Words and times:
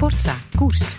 Sportza 0.00 0.36
Koers. 0.56 0.96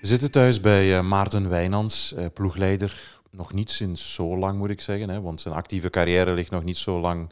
We 0.00 0.06
zitten 0.06 0.30
thuis 0.30 0.60
bij 0.60 0.98
uh, 0.98 1.02
Maarten 1.02 1.48
Wijnands, 1.48 2.14
uh, 2.18 2.26
ploegleider. 2.32 3.20
Nog 3.30 3.52
niet 3.52 3.70
sinds 3.70 4.14
zo 4.14 4.36
lang 4.38 4.58
moet 4.58 4.70
ik 4.70 4.80
zeggen, 4.80 5.08
hè, 5.08 5.20
want 5.20 5.40
zijn 5.40 5.54
actieve 5.54 5.90
carrière 5.90 6.32
ligt 6.32 6.50
nog 6.50 6.64
niet 6.64 6.78
zo 6.78 7.00
lang 7.00 7.30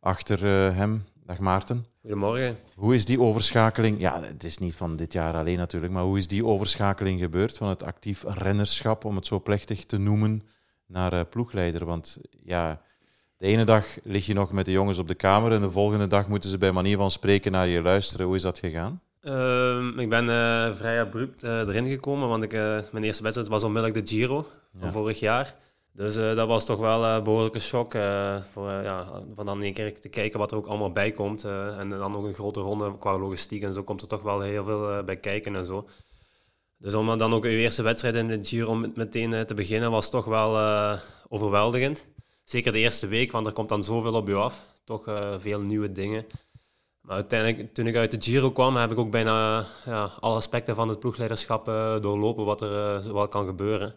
achter 0.00 0.44
uh, 0.44 0.76
hem. 0.76 1.04
Dag 1.24 1.38
Maarten. 1.38 1.86
Goedemorgen. 2.00 2.58
Hoe 2.74 2.94
is 2.94 3.04
die 3.04 3.20
overschakeling? 3.20 4.00
Ja, 4.00 4.22
het 4.22 4.44
is 4.44 4.58
niet 4.58 4.76
van 4.76 4.96
dit 4.96 5.12
jaar 5.12 5.34
alleen 5.34 5.58
natuurlijk, 5.58 5.92
maar 5.92 6.02
hoe 6.02 6.18
is 6.18 6.28
die 6.28 6.44
overschakeling 6.44 7.20
gebeurd 7.20 7.56
van 7.56 7.68
het 7.68 7.82
actief 7.82 8.24
rennerschap, 8.26 9.04
om 9.04 9.16
het 9.16 9.26
zo 9.26 9.40
plechtig 9.40 9.84
te 9.84 9.98
noemen, 9.98 10.42
naar 10.88 11.24
ploegleider? 11.26 11.84
Want 11.84 12.18
ja, 12.44 12.80
de 13.36 13.46
ene 13.46 13.64
dag 13.64 13.86
lig 14.02 14.26
je 14.26 14.34
nog 14.34 14.52
met 14.52 14.64
de 14.64 14.72
jongens 14.72 14.98
op 14.98 15.08
de 15.08 15.14
kamer 15.14 15.52
en 15.52 15.60
de 15.60 15.70
volgende 15.70 16.06
dag 16.06 16.28
moeten 16.28 16.50
ze 16.50 16.58
bij 16.58 16.72
manier 16.72 16.96
van 16.96 17.10
spreken 17.10 17.52
naar 17.52 17.66
je 17.66 17.82
luisteren. 17.82 18.26
Hoe 18.26 18.36
is 18.36 18.42
dat 18.42 18.58
gegaan? 18.58 19.00
Uh, 19.22 19.86
ik 19.96 20.08
ben 20.08 20.24
uh, 20.24 20.74
vrij 20.74 21.00
abrupt 21.00 21.44
uh, 21.44 21.50
erin 21.50 21.88
gekomen, 21.88 22.28
want 22.28 22.42
ik, 22.42 22.52
mijn 22.92 23.04
eerste 23.04 23.22
wedstrijd 23.22 23.50
was 23.50 23.62
onmiddellijk 23.64 24.06
de 24.06 24.14
Giro 24.14 24.46
van 24.74 24.92
vorig 24.92 25.20
jaar. 25.20 25.54
Dus 25.92 26.14
dat 26.14 26.48
was 26.48 26.66
toch 26.66 26.78
wel 26.78 27.04
een 27.04 27.22
behoorlijke 27.22 27.58
shock. 27.58 27.92
voor, 28.52 28.70
ja, 28.70 29.06
van 29.34 29.46
dan 29.46 29.62
een 29.62 29.72
keer 29.72 30.00
te 30.00 30.08
kijken 30.08 30.38
wat 30.38 30.50
er 30.50 30.56
ook 30.56 30.66
allemaal 30.66 30.92
bij 30.92 31.12
komt. 31.12 31.44
en 31.78 31.88
dan 31.88 32.16
ook 32.16 32.24
een 32.24 32.34
grote 32.34 32.60
ronde 32.60 32.98
qua 32.98 33.18
logistiek 33.18 33.62
en 33.62 33.74
zo 33.74 33.82
komt 33.82 34.02
er 34.02 34.08
toch 34.08 34.22
wel 34.22 34.40
heel 34.40 34.64
veel 34.64 35.02
bij 35.04 35.16
kijken 35.16 35.56
en 35.56 35.66
zo. 35.66 35.88
Dus 36.78 36.94
om 36.94 37.18
dan 37.18 37.34
ook 37.34 37.44
uw 37.44 37.50
eerste 37.50 37.82
wedstrijd 37.82 38.14
in 38.14 38.28
de 38.28 38.44
Giro 38.44 38.74
meteen 38.74 39.46
te 39.46 39.54
beginnen 39.54 39.90
was 39.90 40.10
toch 40.10 40.24
wel 40.24 40.58
overweldigend. 41.28 42.06
Zeker 42.44 42.72
de 42.72 42.78
eerste 42.78 43.06
week, 43.06 43.32
want 43.32 43.46
er 43.46 43.52
komt 43.52 43.68
dan 43.68 43.84
zoveel 43.84 44.14
op 44.14 44.28
je 44.28 44.34
af. 44.34 44.62
Toch 44.84 45.04
veel 45.38 45.60
nieuwe 45.60 45.92
dingen. 45.92 46.26
Maar 47.00 47.16
uiteindelijk, 47.16 47.74
toen 47.74 47.86
ik 47.86 47.96
uit 47.96 48.10
de 48.10 48.20
Giro 48.20 48.50
kwam, 48.50 48.76
heb 48.76 48.90
ik 48.90 48.98
ook 48.98 49.10
bijna 49.10 49.66
ja, 49.84 50.10
alle 50.20 50.36
aspecten 50.36 50.74
van 50.74 50.88
het 50.88 51.00
ploegleiderschap 51.00 51.66
doorlopen 52.02 52.44
wat 52.44 52.60
er 52.60 53.12
wel 53.12 53.28
kan 53.28 53.46
gebeuren. 53.46 53.94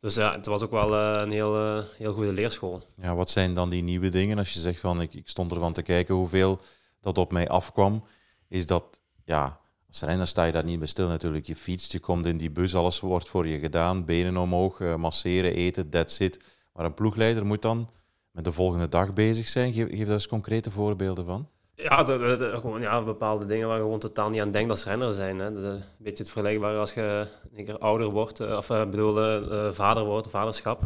Dus 0.00 0.14
ja, 0.14 0.32
het 0.32 0.46
was 0.46 0.62
ook 0.62 0.70
wel 0.70 0.94
een 0.94 1.30
heel, 1.30 1.82
heel 1.96 2.12
goede 2.12 2.32
leerschool. 2.32 2.82
Ja, 2.96 3.14
wat 3.14 3.30
zijn 3.30 3.54
dan 3.54 3.70
die 3.70 3.82
nieuwe 3.82 4.08
dingen? 4.08 4.38
Als 4.38 4.52
je 4.52 4.60
zegt 4.60 4.80
van 4.80 5.00
ik, 5.00 5.14
ik 5.14 5.28
stond 5.28 5.52
ervan 5.52 5.72
te 5.72 5.82
kijken 5.82 6.14
hoeveel 6.14 6.60
dat 7.00 7.18
op 7.18 7.32
mij 7.32 7.48
afkwam, 7.48 8.04
is 8.48 8.66
dat 8.66 9.00
ja, 9.24 9.60
als 10.00 10.08
renner 10.08 10.28
sta 10.28 10.44
je 10.44 10.52
daar 10.52 10.64
niet 10.64 10.78
bij 10.78 10.88
stil 10.88 11.08
natuurlijk. 11.08 11.46
Je 11.46 11.56
fietst, 11.56 11.92
je 11.92 12.00
komt 12.00 12.26
in 12.26 12.36
die 12.36 12.50
bus, 12.50 12.74
alles 12.74 13.00
wordt 13.00 13.28
voor 13.28 13.46
je 13.46 13.58
gedaan, 13.58 14.04
benen 14.04 14.36
omhoog, 14.36 14.78
masseren, 14.78 15.54
eten, 15.54 15.88
that's 15.88 16.18
it. 16.18 16.40
Maar 16.72 16.84
een 16.84 16.94
ploegleider 16.94 17.46
moet 17.46 17.62
dan 17.62 17.88
met 18.30 18.44
de 18.44 18.52
volgende 18.52 18.88
dag 18.88 19.12
bezig 19.12 19.48
zijn. 19.48 19.72
Geef, 19.72 19.88
daar 19.88 20.08
eens 20.08 20.28
concrete 20.28 20.70
voorbeelden 20.70 21.24
van. 21.24 21.48
Ja, 21.74 22.04
gewoon, 22.04 22.80
ja, 22.80 23.02
bepaalde 23.02 23.46
dingen 23.46 23.66
waar 23.68 23.76
je 23.76 23.82
gewoon 23.82 23.98
totaal 23.98 24.30
niet 24.30 24.40
aan 24.40 24.50
denkt 24.50 24.70
als 24.70 24.84
renner 24.84 25.12
zijn. 25.12 25.38
Hè. 25.38 25.46
een 25.46 25.82
beetje 25.98 26.22
het 26.22 26.32
vergelijkbare 26.32 26.78
als 26.78 26.94
je 26.94 27.26
een 27.54 27.64
keer 27.64 27.78
ouder 27.78 28.06
wordt, 28.06 28.40
eh, 28.40 28.56
of 28.56 28.70
uh, 28.70 28.84
bedoel, 28.84 29.42
uh, 29.52 29.72
vader 29.72 30.04
wordt, 30.04 30.30
vaderschap. 30.30 30.82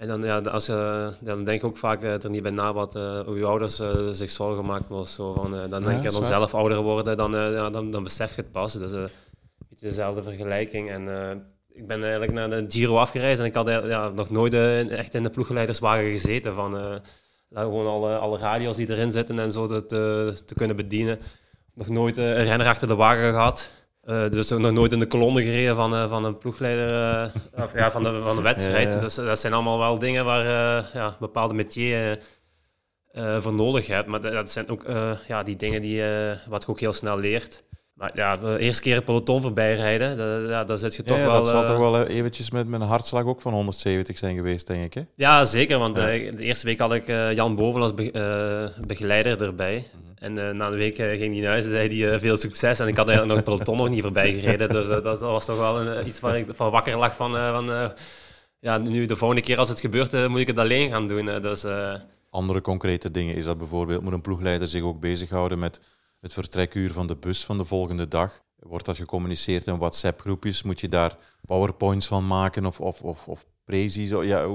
En 0.00 0.08
dan, 0.08 0.22
ja, 0.22 0.38
als 0.38 0.66
je, 0.66 1.12
dan 1.20 1.44
denk 1.44 1.60
ik 1.60 1.66
ook 1.66 1.76
vaak 1.76 2.02
er 2.02 2.30
niet 2.30 2.42
bij 2.42 2.50
na 2.50 2.72
wat 2.72 2.94
hoe 2.94 3.36
je 3.36 3.44
ouders 3.44 3.82
zich 4.10 4.30
zorgen 4.30 4.64
maakten. 4.64 4.94
Of 4.94 5.08
zo, 5.08 5.32
van, 5.32 5.68
dan 5.70 5.82
denk 5.82 6.02
je 6.02 6.10
dan 6.10 6.24
zelf 6.24 6.54
ouder 6.54 6.82
worden, 6.82 7.16
dan, 7.16 7.32
ja, 7.32 7.70
dan, 7.70 7.90
dan 7.90 8.02
besef 8.02 8.34
je 8.34 8.40
het 8.40 8.52
pas. 8.52 8.72
Dus 8.72 8.92
een 8.92 9.08
beetje 9.68 9.86
dezelfde 9.86 10.22
vergelijking. 10.22 10.90
En 10.90 11.08
ik 11.72 11.86
ben 11.86 12.02
eigenlijk 12.02 12.32
naar 12.32 12.50
de 12.50 12.64
Giro 12.68 12.96
afgereisd 12.96 13.40
en 13.40 13.46
ik 13.46 13.54
had 13.54 13.66
ja, 13.66 14.08
nog 14.08 14.30
nooit 14.30 14.54
echt 14.88 15.14
in 15.14 15.22
de 15.22 15.30
ploegleiderswagen 15.30 16.10
gezeten. 16.10 16.54
Van, 16.54 17.00
gewoon 17.54 17.86
alle, 17.86 18.16
alle 18.16 18.38
radio's 18.38 18.76
die 18.76 18.90
erin 18.90 19.12
zitten 19.12 19.38
en 19.38 19.52
zo 19.52 19.66
te, 19.66 20.42
te 20.46 20.54
kunnen 20.54 20.76
bedienen. 20.76 21.18
Nog 21.74 21.88
nooit 21.88 22.18
eh, 22.18 22.24
een 22.24 22.44
renner 22.44 22.66
achter 22.66 22.88
de 22.88 22.94
wagen 22.94 23.32
gehad. 23.32 23.70
Uh, 24.04 24.28
dus 24.30 24.48
nog 24.48 24.72
nooit 24.72 24.92
in 24.92 24.98
de 24.98 25.06
kolonne 25.06 25.42
gereden 25.42 25.76
van, 25.76 25.94
uh, 25.94 26.08
van 26.08 26.24
een 26.24 26.38
ploegleider 26.38 26.90
uh, 26.90 27.64
of, 27.64 27.74
ja, 27.74 27.90
van, 27.90 28.02
de, 28.02 28.20
van 28.22 28.36
de 28.36 28.42
wedstrijd. 28.42 28.92
Ja. 28.92 28.98
Dus 28.98 29.14
dat 29.14 29.40
zijn 29.40 29.52
allemaal 29.52 29.78
wel 29.78 29.98
dingen 29.98 30.24
waar 30.24 30.44
ja, 30.92 31.16
bepaalde 31.20 31.54
metier 31.54 32.18
voor 33.38 33.54
nodig 33.54 33.86
hebt. 33.86 34.08
Maar 34.08 34.20
dat 34.20 34.50
zijn 34.50 34.68
ook 34.68 34.84
ja, 35.26 35.42
die 35.42 35.56
dingen 35.56 35.82
die, 35.82 36.02
wat 36.48 36.62
je 36.62 36.68
ook 36.68 36.80
heel 36.80 36.92
snel 36.92 37.18
leert. 37.18 37.64
Maar 38.00 38.10
ja, 38.14 38.36
de 38.36 38.58
eerste 38.58 38.82
keer 38.82 38.96
een 38.96 39.04
peloton 39.04 39.42
voorbij 39.42 39.74
rijden, 39.74 40.16
dat, 40.16 40.48
ja, 40.48 40.64
daar 40.64 40.78
zit 40.78 40.96
je 40.96 41.02
toch 41.02 41.16
ja, 41.16 41.24
wel... 41.24 41.34
dat 41.34 41.48
zal 41.48 41.66
toch 41.66 41.78
wel 41.78 42.06
eventjes 42.06 42.50
met 42.50 42.68
mijn 42.68 42.82
hartslag 42.82 43.24
ook 43.24 43.40
van 43.40 43.52
170 43.52 44.18
zijn 44.18 44.36
geweest, 44.36 44.66
denk 44.66 44.84
ik, 44.84 44.94
hè? 44.94 45.02
Ja, 45.14 45.44
zeker, 45.44 45.78
want 45.78 45.96
ja. 45.96 46.04
de 46.06 46.36
eerste 46.38 46.66
week 46.66 46.78
had 46.78 46.92
ik 46.92 47.06
Jan 47.34 47.54
Boven 47.54 47.82
als 47.82 47.94
be 47.94 48.72
begeleider 48.86 49.42
erbij. 49.42 49.86
En 50.14 50.36
uh, 50.36 50.50
na 50.50 50.66
een 50.66 50.76
week 50.76 50.96
ging 50.96 51.32
hij 51.32 51.40
naar 51.40 51.50
huis 51.50 51.64
en 51.64 51.70
zei 51.70 52.04
hij 52.04 52.18
veel 52.18 52.36
succes. 52.36 52.78
En 52.78 52.88
ik 52.88 52.96
had 52.96 53.08
eigenlijk 53.08 53.38
nog 53.38 53.46
het 53.46 53.54
peloton 53.64 53.76
nog 53.76 53.94
niet 53.94 54.02
voorbij 54.02 54.32
gereden. 54.32 54.68
Dus 54.68 54.86
dat 54.88 55.20
was 55.20 55.44
toch 55.44 55.58
wel 55.58 55.80
een, 55.80 56.06
iets 56.06 56.20
waar 56.20 56.38
ik 56.38 56.46
van 56.48 56.70
wakker 56.70 56.98
lag 56.98 57.16
van... 57.16 57.30
van 57.30 57.92
ja, 58.60 58.78
nu 58.78 59.06
de 59.06 59.16
volgende 59.16 59.42
keer 59.42 59.58
als 59.58 59.68
het 59.68 59.80
gebeurt, 59.80 60.28
moet 60.28 60.40
ik 60.40 60.46
het 60.46 60.58
alleen 60.58 60.90
gaan 60.90 61.08
doen. 61.08 61.40
dus, 61.40 61.64
Andere 62.30 62.60
concrete 62.60 63.10
dingen 63.10 63.34
is 63.34 63.44
dat 63.44 63.58
bijvoorbeeld... 63.58 64.02
Moet 64.02 64.12
een 64.12 64.20
ploegleider 64.20 64.68
zich 64.68 64.82
ook 64.82 65.00
bezighouden 65.00 65.58
met 65.58 65.80
het 66.20 66.32
vertrekuur 66.32 66.92
van 66.92 67.06
de 67.06 67.16
bus 67.16 67.44
van 67.44 67.58
de 67.58 67.64
volgende 67.64 68.08
dag? 68.08 68.42
Wordt 68.56 68.86
dat 68.86 68.96
gecommuniceerd 68.96 69.66
in 69.66 69.78
WhatsApp-groepjes? 69.78 70.62
Moet 70.62 70.80
je 70.80 70.88
daar 70.88 71.16
powerpoints 71.46 72.06
van 72.06 72.26
maken 72.26 72.66
of, 72.66 72.80
of, 72.80 73.02
of, 73.02 73.28
of 73.28 73.44
precies? 73.64 74.10
Ja, 74.10 74.46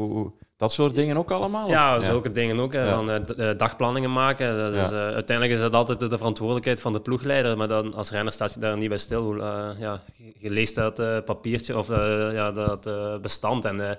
dat 0.58 0.72
soort 0.72 0.96
dingen 0.96 1.18
ook 1.18 1.32
allemaal? 1.32 1.70
Ja, 1.70 2.00
zulke 2.02 2.32
dingen 2.32 2.60
ook. 2.60 2.74
Van, 2.74 3.10
uh, 3.12 3.50
dagplanningen 3.58 4.12
maken. 4.12 4.58
Dat 4.58 4.74
is, 4.74 4.92
uh, 4.92 4.98
uiteindelijk 4.98 5.52
is 5.58 5.60
dat 5.60 5.74
altijd 5.74 6.00
de 6.00 6.18
verantwoordelijkheid 6.18 6.82
van 6.82 6.94
de 6.94 7.02
ploegleider. 7.02 7.58
Maar 7.58 7.68
dan, 7.68 7.94
als 7.94 8.12
renner 8.12 8.34
staat 8.34 8.54
je 8.54 8.60
daar 8.60 8.78
niet 8.78 8.90
bij 8.90 8.98
stil. 8.98 9.36
Uh, 9.36 9.70
ja, 9.78 10.04
je 10.38 10.50
leest 10.50 10.76
dat 10.76 11.26
papiertje 11.26 11.78
of 11.78 11.88
ja, 11.88 12.52
dat 12.52 13.22
bestand 13.22 13.66
en 13.66 13.98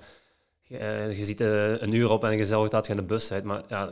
je, 0.63 0.79
je, 1.17 1.25
ziet 1.25 1.41
een 1.41 1.93
uur 1.93 2.11
op 2.11 2.25
en 2.25 2.37
je 2.37 2.45
zorgt 2.45 2.71
dat 2.71 2.87
je 2.87 2.93
in 2.93 2.99
de 2.99 3.05
bus 3.05 3.27
zit. 3.27 3.45
Maar 3.45 3.63
ja, 3.69 3.91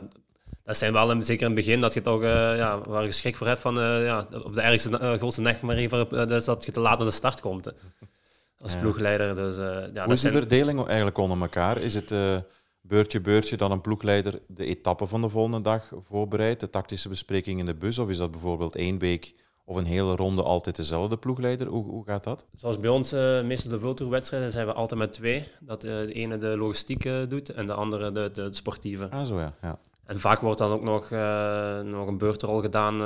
dat 0.65 0.77
zijn 0.77 0.93
wel, 0.93 1.21
zeker 1.21 1.47
in 1.47 1.55
het 1.55 1.65
begin, 1.65 1.81
dat 1.81 1.93
je 1.93 2.01
toch 2.01 2.21
ja, 2.21 2.81
waar 2.87 3.03
je 3.03 3.11
schrik 3.11 3.35
voor 3.35 3.47
hebt 3.47 3.59
van 3.59 3.75
ja, 4.03 4.27
op 4.43 4.53
de 4.53 4.61
ergste, 4.61 5.17
grootste 5.17 5.41
nachtmerrie 5.41 5.89
voor, 5.89 6.27
dus 6.27 6.45
dat 6.45 6.65
je 6.65 6.71
te 6.71 6.79
laat 6.79 6.99
aan 6.99 7.05
de 7.05 7.11
start 7.11 7.41
komt. 7.41 7.71
als 8.59 8.77
ploegleider. 8.77 9.35
Dus, 9.35 9.55
ja, 9.93 10.03
Hoe 10.03 10.13
is 10.13 10.21
de 10.21 10.31
verdeling 10.31 10.85
eigenlijk 10.85 11.17
onder 11.17 11.41
elkaar? 11.41 11.77
Is 11.77 11.93
het 11.93 12.11
beurtje 12.81 13.21
beurtje 13.21 13.57
dan 13.57 13.71
een 13.71 13.81
ploegleider 13.81 14.39
de 14.47 14.65
etappe 14.65 15.07
van 15.07 15.21
de 15.21 15.29
volgende 15.29 15.61
dag 15.61 15.91
voorbereidt, 16.07 16.59
de 16.59 16.69
tactische 16.69 17.09
bespreking 17.09 17.59
in 17.59 17.65
de 17.65 17.75
bus? 17.75 17.99
Of 17.99 18.09
is 18.09 18.17
dat 18.17 18.31
bijvoorbeeld 18.31 18.75
één 18.75 18.99
week 18.99 19.35
of 19.65 19.75
een 19.75 19.85
hele 19.85 20.15
ronde 20.15 20.43
altijd 20.43 20.75
dezelfde 20.75 21.17
ploegleider? 21.17 21.67
Hoe, 21.67 21.85
hoe 21.85 22.05
gaat 22.05 22.23
dat? 22.23 22.45
Zoals 22.53 22.79
bij 22.79 22.89
ons, 22.89 23.13
uh, 23.13 23.41
meestal 23.43 23.71
de 23.71 23.79
Vultour-wedstrijden, 23.79 24.51
zijn 24.51 24.65
we 24.65 24.73
altijd 24.73 24.99
met 24.99 25.13
twee. 25.13 25.47
Dat 25.59 25.83
uh, 25.83 25.91
de 25.91 26.13
ene 26.13 26.37
de 26.37 26.57
logistiek 26.57 27.05
uh, 27.05 27.27
doet 27.27 27.49
en 27.49 27.65
de 27.65 27.73
andere 27.73 28.11
de, 28.11 28.31
de, 28.31 28.49
de, 28.49 28.55
sportieve. 28.55 29.09
Ah, 29.09 29.25
zo 29.25 29.39
ja. 29.39 29.53
ja. 29.61 29.79
En 30.05 30.19
vaak 30.19 30.41
wordt 30.41 30.59
dan 30.59 30.71
ook 30.71 30.83
nog, 30.83 31.09
nog 31.83 32.07
een 32.07 32.17
beurtrol 32.17 32.61
gedaan, 32.61 32.97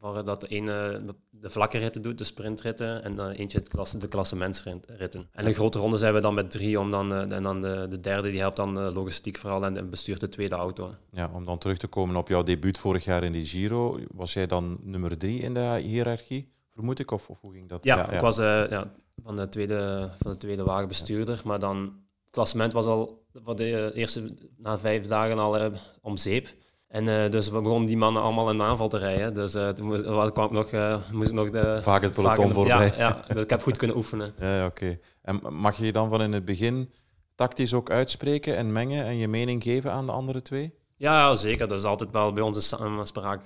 waar 0.00 0.24
dat 0.24 0.40
de 0.40 0.46
ene 0.46 1.02
de 1.40 1.50
vlakke 1.50 1.78
ritten 1.78 2.02
doet, 2.02 2.18
de 2.18 2.24
sprintritten, 2.24 3.04
en 3.04 3.14
dan 3.14 3.30
eentje 3.30 3.58
het 3.58 3.68
klasse, 3.68 3.98
de 3.98 4.08
klassementsritten. 4.08 5.28
En 5.32 5.46
een 5.46 5.54
grote 5.54 5.78
ronde 5.78 5.98
zijn 5.98 6.14
we 6.14 6.20
dan 6.20 6.34
met 6.34 6.50
drie, 6.50 6.80
om 6.80 6.90
dan, 6.90 7.12
en 7.32 7.42
dan 7.42 7.60
de, 7.60 7.86
de 7.88 8.00
derde 8.00 8.30
die 8.30 8.40
helpt 8.40 8.56
dan 8.56 8.74
de 8.74 8.92
logistiek 8.92 9.38
vooral 9.38 9.64
en 9.64 9.90
bestuurt 9.90 10.20
de 10.20 10.28
tweede 10.28 10.54
auto. 10.54 10.94
Ja, 11.10 11.30
om 11.34 11.44
dan 11.44 11.58
terug 11.58 11.78
te 11.78 11.86
komen 11.86 12.16
op 12.16 12.28
jouw 12.28 12.42
debuut 12.42 12.78
vorig 12.78 13.04
jaar 13.04 13.24
in 13.24 13.32
die 13.32 13.44
Giro, 13.44 13.98
was 14.14 14.32
jij 14.32 14.46
dan 14.46 14.78
nummer 14.82 15.18
drie 15.18 15.40
in 15.40 15.54
de 15.54 15.80
hiërarchie, 15.82 16.52
vermoed 16.74 16.98
ik, 16.98 17.10
of, 17.10 17.28
of 17.28 17.40
hoe 17.40 17.52
ging 17.52 17.68
dat? 17.68 17.84
Ja, 17.84 17.96
ja 17.96 18.10
ik 18.10 18.20
was 18.20 18.38
uh, 18.38 18.70
ja, 18.70 18.92
van, 19.22 19.36
de 19.36 19.48
tweede, 19.48 20.10
van 20.18 20.30
de 20.30 20.36
tweede 20.36 20.64
wagen 20.64 20.88
bestuurder, 20.88 21.40
maar 21.44 21.58
dan 21.58 21.92
het 22.28 22.36
klassement 22.36 22.72
was 22.72 22.86
al 22.86 23.26
voor 23.44 23.56
de 23.56 23.92
eerste, 23.94 24.34
na 24.56 24.78
vijf 24.78 25.06
dagen 25.06 25.38
al 25.38 25.60
uh, 25.60 25.66
om 26.02 26.16
zeep. 26.16 26.54
En 26.88 27.06
uh, 27.06 27.30
dus 27.30 27.50
we 27.50 27.60
begonnen 27.60 27.88
die 27.88 27.96
mannen 27.96 28.22
allemaal 28.22 28.50
in 28.50 28.58
de 28.58 28.64
aanval 28.64 28.88
te 28.88 28.98
rijden. 28.98 29.34
Dus 29.34 29.54
uh, 29.54 29.68
toen 29.68 29.86
moest, 29.86 30.02
kwam 30.32 30.44
ik 30.44 30.50
nog, 30.50 30.72
uh, 30.72 30.96
moest 31.12 31.28
ik 31.28 31.34
nog 31.34 31.50
de... 31.50 31.78
Vaak 31.82 32.02
het 32.02 32.12
peloton 32.12 32.52
voorbij. 32.52 32.92
Ja, 32.96 33.24
ja, 33.26 33.34
dus 33.34 33.42
ik 33.42 33.50
heb 33.50 33.62
goed 33.62 33.76
kunnen 33.76 33.96
oefenen. 33.96 34.34
Ja, 34.40 34.66
oké. 34.66 34.84
Okay. 34.84 35.00
En 35.22 35.40
mag 35.54 35.78
je 35.78 35.84
je 35.84 35.92
dan 35.92 36.08
van 36.08 36.22
in 36.22 36.32
het 36.32 36.44
begin 36.44 36.92
tactisch 37.34 37.74
ook 37.74 37.90
uitspreken 37.90 38.56
en 38.56 38.72
mengen 38.72 39.04
en 39.04 39.16
je 39.16 39.28
mening 39.28 39.62
geven 39.62 39.92
aan 39.92 40.06
de 40.06 40.12
andere 40.12 40.42
twee? 40.42 40.74
Ja, 40.96 41.34
zeker. 41.34 41.68
Dat 41.68 41.78
is 41.78 41.84
altijd 41.84 42.10
wel 42.10 42.32
bij 42.32 42.42
ons 42.42 42.56
een 42.56 42.62
samenspraak 42.62 43.44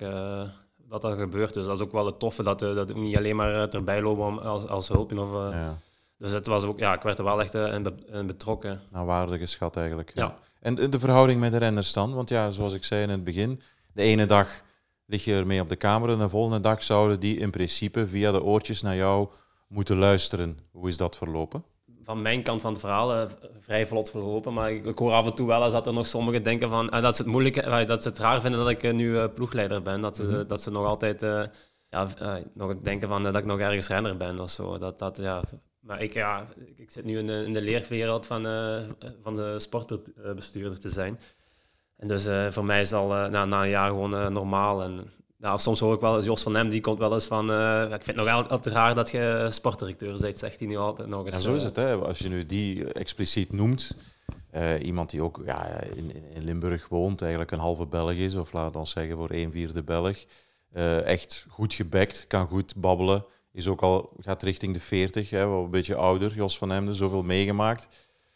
dat 0.76 1.02
dat 1.02 1.19
gebeurt. 1.19 1.55
Dus 1.55 1.64
dat 1.64 1.76
is 1.76 1.82
ook 1.82 1.93
wel 1.93 2.06
het 2.06 2.19
toffe, 2.19 2.43
dat, 2.43 2.58
dat 2.58 2.94
niet 2.94 3.17
alleen 3.17 3.37
maar 3.37 3.69
erbij 3.69 4.02
lopen 4.02 4.43
als, 4.43 4.67
als 4.67 4.88
hulp. 4.88 5.19
Of, 5.19 5.32
ja. 5.32 5.78
Dus 6.23 6.33
het 6.33 6.47
was 6.47 6.65
ook, 6.65 6.79
ja, 6.79 6.95
ik 6.95 7.03
werd 7.03 7.19
er 7.19 7.25
wel 7.25 7.41
echt 7.41 7.55
in, 7.55 8.27
betrokken. 8.27 8.81
Nou, 8.91 9.07
waarde 9.07 9.39
geschat 9.39 9.77
eigenlijk. 9.77 10.11
ja. 10.15 10.39
En 10.61 10.75
de 10.75 10.99
verhouding 10.99 11.41
met 11.41 11.53
de 11.53 11.59
renners 11.59 11.93
dan? 11.93 12.15
Want 12.15 12.29
ja, 12.29 12.51
zoals 12.51 12.75
ik 12.75 12.85
zei 12.85 13.03
in 13.03 13.09
het 13.09 13.25
begin, 13.25 13.61
de 13.93 14.03
ene 14.03 14.27
dag 14.27 14.63
lig 15.07 15.25
je 15.25 15.35
ermee 15.35 15.61
op 15.61 15.69
de 15.69 15.77
kamer 15.77 16.11
en 16.11 16.19
de 16.19 16.29
volgende 16.29 16.61
dag 16.61 16.83
zouden 16.83 17.21
die 17.21 17.39
in 17.39 17.51
principe 17.51 18.07
via 18.07 18.33
de 18.33 18.43
oortjes 18.43 18.83
naar 18.83 18.97
jou 18.97 19.29
moeten 19.69 19.97
luisteren. 19.97 20.59
Hoe 20.71 20.89
is 20.89 20.97
dat 20.97 21.17
verlopen? 21.17 21.65
van 22.05 22.23
mijn 22.23 22.43
kant 22.43 22.61
van 22.61 22.71
het 22.73 22.81
verhaal 22.81 23.17
uh, 23.17 23.23
vrij 23.61 23.87
vlot 23.87 24.11
verlopen. 24.11 24.53
Maar 24.53 24.73
ik, 24.73 24.87
ik, 24.87 24.99
hoor 24.99 25.13
af 25.13 25.27
en 25.27 25.35
toe 25.35 25.47
wel 25.47 25.65
eens 25.65 25.73
dat 25.73 25.87
er 25.87 25.93
nog 25.93 26.07
sommigen 26.07 26.43
denken 26.43 26.69
van, 26.69 26.95
uh, 26.95 27.03
dat 27.03 27.17
ze 27.17 27.23
het 27.23 27.31
moeilijk, 27.31 27.87
dat 27.87 28.03
ze 28.03 28.09
het 28.09 28.19
raar 28.19 28.41
vinden 28.41 28.61
dat 28.61 28.71
ik 28.71 28.93
nu 28.93 29.29
ploegleider 29.29 29.83
ben. 29.83 30.01
Dat 30.01 30.17
ze, 30.17 30.23
mm 30.23 30.33
-hmm. 30.33 30.47
dat 30.47 30.63
ze 30.63 30.71
nog 30.71 30.87
altijd 30.87 31.21
ja, 31.89 32.09
nog 32.55 32.75
denken 32.83 33.09
van, 33.09 33.23
dat 33.23 33.37
ik 33.37 33.45
nog 33.45 33.59
ergens 33.59 33.89
renner 33.89 34.17
ben 34.17 34.41
of 34.41 34.51
zo. 34.51 34.79
Dat, 34.79 34.99
dat, 34.99 35.17
ja, 35.17 35.43
maar 35.82 36.02
ik, 36.02 36.14
ja, 36.14 36.49
ik 36.76 36.90
zit 36.90 37.05
nu 37.05 37.19
in 37.19 37.26
de, 37.26 37.44
in 37.46 37.52
de 37.52 37.62
leerwereld 37.62 38.26
van, 38.26 38.43
van 39.23 39.37
de 39.37 39.58
sportbestuurder 39.58 40.81
te 40.81 40.88
zijn. 40.88 41.20
En 41.96 42.08
dus 42.08 42.55
voor 42.55 42.64
mij 42.64 42.81
is 42.81 42.93
al 42.93 43.08
na, 43.08 43.44
na 43.44 43.62
een 43.62 43.69
jaar 43.69 43.88
gewoon 43.88 44.32
normaal. 44.32 44.82
En 44.82 45.12
ja, 45.38 45.56
soms 45.56 45.81
hoor 45.81 45.94
ik 45.94 46.00
wel 46.00 46.17
eens 46.17 46.25
Jos 46.25 46.43
van 46.43 46.55
Hem, 46.55 46.70
die 46.70 46.81
komt 46.81 46.99
wel 46.99 47.14
eens 47.14 47.26
van... 47.26 47.44
Ik 47.84 48.05
vind 48.05 48.19
het 48.19 48.26
nog 48.26 48.50
altijd 48.50 48.75
raar 48.75 48.94
dat 48.94 49.11
je 49.11 49.49
sportdirecteur 49.50 50.20
bent, 50.20 50.38
zegt 50.38 50.58
hij 50.58 50.69
nu 50.69 50.76
altijd 50.76 51.08
nog 51.08 51.26
eens. 51.26 51.34
En 51.34 51.40
zo 51.40 51.55
is 51.55 51.62
het, 51.62 51.76
hè. 51.76 51.94
Als 51.94 52.19
je 52.19 52.28
nu 52.28 52.46
die 52.46 52.93
expliciet 52.93 53.52
noemt, 53.52 53.96
iemand 54.82 55.11
die 55.11 55.23
ook 55.23 55.40
ja, 55.44 55.81
in, 55.81 56.12
in, 56.35 56.44
Limburg 56.44 56.88
woont, 56.88 57.20
eigenlijk 57.20 57.50
een 57.50 57.58
halve 57.58 57.87
Belg 57.87 58.12
is, 58.12 58.35
of 58.35 58.52
laat 58.52 58.73
dan 58.73 58.87
zeggen 58.87 59.17
voor 59.17 59.31
een 59.31 59.50
vierde 59.50 59.82
Belg, 59.82 60.25
echt 61.05 61.46
goed 61.49 61.75
gebekt, 61.75 62.25
kan 62.26 62.46
goed 62.46 62.75
babbelen, 62.76 63.25
is 63.52 63.69
ook 63.69 63.81
al, 63.81 64.12
gaat 64.19 64.43
richting 64.43 64.75
de 64.75 64.81
40, 64.81 65.31
hè, 65.31 65.46
wel 65.46 65.64
een 65.64 65.70
beetje 65.70 65.94
ouder, 65.94 66.34
Jos 66.34 66.58
van 66.58 66.70
Hemden, 66.70 66.94
zoveel 66.94 67.22
meegemaakt. 67.22 67.88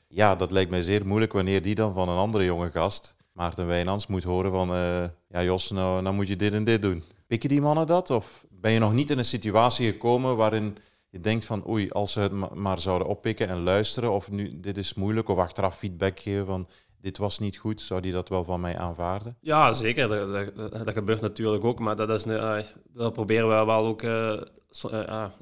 Ja, 0.08 0.36
dat 0.36 0.50
lijkt 0.50 0.70
mij 0.70 0.82
zeer 0.82 1.06
moeilijk 1.06 1.32
wanneer 1.32 1.62
die 1.62 1.74
dan 1.74 1.94
van 1.94 2.08
een 2.08 2.18
andere 2.18 2.44
jonge 2.44 2.70
gast 2.70 3.16
Maarten 3.36 3.66
Wijnands 3.66 4.06
moet 4.06 4.24
horen 4.24 4.50
van... 4.50 4.74
Uh, 4.74 5.04
ja, 5.28 5.42
Jos, 5.42 5.70
nou, 5.70 6.02
nou 6.02 6.14
moet 6.14 6.28
je 6.28 6.36
dit 6.36 6.52
en 6.52 6.64
dit 6.64 6.82
doen. 6.82 7.02
Pikken 7.26 7.48
die 7.48 7.60
mannen 7.60 7.86
dat? 7.86 8.10
Of 8.10 8.44
ben 8.50 8.72
je 8.72 8.78
nog 8.78 8.92
niet 8.92 9.10
in 9.10 9.18
een 9.18 9.24
situatie 9.24 9.90
gekomen 9.90 10.36
waarin 10.36 10.76
je 11.10 11.20
denkt 11.20 11.44
van... 11.44 11.68
Oei, 11.68 11.90
als 11.90 12.12
ze 12.12 12.20
het 12.20 12.54
maar 12.54 12.80
zouden 12.80 13.08
oppikken 13.08 13.48
en 13.48 13.62
luisteren... 13.62 14.12
Of 14.12 14.30
nu, 14.30 14.60
dit 14.60 14.76
is 14.76 14.94
moeilijk, 14.94 15.28
of 15.28 15.38
achteraf 15.38 15.78
feedback 15.78 16.20
geven 16.20 16.46
van... 16.46 16.68
Dit 17.00 17.18
was 17.18 17.38
niet 17.38 17.56
goed, 17.56 17.80
zou 17.80 18.00
die 18.00 18.12
dat 18.12 18.28
wel 18.28 18.44
van 18.44 18.60
mij 18.60 18.78
aanvaarden? 18.78 19.36
Ja, 19.40 19.72
zeker. 19.72 20.08
Dat, 20.08 20.56
dat, 20.84 20.92
gebeurt 20.92 21.20
natuurlijk 21.20 21.64
ook. 21.64 21.78
Maar 21.78 21.96
dat, 21.96 22.10
is, 22.10 22.26
uh, 22.26 22.58
dat 22.92 23.12
proberen 23.12 23.48
we 23.48 23.64
wel 23.64 23.86
ook... 23.86 24.00
So, 24.00 24.44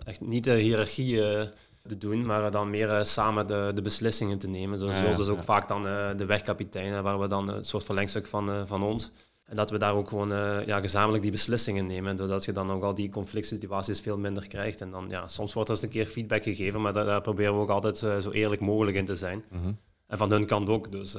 echt 0.04 0.20
niet 0.20 0.44
de 0.44 0.54
hiërarchie 0.54 1.16
te 1.86 1.98
doen, 1.98 2.26
maar 2.26 2.50
dan 2.50 2.70
meer 2.70 2.88
uh, 2.88 3.02
samen 3.02 3.46
de, 3.46 3.72
de 3.74 3.82
beslissingen 3.82 4.38
te 4.38 4.48
nemen. 4.48 4.78
Zoals, 4.78 5.00
ja, 5.00 5.16
dus 5.16 5.28
ook 5.28 5.42
vaak 5.42 5.68
dan 5.68 5.82
de 6.16 6.24
wegkapitein, 6.26 7.02
waar 7.02 7.20
we 7.20 7.28
dan 7.28 7.48
een 7.48 7.64
soort 7.64 7.84
verlengstuk 7.84 8.26
van, 8.26 8.66
van 8.66 8.82
ons. 8.82 9.10
En 9.44 9.56
dat 9.56 9.70
we 9.70 9.78
daar 9.78 9.94
ook 9.94 10.08
gewoon 10.08 10.28
ja, 10.66 10.80
gezamenlijk 10.80 11.22
die 11.22 11.32
beslissingen 11.32 11.86
nemen, 11.86 12.16
doordat 12.16 12.44
je 12.44 12.52
dan 12.52 12.70
ook 12.70 12.82
al 12.82 12.94
die 12.94 13.10
conflict 13.10 13.46
situaties 13.46 14.00
veel 14.00 14.18
minder 14.18 14.48
krijgt. 14.48 14.80
En 14.80 14.90
dan, 14.90 15.06
ja, 15.08 15.28
soms 15.28 15.52
wordt 15.52 15.68
er 15.68 15.74
eens 15.74 15.84
een 15.84 15.90
keer 15.90 16.06
feedback 16.06 16.42
gegeven, 16.42 16.80
maar 16.80 16.92
daar, 16.92 17.04
daar 17.04 17.20
proberen 17.20 17.54
we 17.54 17.60
ook 17.60 17.70
altijd 17.70 17.98
zo 17.98 18.30
eerlijk 18.30 18.60
mogelijk 18.60 18.96
in 18.96 19.04
te 19.04 19.16
zijn. 19.16 19.44
Mm 19.50 19.62
-hmm. 19.62 19.78
En 20.06 20.18
van 20.18 20.30
hun 20.30 20.46
kant 20.46 20.68
ook. 20.68 20.92
Dus, 20.92 21.16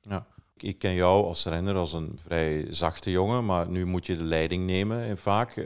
ja. 0.00 0.26
Ik 0.56 0.78
ken 0.78 0.94
jou 0.94 1.24
als 1.24 1.44
renner 1.44 1.74
als 1.74 1.92
een 1.92 2.12
vrij 2.22 2.66
zachte 2.70 3.10
jongen, 3.10 3.44
maar 3.44 3.68
nu 3.68 3.84
moet 3.84 4.06
je 4.06 4.16
de 4.16 4.24
leiding 4.24 4.66
nemen 4.66 5.02
en 5.02 5.18
vaak. 5.18 5.56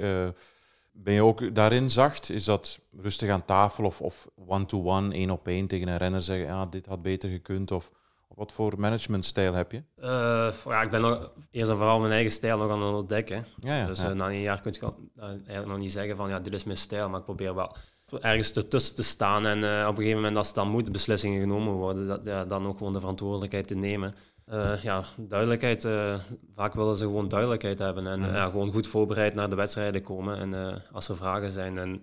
Ben 0.93 1.15
je 1.15 1.25
ook 1.25 1.55
daarin 1.55 1.91
zacht? 1.91 2.31
Is 2.31 2.45
dat 2.45 2.81
rustig 3.01 3.31
aan 3.31 3.45
tafel 3.45 3.85
of, 3.85 4.01
of 4.01 4.29
one-to-one, 4.47 5.15
één 5.15 5.31
op 5.31 5.47
één 5.47 5.67
tegen 5.67 5.89
een 5.89 5.97
renner 5.97 6.23
zeggen, 6.23 6.47
ja, 6.47 6.67
dit 6.67 6.87
had 6.87 7.03
beter 7.03 7.31
gekund? 7.31 7.71
Of, 7.71 7.91
wat 8.35 8.53
voor 8.53 8.75
managementstijl 8.79 9.55
heb 9.55 9.73
je? 9.73 9.83
Uh, 9.99 10.53
ja, 10.65 10.83
ik 10.83 10.91
ben 10.91 11.01
nog, 11.01 11.33
eerst 11.51 11.71
en 11.71 11.77
vooral 11.77 12.01
mijn 12.01 12.13
eigen 12.13 12.31
stijl 12.31 12.59
nog 12.59 12.71
aan 12.71 12.83
het 12.83 12.95
ontdekken. 12.95 13.47
Ja, 13.61 13.77
ja, 13.77 13.87
dus 13.87 14.05
uh, 14.05 14.11
na 14.11 14.27
een 14.27 14.41
jaar 14.41 14.61
kun 14.61 14.73
je 14.73 14.93
uh, 15.17 15.25
eigenlijk 15.25 15.67
nog 15.67 15.79
niet 15.79 15.93
zeggen 15.93 16.17
van, 16.17 16.29
ja, 16.29 16.41
dit 16.41 16.53
is 16.53 16.65
mijn 16.65 16.77
stijl, 16.77 17.09
maar 17.09 17.19
ik 17.19 17.25
probeer 17.25 17.55
wel 17.55 17.77
ergens 18.21 18.53
ertussen 18.53 18.95
te 18.95 19.03
staan 19.03 19.47
en 19.47 19.59
op 19.59 19.91
een 19.91 19.97
gegeven 19.97 20.17
moment, 20.17 20.37
als 20.37 20.47
het 20.47 20.57
dan 20.57 20.69
moet, 20.69 20.93
beslissingen 20.93 21.43
genomen 21.43 21.73
worden, 21.73 22.07
dat, 22.07 22.21
ja, 22.25 22.45
dan 22.45 22.67
ook 22.67 22.77
gewoon 22.77 22.93
de 22.93 23.01
verantwoordelijkheid 23.01 23.67
te 23.67 23.75
nemen. 23.75 24.15
Uh, 24.49 24.83
ja, 24.83 25.05
duidelijkheid. 25.17 25.85
Uh, 25.85 26.15
vaak 26.55 26.75
willen 26.75 26.97
ze 26.97 27.05
gewoon 27.05 27.29
duidelijkheid 27.29 27.79
hebben 27.79 28.07
en 28.07 28.21
uh, 28.21 28.27
ja, 28.27 28.45
gewoon 28.45 28.73
goed 28.73 28.87
voorbereid 28.87 29.35
naar 29.35 29.51
de 29.51 29.57
wedstrijden 29.57 30.03
komen. 30.03 30.39
En 30.39 30.83
als 30.93 31.09
er 31.09 31.17
vragen 31.17 31.51
zijn. 31.51 31.79
En 31.79 32.03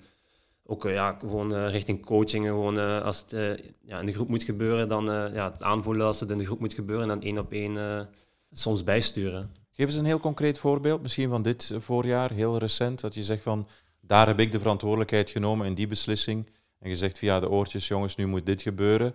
ook 0.65 0.83
ja, 0.83 1.17
gewoon 1.19 1.53
richting 1.53 2.05
coaching. 2.05 2.45
Gewoon, 2.45 3.03
als 3.03 3.25
het 3.27 3.61
ja, 3.81 3.99
in 3.99 4.05
de 4.05 4.11
groep 4.11 4.29
moet 4.29 4.43
gebeuren, 4.43 4.89
dan 4.89 5.05
ja, 5.33 5.51
het 5.51 5.63
aanvoelen 5.63 6.05
als 6.05 6.19
het 6.19 6.31
in 6.31 6.37
de 6.37 6.45
groep 6.45 6.59
moet 6.59 6.73
gebeuren. 6.73 7.03
En 7.03 7.19
dan 7.19 7.21
één 7.21 7.37
op 7.37 7.51
één 7.51 8.07
soms 8.51 8.83
bijsturen. 8.83 9.51
Geef 9.71 9.85
eens 9.85 9.95
een 9.95 10.05
heel 10.05 10.19
concreet 10.19 10.59
voorbeeld, 10.59 11.01
misschien 11.01 11.29
van 11.29 11.41
dit 11.41 11.73
voorjaar, 11.77 12.31
heel 12.31 12.57
recent. 12.57 12.99
Dat 12.99 13.13
je 13.13 13.23
zegt 13.23 13.43
van, 13.43 13.67
daar 14.01 14.27
heb 14.27 14.39
ik 14.39 14.51
de 14.51 14.59
verantwoordelijkheid 14.59 15.29
genomen 15.29 15.67
in 15.67 15.73
die 15.73 15.87
beslissing. 15.87 16.49
En 16.79 16.89
je 16.89 16.95
zegt 16.95 17.17
via 17.17 17.39
de 17.39 17.49
oortjes, 17.49 17.87
jongens, 17.87 18.15
nu 18.15 18.25
moet 18.25 18.45
dit 18.45 18.61
gebeuren 18.61 19.13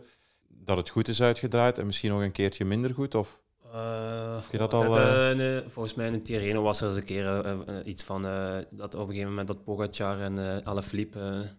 dat 0.64 0.76
het 0.76 0.88
goed 0.88 1.08
is 1.08 1.22
uitgedraaid 1.22 1.78
en 1.78 1.86
misschien 1.86 2.10
nog 2.10 2.20
een 2.20 2.32
keertje 2.32 2.64
minder 2.64 2.94
goed? 2.94 3.14
Of 3.14 3.40
uh, 3.74 4.36
je 4.50 4.58
dat 4.58 4.74
al, 4.74 4.98
uh... 4.98 5.58
volgens 5.66 5.94
mij 5.94 6.06
in 6.06 6.22
Tirreno 6.22 6.62
was 6.62 6.80
er 6.80 6.88
eens 6.88 6.96
een 6.96 7.04
keer 7.04 7.56
iets 7.84 8.02
van 8.02 8.22
dat 8.70 8.94
op 8.94 9.00
een 9.00 9.06
gegeven 9.06 9.28
moment 9.28 9.46
dat 9.46 9.64
Pogacar 9.64 10.20
en 10.20 10.36
uh, 10.36 10.56
Alaphilippe 10.64 11.50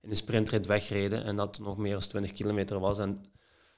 in 0.00 0.08
de 0.08 0.14
sprintrit 0.14 0.66
wegreden 0.66 1.24
en 1.24 1.36
dat 1.36 1.58
nog 1.58 1.76
meer 1.76 1.92
dan 1.92 2.00
20 2.00 2.32
kilometer 2.32 2.78
was. 2.78 2.98
En 2.98 3.32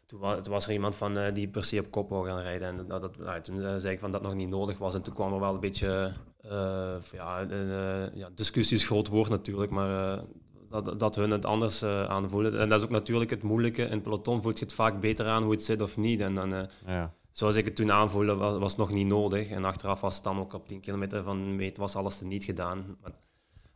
toen 0.06 0.20
was, 0.20 0.42
toen 0.42 0.52
was 0.52 0.66
er 0.66 0.72
iemand 0.72 0.96
van 0.96 1.32
die 1.32 1.48
per 1.48 1.64
se 1.64 1.80
op 1.80 1.90
kop 1.90 2.08
wou 2.08 2.26
gaan 2.26 2.42
rijden. 2.42 2.68
En 2.68 2.86
dat, 2.88 3.00
dat, 3.00 3.18
nou, 3.18 3.40
toen 3.40 3.80
zei 3.80 3.94
ik 3.94 4.00
van 4.00 4.12
dat 4.12 4.22
nog 4.22 4.34
niet 4.34 4.48
nodig 4.48 4.78
was. 4.78 4.94
En 4.94 5.02
toen 5.02 5.14
kwam 5.14 5.32
er 5.32 5.40
wel 5.40 5.54
een 5.54 5.60
beetje 5.60 6.12
ja, 7.12 7.46
ja, 8.14 8.30
discussie 8.34 8.76
is 8.76 8.84
groot 8.84 9.08
woord 9.08 9.28
natuurlijk, 9.28 9.70
maar 9.70 10.20
dat, 10.84 11.00
dat 11.00 11.14
hun 11.14 11.30
het 11.30 11.44
anders 11.44 11.82
uh, 11.82 12.04
aanvoelen. 12.04 12.60
En 12.60 12.68
dat 12.68 12.78
is 12.78 12.84
ook 12.84 12.92
natuurlijk 12.92 13.30
het 13.30 13.42
moeilijke. 13.42 13.82
In 13.82 13.90
het 13.90 14.02
peloton 14.02 14.42
voelt 14.42 14.58
je 14.58 14.64
het 14.64 14.74
vaak 14.74 15.00
beter 15.00 15.26
aan 15.26 15.42
hoe 15.42 15.52
het 15.52 15.64
zit 15.64 15.82
of 15.82 15.96
niet. 15.96 16.20
En 16.20 16.34
dan, 16.34 16.54
uh, 16.54 16.60
ja. 16.86 17.12
zoals 17.32 17.56
ik 17.56 17.64
het 17.64 17.76
toen 17.76 17.92
aanvoelde, 17.92 18.34
was, 18.34 18.58
was 18.58 18.70
het 18.70 18.80
nog 18.80 18.90
niet 18.90 19.06
nodig. 19.06 19.50
En 19.50 19.64
achteraf 19.64 20.00
was 20.00 20.14
het 20.14 20.24
dan 20.24 20.38
ook 20.38 20.52
op 20.52 20.68
10 20.68 20.80
kilometer 20.80 21.22
van 21.22 21.56
meet 21.56 21.76
was 21.76 21.96
alles 21.96 22.20
er 22.20 22.26
niet 22.26 22.44
gedaan. 22.44 22.96
Maar, 23.02 23.12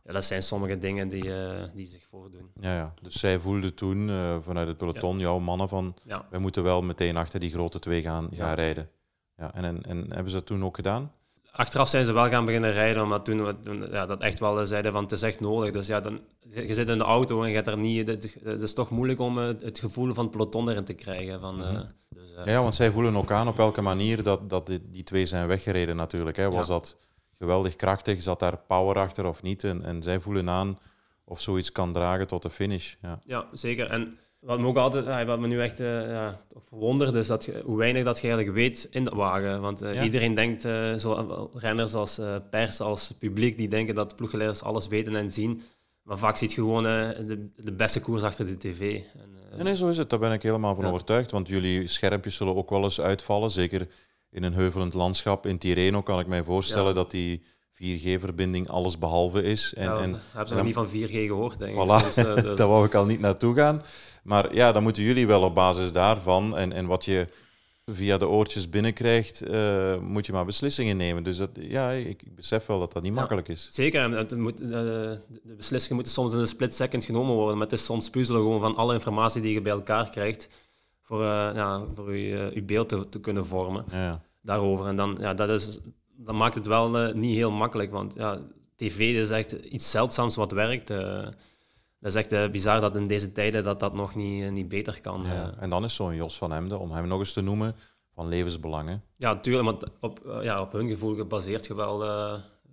ja, 0.03 0.11
dat 0.11 0.25
zijn 0.25 0.43
sommige 0.43 0.77
dingen 0.77 1.09
die, 1.09 1.25
uh, 1.25 1.63
die 1.73 1.85
zich 1.85 2.07
voordoen. 2.09 2.51
Ja, 2.59 2.75
ja. 2.75 2.93
Dus 3.01 3.19
zij 3.19 3.39
voelden 3.39 3.73
toen 3.73 4.07
vanuit 4.43 4.67
het 4.67 4.77
peloton, 4.77 5.19
jouw 5.19 5.39
mannen, 5.39 5.69
van 5.69 5.95
ja. 6.03 6.27
wij 6.29 6.39
moeten 6.39 6.63
wel 6.63 6.81
meteen 6.81 7.17
achter 7.17 7.39
die 7.39 7.51
grote 7.51 7.79
twee 7.79 8.01
gaan, 8.01 8.29
gaan 8.31 8.53
rijden. 8.53 8.89
Ja, 9.37 9.53
en, 9.53 9.63
en, 9.63 9.83
en 9.83 9.97
hebben 9.97 10.29
ze 10.29 10.35
dat 10.35 10.45
toen 10.45 10.63
ook 10.63 10.75
gedaan? 10.75 11.11
Achteraf 11.51 11.89
zijn 11.89 12.05
ze 12.05 12.13
wel 12.13 12.29
gaan 12.29 12.45
beginnen 12.45 12.71
rijden, 12.71 13.03
omdat 13.03 13.25
toen 13.25 13.43
we 13.43 13.87
ja, 13.91 14.05
dat 14.05 14.21
echt 14.21 14.39
wel 14.39 14.65
zeiden 14.65 14.91
van 14.91 15.03
het 15.03 15.11
is 15.11 15.21
echt 15.21 15.39
nodig. 15.39 15.71
Dus 15.71 15.87
ja, 15.87 15.99
dan, 15.99 16.19
je 16.49 16.73
zit 16.73 16.89
in 16.89 16.97
de 16.97 17.03
auto 17.03 17.43
en 17.43 17.49
je 17.49 17.55
gaat 17.55 17.67
er 17.67 17.77
niet... 17.77 18.07
Het, 18.07 18.37
het 18.43 18.61
is 18.61 18.73
toch 18.73 18.89
moeilijk 18.89 19.19
om 19.19 19.37
het 19.37 19.79
gevoel 19.79 20.13
van 20.13 20.23
het 20.23 20.33
peloton 20.33 20.69
erin 20.69 20.83
te 20.83 20.93
krijgen. 20.93 21.39
Van, 21.39 21.55
mm 21.55 21.61
-hmm. 21.61 21.91
dus, 22.09 22.31
uh, 22.37 22.45
ja, 22.45 22.61
want 22.61 22.75
zij 22.75 22.91
voelen 22.91 23.15
ook 23.15 23.31
aan 23.31 23.47
op 23.47 23.57
welke 23.57 23.81
manier 23.81 24.23
dat, 24.23 24.49
dat 24.49 24.67
die, 24.67 24.89
die 24.91 25.03
twee 25.03 25.25
zijn 25.25 25.47
weggereden 25.47 25.95
natuurlijk. 25.95 26.37
Hè. 26.37 26.49
Was 26.49 26.67
ja. 26.67 26.73
dat 26.73 26.97
geweldig 27.33 27.75
krachtig? 27.75 28.21
Zat 28.21 28.39
daar 28.39 28.57
power 28.57 28.97
achter 28.97 29.25
of 29.25 29.41
niet? 29.41 29.63
En, 29.63 29.83
en 29.83 30.01
zij 30.01 30.19
voelen 30.19 30.49
aan 30.49 30.79
of 31.23 31.41
zoiets 31.41 31.71
kan 31.71 31.93
dragen 31.93 32.27
tot 32.27 32.41
de 32.41 32.49
finish. 32.49 32.93
Ja, 33.01 33.19
ja 33.25 33.45
zeker. 33.51 33.89
En 33.89 34.17
wat 34.41 34.59
me 34.59 34.67
ook 34.67 34.77
altijd, 34.77 35.25
wat 35.25 35.39
me 35.39 35.47
nu 35.47 35.61
echt 35.61 35.79
uh, 35.79 36.09
ja, 36.09 36.41
verwondert, 36.67 37.13
is 37.13 37.27
dat 37.27 37.49
hoe 37.63 37.77
weinig 37.77 38.03
dat 38.03 38.19
je 38.19 38.27
eigenlijk 38.27 38.55
weet 38.55 38.87
in 38.91 39.03
de 39.03 39.15
wagen. 39.15 39.61
Want 39.61 39.83
uh, 39.83 39.93
ja. 39.93 40.03
iedereen 40.03 40.35
denkt, 40.35 40.65
uh, 40.65 40.93
zo, 40.93 41.49
renners 41.53 41.93
als 41.93 42.19
pers, 42.49 42.79
als 42.79 43.13
publiek, 43.19 43.57
die 43.57 43.69
denken 43.69 43.95
dat 43.95 44.15
ploeggeleiders 44.15 44.63
alles 44.63 44.87
weten 44.87 45.15
en 45.15 45.31
zien. 45.31 45.61
Maar 46.03 46.17
vaak 46.17 46.37
ziet 46.37 46.53
je 46.53 46.61
gewoon 46.61 46.83
de, 46.83 47.47
de, 47.55 47.71
beste 47.71 48.01
koers 48.01 48.23
achter 48.23 48.45
de 48.45 48.57
tv. 48.57 49.01
En, 49.57 49.63
nee, 49.63 49.75
zo 49.75 49.87
is 49.87 49.97
het. 49.97 50.09
Daar 50.09 50.19
ben 50.19 50.31
ik 50.31 50.43
helemaal 50.43 50.75
van 50.75 50.83
ja. 50.83 50.89
overtuigd. 50.89 51.31
Want 51.31 51.47
jullie 51.47 51.87
schermpjes 51.87 52.35
zullen 52.35 52.55
ook 52.55 52.69
wel 52.69 52.83
eens 52.83 53.01
uitvallen. 53.01 53.51
Zeker 53.51 53.87
in 54.31 54.43
een 54.43 54.53
heuvelend 54.53 54.93
landschap. 54.93 55.45
In 55.45 55.57
Tirreno 55.57 56.01
kan 56.01 56.19
ik 56.19 56.27
mij 56.27 56.43
voorstellen 56.43 56.95
dat 56.95 57.11
die 57.11 57.41
4G-verbinding 57.73 58.69
alles 58.69 58.97
behalve 58.97 59.43
is. 59.43 59.73
En, 59.73 59.83
ja, 59.83 59.99
en, 59.99 60.21
heb 60.33 60.47
je 60.47 60.55
nog 60.55 60.63
niet 60.63 60.73
van 60.73 60.87
4G 60.87 61.11
gehoord, 61.11 61.59
denk 61.59 61.75
ik. 61.75 61.81
Voilà, 61.81 62.05
dus. 62.05 62.15
daar 62.57 62.67
wou 62.67 62.85
ik 62.85 62.95
al 62.95 63.05
niet 63.05 63.19
naartoe 63.19 63.55
gaan. 63.55 63.81
Maar 64.21 64.55
ja, 64.55 64.71
dan 64.71 64.83
moeten 64.83 65.03
jullie 65.03 65.27
wel 65.27 65.41
op 65.41 65.55
basis 65.55 65.91
daarvan 65.91 66.57
en, 66.57 66.73
en 66.73 66.85
wat 66.85 67.05
je 67.05 67.27
via 67.85 68.17
de 68.17 68.27
oortjes 68.27 68.69
binnenkrijgt, 68.69 69.43
uh, 69.43 69.97
moet 69.97 70.25
je 70.25 70.31
maar 70.31 70.45
beslissingen 70.45 70.97
nemen. 70.97 71.23
Dus 71.23 71.37
dat, 71.37 71.49
ja, 71.53 71.91
ik, 71.91 72.21
ik 72.21 72.35
besef 72.35 72.65
wel 72.65 72.79
dat 72.79 72.93
dat 72.93 73.03
niet 73.03 73.13
ja, 73.13 73.19
makkelijk 73.19 73.47
is. 73.47 73.67
Zeker, 73.71 74.11
het 74.11 74.37
moet, 74.37 74.61
uh, 74.61 74.69
de 74.69 75.21
beslissingen 75.57 75.95
moeten 75.95 76.13
soms 76.13 76.33
in 76.33 76.39
een 76.39 76.47
split 76.47 76.73
second 76.73 77.05
genomen 77.05 77.35
worden. 77.35 77.57
Maar 77.57 77.67
het 77.67 77.79
is 77.79 77.85
soms 77.85 78.09
puzzelen 78.09 78.41
gewoon 78.41 78.59
van 78.59 78.75
alle 78.75 78.93
informatie 78.93 79.41
die 79.41 79.53
je 79.53 79.61
bij 79.61 79.71
elkaar 79.71 80.09
krijgt 80.09 80.49
voor, 81.01 81.21
uh, 81.21 81.49
ja, 81.53 81.83
voor 81.95 82.15
je, 82.15 82.51
je 82.53 82.63
beeld 82.63 82.89
te, 82.89 83.09
te 83.09 83.19
kunnen 83.19 83.45
vormen 83.45 83.85
ja. 83.91 84.21
daarover. 84.41 84.85
En 84.85 84.95
dan, 84.95 85.17
ja, 85.19 85.33
dat, 85.33 85.49
is, 85.49 85.79
dat 86.15 86.35
maakt 86.35 86.55
het 86.55 86.67
wel 86.67 87.13
niet 87.13 87.35
heel 87.35 87.51
makkelijk, 87.51 87.91
want 87.91 88.13
ja, 88.15 88.39
tv 88.75 88.99
is 88.99 89.29
echt 89.29 89.51
iets 89.51 89.91
zeldzaams 89.91 90.35
wat 90.35 90.51
werkt 90.51 90.93
dat 92.01 92.11
is 92.11 92.15
echt 92.15 92.33
uh, 92.33 92.49
bizar 92.49 92.79
dat 92.79 92.95
in 92.95 93.07
deze 93.07 93.31
tijden 93.31 93.63
dat 93.63 93.79
dat 93.79 93.93
nog 93.93 94.15
niet, 94.15 94.43
uh, 94.43 94.51
niet 94.51 94.67
beter 94.67 95.01
kan. 95.01 95.23
Ja, 95.25 95.47
uh. 95.47 95.61
En 95.61 95.69
dan 95.69 95.83
is 95.83 95.95
zo'n 95.95 96.15
Jos 96.15 96.37
van 96.37 96.51
Hemden, 96.51 96.79
om 96.79 96.91
hem 96.91 97.07
nog 97.07 97.19
eens 97.19 97.33
te 97.33 97.41
noemen, 97.41 97.75
van 98.13 98.27
levensbelangen. 98.27 99.03
Ja, 99.17 99.39
tuurlijk, 99.39 99.65
want 99.65 99.85
op, 99.99 100.39
ja, 100.41 100.55
op 100.55 100.71
hun 100.71 100.89
gevoel 100.89 101.15
gebaseerd 101.15 101.65
je 101.65 101.75
wel 101.75 102.05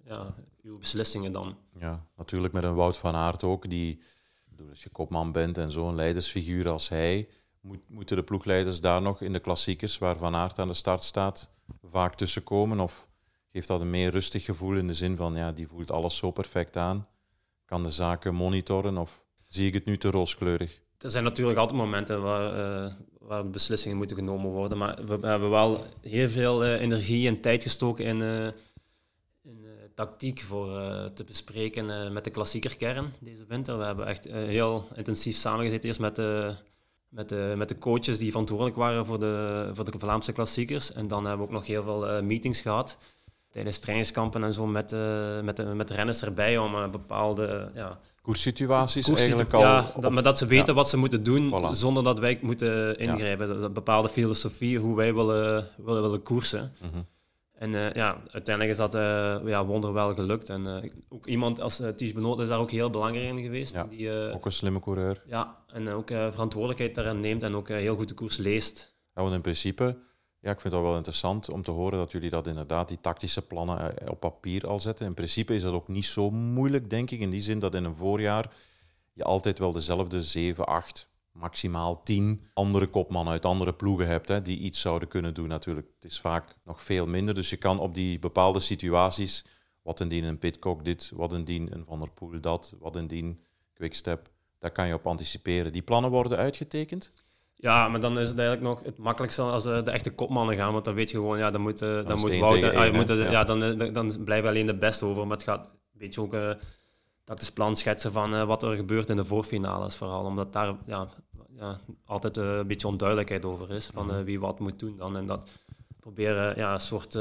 ja, 0.04 0.34
uw 0.62 0.78
beslissingen 0.78 1.32
dan. 1.32 1.56
Ja, 1.78 2.06
natuurlijk 2.16 2.52
met 2.52 2.64
een 2.64 2.74
Wout 2.74 2.96
van 2.96 3.14
Aert 3.14 3.44
ook, 3.44 3.70
die 3.70 4.02
bedoel, 4.48 4.68
als 4.68 4.82
je 4.82 4.90
kopman 4.90 5.32
bent 5.32 5.58
en 5.58 5.70
zo'n 5.70 5.94
leidersfiguur 5.94 6.68
als 6.68 6.88
hij, 6.88 7.28
moet, 7.60 7.80
moeten 7.88 8.16
de 8.16 8.22
ploegleiders 8.22 8.80
daar 8.80 9.02
nog 9.02 9.20
in 9.20 9.32
de 9.32 9.40
klassiekers, 9.40 9.98
waar 9.98 10.16
Van 10.16 10.34
Aert 10.34 10.58
aan 10.58 10.68
de 10.68 10.74
start 10.74 11.02
staat, 11.02 11.50
vaak 11.82 12.14
tussenkomen? 12.14 12.80
Of 12.80 13.06
geeft 13.52 13.68
dat 13.68 13.80
een 13.80 13.90
meer 13.90 14.10
rustig 14.10 14.44
gevoel 14.44 14.76
in 14.76 14.86
de 14.86 14.94
zin 14.94 15.16
van, 15.16 15.34
ja, 15.34 15.52
die 15.52 15.68
voelt 15.68 15.90
alles 15.90 16.16
zo 16.16 16.30
perfect 16.30 16.76
aan, 16.76 17.08
kan 17.68 17.82
de 17.82 17.90
zaken 17.90 18.34
monitoren? 18.34 18.96
Of 18.96 19.22
zie 19.48 19.66
ik 19.66 19.74
het 19.74 19.84
nu 19.84 19.98
te 19.98 20.10
rooskleurig? 20.10 20.80
Er 20.98 21.10
zijn 21.10 21.24
natuurlijk 21.24 21.58
altijd 21.58 21.78
momenten 21.78 22.22
waar, 22.22 22.84
uh, 22.84 22.92
waar 23.20 23.50
beslissingen 23.50 23.96
moeten 23.96 24.16
genomen 24.16 24.50
worden, 24.50 24.78
maar 24.78 24.98
we 25.06 25.26
hebben 25.26 25.50
wel 25.50 25.84
heel 26.00 26.28
veel 26.28 26.64
uh, 26.64 26.80
energie 26.80 27.28
en 27.28 27.40
tijd 27.40 27.62
gestoken 27.62 28.04
in, 28.04 28.20
uh, 28.20 28.46
in 29.42 29.66
tactiek 29.94 30.40
voor 30.40 30.68
te 31.14 31.24
bespreken 31.24 32.12
met 32.12 32.24
de 32.24 32.30
klassiekerkern 32.30 33.14
deze 33.20 33.44
winter. 33.48 33.78
We 33.78 33.84
hebben 33.84 34.06
echt 34.06 34.24
heel 34.24 34.88
intensief 34.94 35.36
samengezeten 35.36 35.86
eerst 35.86 36.00
met 36.00 36.16
de 36.16 36.54
met 37.08 37.28
de, 37.28 37.54
met 37.56 37.68
de 37.68 37.78
coaches 37.78 38.18
die 38.18 38.30
verantwoordelijk 38.30 38.76
waren 38.76 39.06
voor 39.06 39.18
de, 39.18 39.68
voor 39.72 39.84
de 39.84 39.98
Vlaamse 39.98 40.32
klassiekers. 40.32 40.92
En 40.92 41.08
dan 41.08 41.24
hebben 41.24 41.46
we 41.46 41.52
ook 41.52 41.58
nog 41.58 41.66
heel 41.66 41.82
veel 41.82 42.22
meetings 42.22 42.60
gehad 42.60 42.98
tijdens 43.58 43.78
trainingskampen 43.78 44.44
en 44.44 44.54
zo 44.54 44.66
met, 44.66 44.92
uh, 44.92 45.40
met, 45.40 45.56
de, 45.56 45.64
met 45.64 45.90
renners 45.90 46.22
erbij 46.22 46.58
om 46.58 46.74
uh, 46.74 46.88
bepaalde 46.88 47.70
ja, 47.74 47.98
koerssituaties 48.22 49.08
eigenlijk 49.08 49.52
al. 49.52 49.60
Ja, 49.60 49.92
dat, 50.00 50.12
maar 50.12 50.22
dat 50.22 50.38
ze 50.38 50.46
weten 50.46 50.74
wat 50.74 50.88
ze 50.88 50.96
moeten 50.96 51.22
doen 51.22 51.74
zonder 51.74 52.04
dat 52.04 52.18
wij 52.18 52.38
moeten 52.42 52.98
ingrijpen. 52.98 53.48
Ja. 53.48 53.54
Dat, 53.54 53.72
bepaalde 53.72 54.08
filosofie, 54.08 54.78
hoe 54.78 54.96
wij 54.96 55.14
willen, 55.14 55.66
willen, 55.76 56.02
willen 56.02 56.22
koersen. 56.22 56.72
Mm 56.82 56.90
-hmm. 56.92 57.06
En 57.52 57.72
uh, 57.72 57.92
ja, 57.92 58.22
uiteindelijk 58.30 58.70
is 58.70 58.76
dat 58.76 58.92
ja, 59.46 59.64
wonderwel 59.64 60.14
gelukt. 60.14 60.48
En 60.48 60.92
ook 61.08 61.26
iemand 61.26 61.60
als 61.60 61.80
uh, 61.80 61.88
Ties 61.88 62.12
Benoot 62.12 62.38
is 62.38 62.48
daar 62.48 62.58
ook 62.58 62.70
heel 62.70 62.90
belangrijk 62.90 63.26
in 63.26 63.42
geweest. 63.42 63.74
Die, 63.90 64.32
ook 64.32 64.44
een 64.44 64.52
slimme 64.52 64.80
coureur. 64.80 65.22
Ja, 65.26 65.56
en 65.66 65.88
ook 65.88 66.08
verantwoordelijkheid 66.08 66.94
daarin 66.94 67.20
neemt 67.20 67.42
en 67.42 67.54
ook 67.54 67.68
heel 67.68 67.96
goed 67.96 68.08
de 68.08 68.14
koers 68.14 68.36
leest. 68.36 68.96
Ja, 69.14 69.22
want 69.22 69.34
in 69.34 69.40
principe, 69.40 69.96
ja, 70.40 70.50
ik 70.50 70.60
vind 70.60 70.74
het 70.74 70.82
wel 70.82 70.96
interessant 70.96 71.50
om 71.50 71.62
te 71.62 71.70
horen 71.70 71.98
dat 71.98 72.12
jullie 72.12 72.30
dat 72.30 72.46
inderdaad, 72.46 72.88
die 72.88 73.00
tactische 73.00 73.46
plannen 73.46 74.10
op 74.10 74.20
papier 74.20 74.66
al 74.66 74.80
zetten. 74.80 75.06
In 75.06 75.14
principe 75.14 75.54
is 75.54 75.62
dat 75.62 75.72
ook 75.72 75.88
niet 75.88 76.04
zo 76.04 76.30
moeilijk, 76.30 76.90
denk 76.90 77.10
ik, 77.10 77.20
in 77.20 77.30
die 77.30 77.40
zin 77.40 77.58
dat 77.58 77.74
in 77.74 77.84
een 77.84 77.96
voorjaar 77.96 78.52
je 79.12 79.24
altijd 79.24 79.58
wel 79.58 79.72
dezelfde 79.72 80.22
7, 80.22 80.66
8, 80.66 81.08
maximaal 81.32 82.02
tien 82.02 82.46
andere 82.52 82.86
kopmannen 82.86 83.32
uit 83.32 83.44
andere 83.44 83.74
ploegen 83.74 84.06
hebt 84.06 84.28
hè, 84.28 84.42
die 84.42 84.58
iets 84.58 84.80
zouden 84.80 85.08
kunnen 85.08 85.34
doen 85.34 85.48
natuurlijk. 85.48 85.86
Het 85.94 86.10
is 86.10 86.20
vaak 86.20 86.56
nog 86.64 86.82
veel 86.82 87.06
minder, 87.06 87.34
dus 87.34 87.50
je 87.50 87.56
kan 87.56 87.78
op 87.78 87.94
die 87.94 88.18
bepaalde 88.18 88.60
situaties, 88.60 89.44
wat 89.82 90.00
indien 90.00 90.24
een 90.24 90.38
Pitcock 90.38 90.84
dit, 90.84 91.10
wat 91.14 91.32
indien 91.32 91.72
een 91.72 91.84
Van 91.84 91.98
der 91.98 92.10
Poel 92.10 92.40
dat, 92.40 92.74
wat 92.78 92.96
indien 92.96 93.40
Quickstep, 93.74 94.30
daar 94.58 94.70
kan 94.70 94.86
je 94.86 94.94
op 94.94 95.06
anticiperen. 95.06 95.72
Die 95.72 95.82
plannen 95.82 96.10
worden 96.10 96.38
uitgetekend? 96.38 97.12
Ja, 97.60 97.88
maar 97.88 98.00
dan 98.00 98.18
is 98.18 98.28
het 98.28 98.38
eigenlijk 98.38 98.68
nog 98.68 98.84
het 98.84 98.98
makkelijkste 98.98 99.42
als 99.42 99.62
de, 99.62 99.82
de 99.82 99.90
echte 99.90 100.14
kopmannen 100.14 100.56
gaan, 100.56 100.72
want 100.72 100.84
dan 100.84 100.94
weet 100.94 101.10
je 101.10 101.16
gewoon, 101.16 101.38
ja, 101.38 101.50
dan 101.50 101.60
moet, 101.60 101.78
dan, 101.78 102.04
dan 102.04 102.18
moet 102.18 102.38
Wout, 102.38 102.62
ah, 102.62 102.94
moet, 102.94 103.08
ja. 103.08 103.30
ja. 103.30 103.44
dan, 103.44 103.92
dan 103.92 104.24
blijven 104.24 104.48
alleen 104.48 104.66
de 104.66 104.74
beste 104.74 105.04
over, 105.04 105.26
maar 105.26 105.36
het 105.36 105.46
gaat 105.46 105.64
een 105.64 105.98
beetje 105.98 106.20
ook... 106.20 106.34
Uh, 106.34 106.50
tactisch 107.28 107.52
plan 107.52 107.76
schetsen 107.76 108.12
van 108.12 108.34
uh, 108.34 108.44
wat 108.44 108.62
er 108.62 108.76
gebeurt 108.76 109.08
in 109.08 109.16
de 109.16 109.24
voorfinales 109.24 109.96
vooral. 109.96 110.24
Omdat 110.24 110.52
daar 110.52 110.74
ja, 110.86 111.08
ja, 111.56 111.80
altijd 112.04 112.36
uh, 112.36 112.56
een 112.56 112.66
beetje 112.66 112.88
onduidelijkheid 112.88 113.44
over 113.44 113.70
is. 113.70 113.86
Van 113.86 114.14
uh, 114.14 114.20
wie 114.20 114.40
wat 114.40 114.58
moet 114.58 114.78
doen 114.78 114.96
dan. 114.96 115.16
En 115.16 115.26
dat 115.26 115.50
proberen 116.00 116.56
ja, 116.56 116.74
een 116.74 116.80
soort 116.80 117.18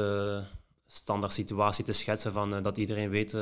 standaard 0.86 1.32
situatie 1.32 1.84
te 1.84 1.92
schetsen 1.92 2.32
van 2.32 2.62
dat 2.62 2.76
iedereen 2.76 3.10
weet 3.10 3.36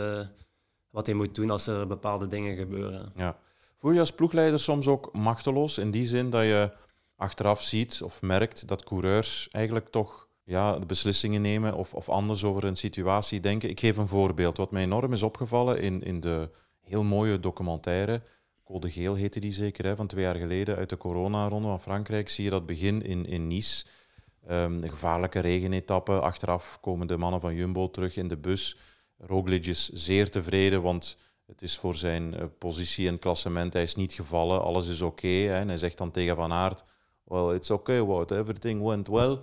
wat 0.90 1.06
hij 1.06 1.14
moet 1.14 1.34
doen 1.34 1.50
als 1.50 1.66
er 1.66 1.86
bepaalde 1.86 2.26
dingen 2.26 2.56
gebeuren. 2.56 3.12
Ja. 3.16 3.38
Voel 3.78 3.92
je 3.92 4.00
als 4.00 4.12
ploegleider 4.12 4.60
soms 4.60 4.86
ook 4.86 5.12
machteloos 5.12 5.78
in 5.78 5.90
die 5.90 6.06
zin 6.06 6.30
dat 6.30 6.42
je 6.42 6.70
achteraf 7.16 7.62
ziet 7.62 8.02
of 8.02 8.22
merkt 8.22 8.68
dat 8.68 8.84
coureurs 8.84 9.48
eigenlijk 9.50 9.88
toch 9.88 10.28
ja, 10.44 10.78
beslissingen 10.78 11.42
nemen 11.42 11.74
of, 11.74 11.94
of 11.94 12.08
anders 12.08 12.44
over 12.44 12.64
een 12.64 12.76
situatie 12.76 13.40
denken. 13.40 13.68
Ik 13.70 13.80
geef 13.80 13.96
een 13.96 14.08
voorbeeld. 14.08 14.56
Wat 14.56 14.70
mij 14.70 14.82
enorm 14.82 15.12
is 15.12 15.22
opgevallen 15.22 15.80
in, 15.80 16.02
in 16.02 16.20
de 16.20 16.50
heel 16.80 17.04
mooie 17.04 17.40
documentaire 17.40 18.22
Code 18.64 18.90
Geel 18.90 19.14
heette 19.14 19.40
die 19.40 19.52
zeker, 19.52 19.84
hè, 19.84 19.96
van 19.96 20.06
twee 20.06 20.24
jaar 20.24 20.36
geleden 20.36 20.76
uit 20.76 20.88
de 20.88 20.96
corona-ronde 20.96 21.68
van 21.68 21.80
Frankrijk. 21.80 22.28
Zie 22.28 22.44
je 22.44 22.50
dat 22.50 22.66
begin 22.66 23.02
in, 23.02 23.26
in 23.26 23.46
Nice. 23.46 23.86
Um, 24.50 24.82
een 24.82 24.90
gevaarlijke 24.90 25.40
regenetappe. 25.40 26.20
Achteraf 26.20 26.78
komen 26.80 27.06
de 27.06 27.16
mannen 27.16 27.40
van 27.40 27.54
Jumbo 27.54 27.90
terug 27.90 28.16
in 28.16 28.28
de 28.28 28.36
bus. 28.36 28.78
Roglic 29.18 29.66
is 29.66 29.88
zeer 29.88 30.30
tevreden, 30.30 30.82
want 30.82 31.16
het 31.46 31.62
is 31.62 31.78
voor 31.78 31.96
zijn 31.96 32.34
uh, 32.34 32.44
positie 32.58 33.08
en 33.08 33.18
klassement. 33.18 33.72
Hij 33.72 33.82
is 33.82 33.94
niet 33.94 34.12
gevallen, 34.12 34.62
alles 34.62 34.88
is 34.88 35.02
oké. 35.02 35.54
En 35.54 35.68
hij 35.68 35.78
zegt 35.78 35.98
dan 35.98 36.10
tegen 36.10 36.36
Van 36.36 36.52
Aert, 36.52 36.84
well, 37.26 37.54
it's 37.54 37.70
okay, 37.70 38.00
Wout, 38.00 38.30
everything 38.30 38.82
went 38.82 39.08
well. 39.08 39.38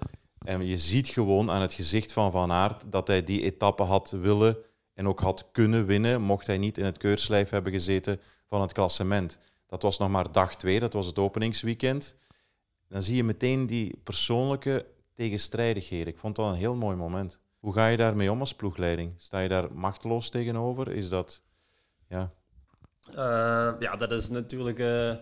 En 0.45 0.65
je 0.65 0.77
ziet 0.77 1.07
gewoon 1.07 1.51
aan 1.51 1.61
het 1.61 1.73
gezicht 1.73 2.11
van 2.11 2.31
Van 2.31 2.51
Aert 2.51 2.83
dat 2.91 3.07
hij 3.07 3.23
die 3.23 3.41
etappe 3.41 3.83
had 3.83 4.09
willen 4.09 4.57
en 4.93 5.07
ook 5.07 5.19
had 5.19 5.49
kunnen 5.51 5.85
winnen, 5.85 6.21
mocht 6.21 6.47
hij 6.47 6.57
niet 6.57 6.77
in 6.77 6.85
het 6.85 6.97
keurslijf 6.97 7.49
hebben 7.49 7.71
gezeten 7.71 8.19
van 8.47 8.61
het 8.61 8.73
klassement. 8.73 9.39
Dat 9.67 9.81
was 9.81 9.97
nog 9.97 10.09
maar 10.09 10.31
dag 10.31 10.55
twee, 10.55 10.79
dat 10.79 10.93
was 10.93 11.05
het 11.05 11.19
openingsweekend. 11.19 12.17
Dan 12.89 13.03
zie 13.03 13.15
je 13.15 13.23
meteen 13.23 13.67
die 13.67 13.99
persoonlijke 14.03 14.85
tegenstrijdigheden. 15.13 16.07
Ik 16.07 16.19
vond 16.19 16.35
dat 16.35 16.45
een 16.45 16.53
heel 16.53 16.75
mooi 16.75 16.95
moment. 16.95 17.39
Hoe 17.59 17.73
ga 17.73 17.87
je 17.87 17.97
daarmee 17.97 18.31
om 18.31 18.39
als 18.39 18.55
ploegleiding? 18.55 19.13
Sta 19.17 19.39
je 19.39 19.49
daar 19.49 19.73
machteloos 19.73 20.29
tegenover? 20.29 20.91
Is 20.91 21.09
dat... 21.09 21.41
Ja, 22.07 22.33
uh, 23.09 23.73
ja 23.79 23.95
dat 23.97 24.11
is 24.11 24.29
natuurlijk 24.29 24.79
uh, 24.79 25.15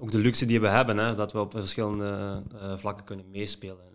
ook 0.00 0.10
de 0.10 0.18
luxe 0.18 0.46
die 0.46 0.60
we 0.60 0.68
hebben. 0.68 0.98
Hè? 0.98 1.14
Dat 1.14 1.32
we 1.32 1.40
op 1.40 1.52
verschillende 1.52 2.42
uh, 2.54 2.76
vlakken 2.76 3.04
kunnen 3.04 3.30
meespelen 3.30 3.88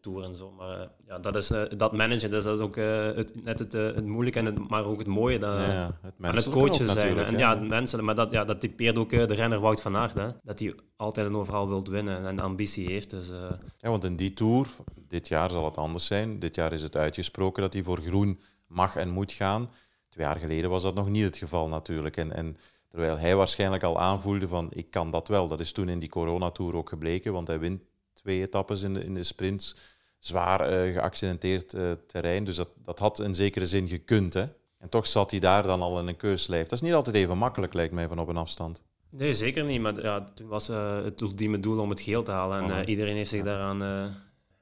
tour 0.00 0.24
en 0.24 0.36
zo. 0.36 0.50
Maar 0.50 0.78
uh, 0.78 0.86
ja, 1.06 1.18
dat, 1.18 1.36
is, 1.36 1.52
dat 1.76 1.92
managen, 1.92 2.30
dus 2.30 2.44
dat 2.44 2.58
is 2.58 2.64
ook 2.64 2.76
het, 2.76 3.44
net 3.44 3.58
het, 3.58 3.72
het 3.72 4.06
moeilijke, 4.06 4.38
en 4.38 4.44
het, 4.44 4.68
maar 4.68 4.84
ook 4.84 4.98
het 4.98 5.06
mooie 5.06 5.38
dat, 5.38 5.60
ja, 5.60 5.98
het, 6.02 6.34
het 6.34 6.48
coachen 6.48 6.88
zijn. 6.88 7.18
En 7.18 7.38
ja, 7.38 7.54
mensen, 7.54 8.04
maar 8.04 8.14
dat, 8.14 8.32
ja, 8.32 8.44
dat 8.44 8.60
typeert 8.60 8.96
ook 8.96 9.10
de 9.10 9.24
renner 9.24 9.60
Wout 9.60 9.82
van 9.82 9.96
Aert, 9.96 10.14
hè, 10.14 10.28
dat 10.42 10.58
hij 10.58 10.74
altijd 10.96 11.26
en 11.26 11.36
overal 11.36 11.68
wilt 11.68 11.88
winnen 11.88 12.26
en 12.26 12.38
ambitie 12.38 12.86
heeft. 12.86 13.10
Dus, 13.10 13.30
ja, 13.76 13.90
want 13.90 14.04
in 14.04 14.16
die 14.16 14.32
tour, 14.32 14.66
dit 15.08 15.28
jaar 15.28 15.50
zal 15.50 15.64
het 15.64 15.76
anders 15.76 16.06
zijn. 16.06 16.38
Dit 16.38 16.54
jaar 16.54 16.72
is 16.72 16.82
het 16.82 16.96
uitgesproken 16.96 17.62
dat 17.62 17.72
hij 17.72 17.82
voor 17.82 18.00
groen 18.00 18.40
mag 18.66 18.96
en 18.96 19.08
moet 19.08 19.32
gaan. 19.32 19.70
Twee 20.08 20.26
jaar 20.26 20.36
geleden 20.36 20.70
was 20.70 20.82
dat 20.82 20.94
nog 20.94 21.08
niet 21.08 21.24
het 21.24 21.36
geval 21.36 21.68
natuurlijk. 21.68 22.16
En, 22.16 22.32
en 22.32 22.56
terwijl 22.88 23.18
hij 23.18 23.36
waarschijnlijk 23.36 23.82
al 23.82 24.00
aanvoelde 24.00 24.48
van 24.48 24.68
ik 24.72 24.90
kan 24.90 25.10
dat 25.10 25.28
wel. 25.28 25.48
Dat 25.48 25.60
is 25.60 25.72
toen 25.72 25.88
in 25.88 25.98
die 25.98 26.08
coronatour 26.08 26.74
ook 26.74 26.88
gebleken, 26.88 27.32
want 27.32 27.46
hij 27.46 27.58
wint 27.58 27.82
twee 28.12 28.40
etappes 28.40 28.82
in 28.82 28.94
de, 28.94 29.04
in 29.04 29.14
de 29.14 29.22
sprints. 29.22 29.76
Zwaar 30.18 30.60
uh, 30.72 30.92
geaccidenteerd 30.92 31.74
uh, 31.74 31.92
terrein. 32.06 32.44
Dus 32.44 32.56
dat, 32.56 32.68
dat 32.84 32.98
had 32.98 33.20
in 33.20 33.34
zekere 33.34 33.66
zin 33.66 33.88
gekund. 33.88 34.34
Hè? 34.34 34.46
En 34.78 34.88
toch 34.88 35.06
zat 35.06 35.30
hij 35.30 35.40
daar 35.40 35.62
dan 35.62 35.82
al 35.82 35.98
in 35.98 36.06
een 36.06 36.16
keurslijf. 36.16 36.62
Dat 36.62 36.72
is 36.72 36.80
niet 36.80 36.94
altijd 36.94 37.16
even 37.16 37.38
makkelijk, 37.38 37.74
lijkt 37.74 37.94
mij, 37.94 38.08
van 38.08 38.18
op 38.18 38.28
een 38.28 38.36
afstand. 38.36 38.82
Nee, 39.10 39.32
zeker 39.32 39.64
niet. 39.64 39.80
Maar 39.80 40.02
ja, 40.02 40.24
toen 40.34 40.48
was 40.48 40.70
uh, 40.70 41.02
het 41.02 41.20
ultieme 41.20 41.60
doel 41.60 41.80
om 41.80 41.90
het 41.90 42.00
geel 42.00 42.22
te 42.22 42.30
halen. 42.30 42.70
En 42.70 42.88
iedereen 42.88 43.16
heeft 43.16 43.30
zich 43.30 43.44
daaraan 43.44 44.10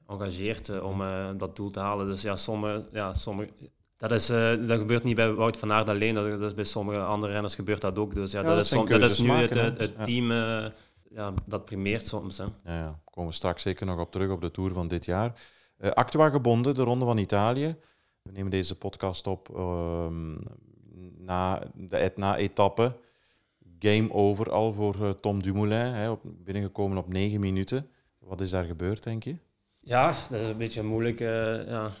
geëngageerd 0.07 0.81
om 0.81 1.03
dat 1.37 1.55
doel 1.55 1.71
te 1.71 1.79
halen. 1.79 2.07
Dus 2.07 2.21
ja, 2.21 2.35
sommige, 2.35 2.87
ja, 2.91 3.13
sommige, 3.13 3.51
dat, 3.97 4.11
is, 4.11 4.25
dat 4.67 4.79
gebeurt 4.79 5.03
niet 5.03 5.15
bij 5.15 5.33
Wout 5.33 5.57
van 5.57 5.71
Aert 5.71 5.89
alleen. 5.89 6.15
Dat, 6.15 6.41
is 6.41 6.53
bij 6.53 6.63
sommige 6.63 6.99
andere 6.99 7.33
renners 7.33 7.55
gebeurt 7.55 7.81
dat 7.81 7.97
ook. 7.97 8.15
Dus 8.15 8.31
ja, 8.31 8.41
dat, 8.41 8.57
is, 8.57 8.69
dat 8.69 9.11
is 9.11 9.19
nu 9.19 9.31
het, 9.31 9.53
het, 9.53 10.03
team 10.03 10.31
ja, 11.09 11.33
dat 11.45 11.65
primeert 11.65 12.07
soms. 12.07 12.37
Hè. 12.37 12.43
Ja, 12.43 12.77
ja, 12.77 12.99
komen 13.11 13.29
we 13.29 13.35
straks 13.35 13.61
zeker 13.61 13.85
nog 13.85 13.99
op 13.99 14.11
terug 14.11 14.29
op 14.29 14.41
de 14.41 14.51
Tour 14.51 14.73
van 14.73 14.87
dit 14.87 15.05
jaar. 15.05 15.33
Uh, 15.79 15.91
Actua 15.91 16.29
gebonden, 16.29 16.75
de 16.75 16.83
Ronde 16.83 17.05
van 17.05 17.17
Italië. 17.17 17.75
We 18.21 18.31
nemen 18.31 18.51
deze 18.51 18.77
podcast 18.77 19.27
op 19.27 19.49
uh, 19.55 20.07
na 21.17 21.63
de 21.73 21.97
Etna-etappe. 21.97 22.95
Game 23.79 24.13
over 24.13 24.51
al 24.51 24.73
voor 24.73 25.19
Tom 25.19 25.43
Dumoulin, 25.43 25.77
hè, 25.77 26.09
op, 26.09 26.21
binnengekomen 26.23 26.97
op 26.97 27.07
negen 27.07 27.39
minuten. 27.39 27.89
Wat 28.19 28.41
is 28.41 28.49
daar 28.49 28.63
gebeurd, 28.63 29.03
denk 29.03 29.23
je? 29.23 29.35
Ja, 29.79 30.15
dat 30.29 30.41
is 30.41 30.49
een 30.49 30.57
beetje 30.57 30.83
moeilijk. 30.83 31.19
Uh, 31.19 31.67
ja. 31.67 31.91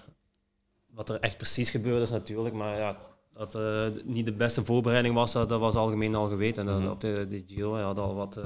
Wat 0.97 1.09
er 1.09 1.19
echt 1.19 1.37
precies 1.37 1.69
gebeurd 1.69 2.01
is 2.01 2.09
natuurlijk, 2.09 2.55
maar 2.55 2.77
ja, 2.77 2.97
dat 3.33 3.53
het 3.53 4.05
niet 4.05 4.25
de 4.25 4.33
beste 4.33 4.65
voorbereiding 4.65 5.15
was, 5.15 5.31
dat, 5.31 5.49
was 5.49 5.75
algemeen 5.75 6.15
al 6.15 6.27
geweten. 6.27 6.67
En 6.67 6.75
mm 6.75 6.81
-hmm. 6.81 6.91
op 6.91 7.01
de, 7.01 7.25
de 7.29 7.43
Giro 7.47 7.77
ja, 7.77 7.83
al 7.83 8.15
wat 8.15 8.39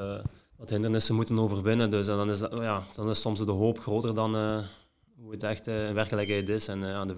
wat 0.62 0.70
hindernissen 0.70 1.16
moeten 1.16 1.40
overwinnen. 1.40 1.90
Dus 1.90 2.06
dan 2.06 2.30
is, 2.30 2.40
dat, 2.40 2.52
ja, 2.54 2.84
dan 2.96 3.10
is 3.10 3.22
soms 3.22 3.46
de 3.46 3.52
hoop 3.52 3.80
groter 3.80 4.14
dan 4.14 4.36
uh, 4.36 4.58
hoe 5.16 5.32
het 5.32 5.44
echt 5.44 5.68
in 5.68 5.94
werkelijkheid 5.94 6.50
is. 6.50 6.68
En 6.68 7.08
de, 7.08 7.16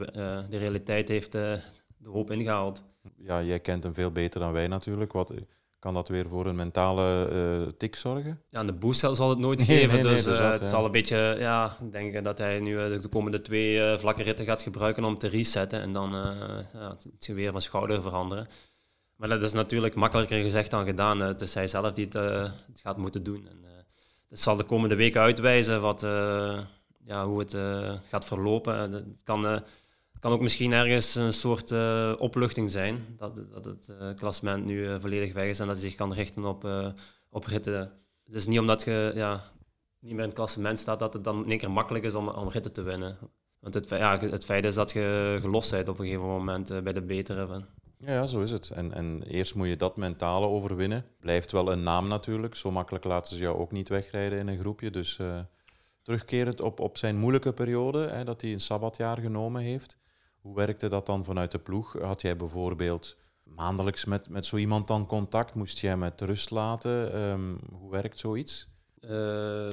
de 0.49 0.57
realiteit 0.57 1.07
heeft 1.07 1.31
de 1.31 1.61
hoop 2.05 2.31
ingehaald. 2.31 2.83
Ja, 3.17 3.41
jij 3.43 3.59
kent 3.59 3.83
hem 3.83 3.93
veel 3.93 4.11
beter 4.11 4.39
dan 4.39 4.51
wij 4.51 4.67
natuurlijk. 4.67 5.11
Wat, 5.11 5.33
kan 5.83 5.93
dat 5.93 6.07
weer 6.07 6.27
voor 6.27 6.45
een 6.45 6.55
mentale 6.55 7.73
tik 7.77 7.95
zorgen? 7.95 8.41
Ja, 8.49 8.63
de 8.63 8.73
boost 8.73 8.99
zal 8.99 9.29
het 9.29 9.39
nooit 9.39 9.61
geven. 9.61 10.01
dus, 10.01 10.23
dat, 10.23 10.59
het 10.59 10.67
zal 10.67 10.85
een 10.85 10.91
beetje, 10.91 11.35
ja, 11.39 11.77
ik 11.81 11.91
denk 11.91 12.23
dat 12.23 12.37
hij 12.37 12.59
nu 12.59 12.97
de 12.97 13.07
komende 13.07 13.41
twee 13.41 13.97
vlakke 13.97 14.23
ritten 14.23 14.45
gaat 14.45 14.61
gebruiken 14.61 15.03
om 15.03 15.17
te 15.17 15.27
resetten. 15.27 15.81
En 15.81 15.93
dan 15.93 16.11
ja, 16.73 16.97
het 17.19 17.27
weer 17.27 17.51
van 17.51 17.61
schouder 17.61 18.01
veranderen. 18.01 18.47
Maar 19.15 19.29
dat 19.29 19.41
is 19.41 19.53
natuurlijk 19.53 19.95
makkelijker 19.95 20.41
gezegd 20.41 20.71
dan 20.71 20.85
gedaan. 20.85 21.19
Het 21.19 21.41
is 21.41 21.53
hij 21.53 21.67
zelf 21.67 21.93
die 21.93 22.05
het, 22.05 22.13
het 22.13 22.81
gaat 22.81 22.97
moeten 22.97 23.23
doen. 23.23 23.47
En, 23.47 23.57
het 24.29 24.39
zal 24.39 24.55
de 24.55 24.63
komende 24.63 24.95
weken 24.95 25.21
uitwijzen 25.21 25.81
wat, 25.81 26.01
ja, 27.05 27.25
hoe 27.25 27.39
het 27.39 27.55
gaat 28.09 28.25
verlopen. 28.25 28.91
Het 28.91 29.23
kan 29.23 29.63
kan 30.23 30.31
ook 30.31 30.41
misschien 30.41 30.71
ergens 30.71 31.15
een 31.15 31.33
soort 31.33 31.71
uh, 31.71 32.13
opluchting 32.17 32.71
zijn. 32.71 33.05
Dat, 33.17 33.51
dat 33.51 33.65
het 33.65 33.87
uh, 33.89 34.13
klassement 34.15 34.65
nu 34.65 34.87
uh, 34.87 34.95
volledig 34.99 35.33
weg 35.33 35.45
is 35.45 35.59
en 35.59 35.67
dat 35.67 35.75
hij 35.75 35.85
zich 35.85 35.95
kan 35.95 36.13
richten 36.13 36.45
op, 36.45 36.67
op 37.29 37.45
ritten. 37.45 37.91
Dus 38.25 38.45
niet 38.45 38.59
omdat 38.59 38.83
je 38.83 39.11
ja, 39.15 39.43
niet 39.99 40.11
meer 40.11 40.21
in 40.21 40.27
het 40.27 40.33
klassement 40.33 40.79
staat, 40.79 40.99
dat 40.99 41.13
het 41.13 41.23
dan 41.23 41.43
in 41.43 41.49
één 41.49 41.57
keer 41.57 41.71
makkelijk 41.71 42.05
is 42.05 42.13
om, 42.13 42.27
om 42.27 42.49
ritten 42.49 42.73
te 42.73 42.81
winnen. 42.81 43.17
Want 43.59 43.73
het, 43.73 43.89
ja, 43.89 44.19
het 44.19 44.45
feit 44.45 44.65
is 44.65 44.75
dat 44.75 44.91
je 44.91 45.37
gelost 45.41 45.71
bent 45.71 45.89
op 45.89 45.99
een 45.99 46.05
gegeven 46.05 46.27
moment 46.27 46.83
bij 46.83 46.93
de 46.93 47.01
betere. 47.01 47.61
Ja, 47.97 48.11
ja, 48.13 48.27
zo 48.27 48.41
is 48.41 48.51
het. 48.51 48.69
En, 48.69 48.93
en 48.93 49.23
eerst 49.23 49.55
moet 49.55 49.67
je 49.67 49.77
dat 49.77 49.97
mentale 49.97 50.47
overwinnen. 50.47 51.05
Blijft 51.19 51.51
wel 51.51 51.71
een 51.71 51.83
naam 51.83 52.07
natuurlijk. 52.07 52.55
Zo 52.55 52.71
makkelijk 52.71 53.03
laten 53.03 53.35
ze 53.35 53.41
jou 53.41 53.57
ook 53.57 53.71
niet 53.71 53.89
wegrijden 53.89 54.39
in 54.39 54.47
een 54.47 54.59
groepje. 54.59 54.91
Dus 54.91 55.19
terugkerend 56.01 56.61
op, 56.61 56.79
op 56.79 56.97
zijn 56.97 57.17
moeilijke 57.17 57.53
periode, 57.53 58.07
hè, 58.07 58.23
dat 58.23 58.41
hij 58.41 58.51
een 58.51 58.61
sabbatjaar 58.61 59.17
genomen 59.17 59.61
heeft 59.61 60.01
hoe 60.43 60.55
werkte 60.55 60.89
dat 60.89 61.05
dan 61.05 61.25
vanuit 61.25 61.51
de 61.51 61.59
ploeg? 61.59 61.97
Had 62.01 62.21
jij 62.21 62.37
bijvoorbeeld 62.37 63.17
maandelijks 63.43 64.05
met, 64.05 64.29
met 64.29 64.45
zo 64.45 64.55
iemand 64.55 64.87
dan 64.87 65.05
contact? 65.05 65.53
Moest 65.53 65.79
jij 65.79 65.97
met 65.97 66.21
rust 66.21 66.51
laten? 66.51 67.21
Um, 67.21 67.59
hoe 67.79 67.91
werkt 67.91 68.19
zoiets? 68.19 68.71
Uh, 69.01 69.09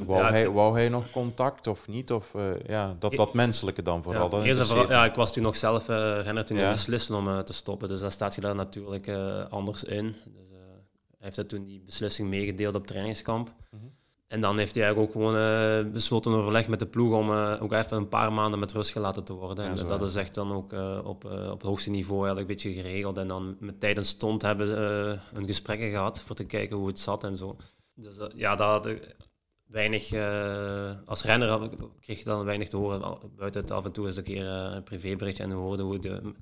wou, 0.07 0.23
hij, 0.23 0.51
wou 0.51 0.75
hij 0.75 0.89
nog 0.89 1.11
contact 1.11 1.67
of 1.67 1.89
niet? 1.89 2.13
Of 2.13 2.35
uh, 2.35 2.51
ja, 2.67 2.97
dat, 2.99 3.13
dat 3.13 3.35
menselijke 3.35 3.83
dan 3.83 4.03
vooral. 4.03 4.45
Ja, 4.45 4.65
vooral, 4.65 4.91
ja 4.91 5.05
ik 5.05 5.15
was 5.15 5.33
toen 5.33 5.43
nog 5.43 5.57
zelf 5.57 5.89
uh, 5.89 6.21
renner 6.23 6.45
toen 6.45 6.57
ja. 6.57 6.71
beslissen 6.71 7.15
om 7.15 7.45
te 7.45 7.53
stoppen. 7.53 7.89
Dus 7.89 8.01
dan 8.01 8.11
staat 8.11 8.35
je 8.35 8.41
daar 8.41 8.55
natuurlijk 8.55 9.09
anders 9.49 9.85
in. 9.85 10.17
Dus, 10.27 10.49
hij 10.51 11.29
heeft 11.29 11.37
dat 11.37 11.49
toen 11.49 11.65
die 11.65 11.81
beslissing 11.81 12.29
meegedeeld 12.29 12.75
op 12.75 12.87
trainingskamp. 12.87 13.49
Mm 13.71 13.81
-hmm. 13.81 13.93
En 14.31 14.41
dan 14.41 14.59
heeft 14.59 14.75
hij 14.75 14.85
eigenlijk 14.85 15.15
ook 15.17 15.23
gewoon 15.23 15.41
uh, 15.41 15.93
besloten 15.93 16.33
overleg 16.33 16.69
met 16.69 16.79
de 16.79 16.87
ploeg 16.87 17.15
om 17.15 17.31
uh, 17.31 17.57
ook 17.61 17.73
even 17.73 17.97
een 17.97 18.09
paar 18.09 18.33
maanden 18.33 18.59
met 18.59 18.73
rust 18.73 18.91
gelaten 18.91 19.25
te 19.25 19.33
worden. 19.33 19.65
en 19.65 19.87
dat 19.87 20.03
is 20.03 20.15
echt 20.15 20.35
dan 20.35 20.53
ook 20.53 20.73
uh, 20.73 20.99
op, 21.05 21.25
op 21.25 21.51
het 21.51 21.63
hoogste 21.63 21.91
niveau 21.91 22.27
eigenlijk 22.27 22.49
een 22.49 22.55
beetje 22.55 22.83
geregeld. 22.83 23.17
En 23.17 23.29
dan 23.29 23.57
met 23.61 23.81
tijd 23.81 23.97
en 23.97 24.05
stond 24.05 24.43
hebben 24.43 24.67
ze 24.67 25.19
een 25.33 25.47
gesprekken 25.47 25.91
gehad 25.91 26.21
voor 26.21 26.37
te 26.37 26.45
kijken 26.45 26.77
hoe 26.77 26.87
het 26.87 26.99
zat 26.99 27.25
en 27.25 27.37
zo. 27.37 27.57
Dus 27.95 28.17
ja, 28.35 28.57
dat 28.57 28.67
had 28.83 28.95
weinig, 29.67 30.13
als 31.05 31.25
renner 31.25 31.71
kreeg 32.01 32.19
je 32.19 32.25
dan 32.25 32.45
weinig 32.45 32.69
te 32.69 32.77
horen. 32.77 33.19
Buiten 33.37 33.61
het 33.61 33.71
af 33.71 33.85
en 33.85 33.93
toe 33.93 34.07
eens 34.07 34.17
een 34.17 34.23
keer 34.23 34.47
een 34.47 34.83
privéberichtje 34.83 35.43
en 35.43 35.51
hoorde 35.51 35.83
hoe 35.83 35.99
de, 35.99 36.33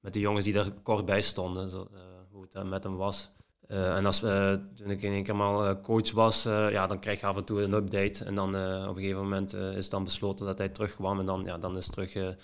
met 0.00 0.12
de 0.12 0.20
jongens 0.20 0.44
die 0.44 0.58
er 0.58 0.72
kort 0.82 1.04
bij 1.04 1.20
stonden, 1.20 1.70
zo, 1.70 1.88
hoe 2.30 2.46
het 2.50 2.64
met 2.64 2.84
hem 2.84 2.96
was. 2.96 3.30
Uh, 3.72 3.96
en 3.96 4.06
als, 4.06 4.22
uh, 4.22 4.52
toen 4.74 4.90
ik 4.90 5.02
in 5.02 5.12
één 5.12 5.24
keer 5.24 5.36
maar 5.36 5.70
uh, 5.70 5.82
coach 5.82 6.10
was, 6.10 6.42
ja, 6.42 6.86
dan 6.86 6.98
krijg 6.98 7.20
je 7.20 7.26
af 7.26 7.36
en 7.36 7.44
toe 7.44 7.62
een 7.62 7.72
update. 7.72 8.24
En 8.24 8.34
dan 8.34 8.48
op 8.88 8.96
een 8.96 9.02
gegeven 9.02 9.22
moment 9.22 9.54
is 9.54 9.88
dan 9.88 10.04
besloten 10.04 10.46
dat 10.46 10.58
hij 10.58 10.68
terugkwam. 10.68 11.18
En 11.18 11.26
dan, 11.26 11.44
ja, 11.44 11.58
dan 11.58 11.76
is 11.76 11.86
het 11.86 11.92
terug 11.92 12.36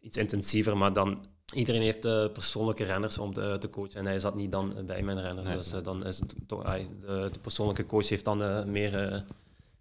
iets 0.00 0.16
intensiever. 0.16 0.76
Maar 0.76 0.92
dan, 0.92 1.26
iedereen 1.54 1.80
heeft 1.80 2.00
persoonlijke 2.32 2.84
renners 2.84 3.18
om 3.18 3.32
te, 3.32 3.56
te, 3.60 3.70
coachen. 3.70 3.98
En 3.98 4.06
hij 4.06 4.18
zat 4.18 4.34
niet 4.34 4.52
dan 4.52 4.74
bij 4.86 5.02
mijn 5.02 5.20
renners. 5.20 5.70
dus 5.70 5.82
dan 5.82 6.06
is 6.06 6.18
het 6.18 6.34
toch, 6.46 6.62
de, 6.62 7.28
de, 7.32 7.38
persoonlijke 7.40 7.86
coach 7.86 8.08
heeft 8.08 8.24
dan 8.24 8.70
meer 8.70 9.24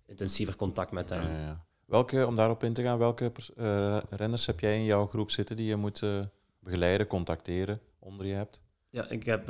intensiever 0.06 0.56
contact 0.56 0.92
met 0.92 1.10
hem. 1.10 1.22
Ja, 1.22 1.40
ja. 1.40 1.66
Welke, 1.86 2.28
om 2.28 2.36
daarop 2.36 2.64
in 2.64 2.74
te 2.74 2.82
gaan, 2.82 2.98
welke 2.98 3.32
renners 4.10 4.46
heb 4.46 4.60
jij 4.60 4.76
in 4.76 4.84
jouw 4.84 5.08
groep 5.08 5.32
zitten 5.32 5.56
die 5.56 5.68
je 5.68 5.76
moet 5.76 6.04
begeleiden, 6.60 7.08
contacteren, 7.08 7.80
onder 8.00 8.26
je 8.26 8.34
hebt? 8.34 8.62
Ja, 8.90 9.10
ik 9.10 9.24
heb 9.24 9.50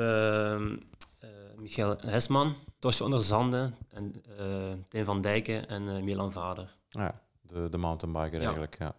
Michael 1.62 1.98
Hesman, 2.06 2.56
Tos 2.80 2.98
van 2.98 3.12
der 3.12 3.22
Zanden, 3.22 3.76
en, 3.90 4.24
uh, 4.40 4.46
Tim 4.88 5.06
van 5.06 5.22
Dijken 5.22 5.68
en 5.68 5.84
uh, 5.84 6.02
Milan 6.02 6.32
Vader. 6.32 6.76
Ja, 6.90 7.22
de, 7.42 7.68
de 7.70 7.78
mountainbiker 7.78 8.42
eigenlijk, 8.42 8.76
ja. 8.80 8.96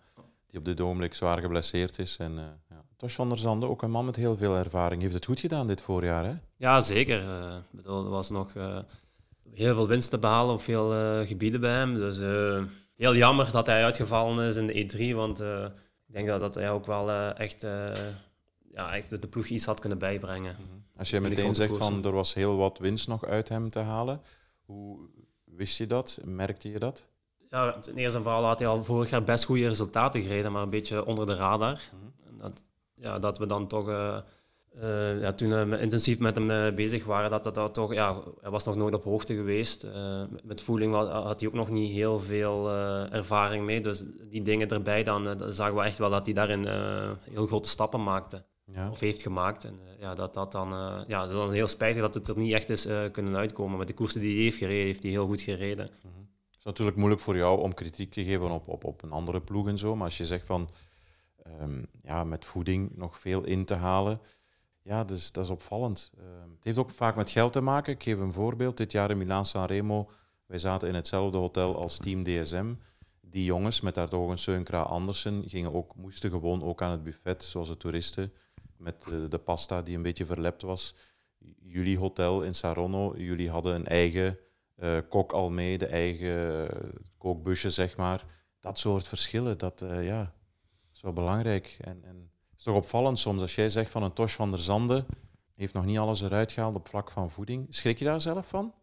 Die 0.46 0.58
op 0.58 0.64
dit 0.64 0.80
ogenblik 0.80 1.14
zwaar 1.14 1.38
geblesseerd 1.38 1.98
is. 1.98 2.16
En, 2.16 2.32
uh, 2.32 2.42
ja. 2.70 2.84
Tos 2.96 3.14
van 3.14 3.28
der 3.28 3.38
Zanden, 3.38 3.68
ook 3.68 3.82
een 3.82 3.90
man 3.90 4.04
met 4.04 4.16
heel 4.16 4.36
veel 4.36 4.56
ervaring. 4.56 5.02
Heeft 5.02 5.14
het 5.14 5.24
goed 5.24 5.40
gedaan 5.40 5.66
dit 5.66 5.80
voorjaar, 5.80 6.24
hè? 6.24 6.34
Ja, 6.56 6.80
zeker. 6.80 7.22
bedoel, 7.70 8.04
er 8.04 8.10
was 8.10 8.30
nog 8.30 8.52
heel 9.50 9.74
veel 9.74 9.88
winst 9.88 10.10
te 10.10 10.18
behalen 10.18 10.54
op 10.54 10.60
veel 10.60 10.90
gebieden 11.26 11.60
bij 11.60 11.72
hem. 11.72 11.94
Dus 11.94 12.18
heel 12.96 13.16
jammer 13.16 13.50
dat 13.50 13.66
hij 13.66 13.84
uitgevallen 13.84 14.46
is 14.46 14.56
in 14.56 14.66
de 14.66 15.10
E3, 15.12 15.14
want 15.14 15.40
ik 16.06 16.14
denk 16.14 16.28
dat, 16.28 16.40
dat 16.40 16.54
hij 16.54 16.70
ook 16.70 16.86
wel 16.86 17.10
echt 17.34 17.66
ja, 18.72 18.94
echt 18.94 19.22
de 19.22 19.28
ploeg 19.28 19.46
iets 19.46 19.64
had 19.64 19.80
kunnen 19.80 19.98
bijbrengen. 19.98 20.56
Mhm. 20.58 20.98
Als 20.98 21.10
je 21.10 21.20
meteen 21.20 21.54
zegt 21.54 21.76
van 21.76 22.04
er 22.04 22.12
was 22.12 22.34
heel 22.34 22.56
wat 22.56 22.78
winst 22.78 23.08
nog 23.08 23.24
uit 23.24 23.48
hem 23.48 23.70
te 23.70 23.78
halen, 23.78 24.20
hoe 24.64 24.98
wist 25.44 25.78
je 25.78 25.86
dat? 25.86 26.18
Merkte 26.24 26.70
je 26.70 26.78
dat? 26.78 27.06
Ja, 27.48 27.78
ten 27.78 27.96
eerste 27.96 28.18
en 28.18 28.24
vooral 28.24 28.44
had 28.44 28.58
hij 28.58 28.68
al 28.68 28.84
vorig 28.84 29.10
jaar 29.10 29.24
best 29.24 29.44
goede 29.44 29.68
resultaten 29.68 30.22
gereden, 30.22 30.52
maar 30.52 30.62
een 30.62 30.70
beetje 30.70 31.04
onder 31.04 31.26
de 31.26 31.34
radar. 31.34 31.80
Mhm. 31.92 32.38
dat, 32.40 32.64
ja, 32.94 33.18
dat 33.18 33.38
we 33.38 33.46
dan 33.46 33.66
toch, 33.66 33.88
uh, 33.88 34.18
uh, 34.82 35.20
ja, 35.20 35.32
toen 35.32 35.70
we 35.70 35.80
intensief 35.80 36.18
met 36.18 36.36
hem 36.36 36.74
bezig 36.74 37.04
waren, 37.04 37.30
dat 37.30 37.44
dat, 37.44 37.54
dat 37.54 37.74
toch, 37.74 37.92
ja, 37.94 38.22
hij 38.40 38.50
was 38.50 38.64
nog 38.64 38.76
nooit 38.76 38.94
op 38.94 39.04
hoogte 39.04 39.34
geweest. 39.34 39.86
met 40.42 40.60
voeling 40.60 40.94
had 40.94 41.40
hij 41.40 41.48
ook 41.48 41.54
nog 41.54 41.70
niet 41.70 41.92
heel 41.92 42.20
veel 42.20 42.70
ervaring 43.10 43.64
mee, 43.64 43.80
dus 43.80 44.02
die 44.30 44.42
dingen 44.42 44.68
erbij, 44.68 45.04
dan, 45.04 45.24
dan 45.24 45.52
zagen 45.52 45.74
we 45.74 45.82
echt 45.82 45.98
wel 45.98 46.10
dat 46.10 46.24
hij 46.26 46.34
daarin 46.34 46.66
heel 47.30 47.46
grote 47.46 47.68
stappen 47.68 48.02
maakte 48.02 48.44
ja. 48.74 48.90
of 48.90 49.00
heeft 49.00 49.22
gemaakt. 49.22 49.64
En 49.64 49.78
uh, 49.84 50.00
ja, 50.00 50.14
dat, 50.14 50.34
dat 50.34 50.52
dan, 50.52 50.72
uh, 50.72 51.02
ja, 51.06 51.20
dat 51.20 51.28
is 51.28 51.34
dan 51.34 51.52
heel 51.52 51.66
spijtig 51.66 52.02
dat 52.02 52.14
het 52.14 52.28
er 52.28 52.36
niet 52.36 52.52
echt 52.52 52.70
is 52.70 52.86
uh, 52.86 53.10
kunnen 53.10 53.36
uitkomen. 53.36 53.78
Met 53.78 53.86
de 53.86 53.94
koersen 53.94 54.20
die 54.20 54.34
hij 54.34 54.42
heeft 54.42 54.56
gereden, 54.56 54.86
heeft 54.86 55.02
hij 55.02 55.10
heel 55.10 55.26
goed 55.26 55.40
gereden. 55.40 55.90
Mm 56.02 56.10
-hmm. 56.12 56.28
Het 56.50 56.58
is 56.58 56.64
natuurlijk 56.64 56.96
moeilijk 56.96 57.22
voor 57.22 57.36
jou 57.36 57.60
om 57.60 57.74
kritiek 57.74 58.10
te 58.10 58.24
geven 58.24 58.50
op, 58.50 58.68
op, 58.68 58.84
op 58.84 59.02
een 59.02 59.12
andere 59.12 59.40
ploeg 59.40 59.68
en 59.68 59.78
zo. 59.78 59.96
Maar 59.96 60.04
als 60.04 60.16
je 60.16 60.26
zegt 60.26 60.46
van 60.46 60.70
um, 61.60 61.86
ja, 62.02 62.24
met 62.24 62.44
voeding 62.44 62.96
nog 62.96 63.18
veel 63.18 63.44
in 63.44 63.64
te 63.64 63.74
halen, 63.74 64.20
ja, 64.82 65.04
dus, 65.04 65.32
dat 65.32 65.44
is 65.44 65.50
opvallend. 65.50 66.12
Uh, 66.18 66.24
het 66.54 66.64
heeft 66.64 66.78
ook 66.78 66.90
vaak 66.90 67.16
met 67.16 67.30
geld 67.30 67.52
te 67.52 67.60
maken. 67.60 67.92
Ik 67.92 68.02
geef 68.02 68.18
een 68.18 68.32
voorbeeld. 68.32 68.76
Dit 68.76 68.92
jaar 68.92 69.10
in 69.10 69.18
Milaan 69.18 69.46
Sanremo, 69.46 70.10
wij 70.46 70.58
zaten 70.58 70.88
in 70.88 70.94
hetzelfde 70.94 71.38
hotel 71.38 71.76
als 71.76 71.96
Team 71.96 72.24
DSM 72.24 72.74
die 73.32 73.44
jongens 73.44 73.80
met 73.80 73.94
daar 73.94 74.08
toch 74.08 74.30
een 74.30 74.38
Seunkra 74.38 74.80
Andersen 74.80 75.42
gingen 75.46 75.74
ook, 75.74 75.96
moesten 75.96 76.30
gewoon 76.30 76.62
ook 76.62 76.82
aan 76.82 76.90
het 76.90 77.02
buffet, 77.02 77.44
zoals 77.44 77.68
de 77.68 77.76
toeristen 77.76 78.32
met 78.82 79.02
de, 79.02 79.28
de, 79.28 79.38
pasta 79.38 79.82
die 79.82 79.96
een 79.96 80.02
beetje 80.02 80.26
verlept 80.26 80.62
was. 80.62 80.94
Jullie 81.62 81.98
hotel 81.98 82.42
in 82.42 82.54
Saronno, 82.54 83.14
jullie 83.16 83.50
hadden 83.50 83.74
een 83.74 83.86
eigen 83.86 84.38
uh, 84.78 84.98
kok 85.08 85.32
al 85.32 85.50
mee, 85.50 85.78
de 85.78 85.86
eigen 85.86 86.62
uh, 86.62 86.90
kookbusje, 87.18 87.70
zeg 87.70 87.96
maar. 87.96 88.24
Dat 88.60 88.78
soort 88.78 89.08
verschillen, 89.08 89.58
dat 89.58 89.82
uh, 89.82 90.06
ja, 90.06 90.34
is 90.94 91.00
wel 91.00 91.12
belangrijk. 91.12 91.76
En, 91.80 92.00
en 92.04 92.30
het 92.50 92.58
is 92.58 92.62
toch 92.62 92.76
opvallend 92.76 93.18
soms 93.18 93.40
als 93.40 93.54
jij 93.54 93.70
zegt 93.70 93.90
van 93.90 94.02
een 94.02 94.12
Tosh 94.12 94.34
van 94.34 94.50
der 94.50 94.60
Zande 94.60 95.04
heeft 95.54 95.74
nog 95.74 95.84
niet 95.84 95.98
alles 95.98 96.20
eruit 96.20 96.52
gehaald 96.52 96.74
op 96.74 96.88
vlak 96.88 97.10
van 97.10 97.30
voeding. 97.30 97.66
Schrik 97.70 97.98
je 97.98 98.04
daar 98.04 98.20
zelf 98.20 98.48
van? 98.48 98.74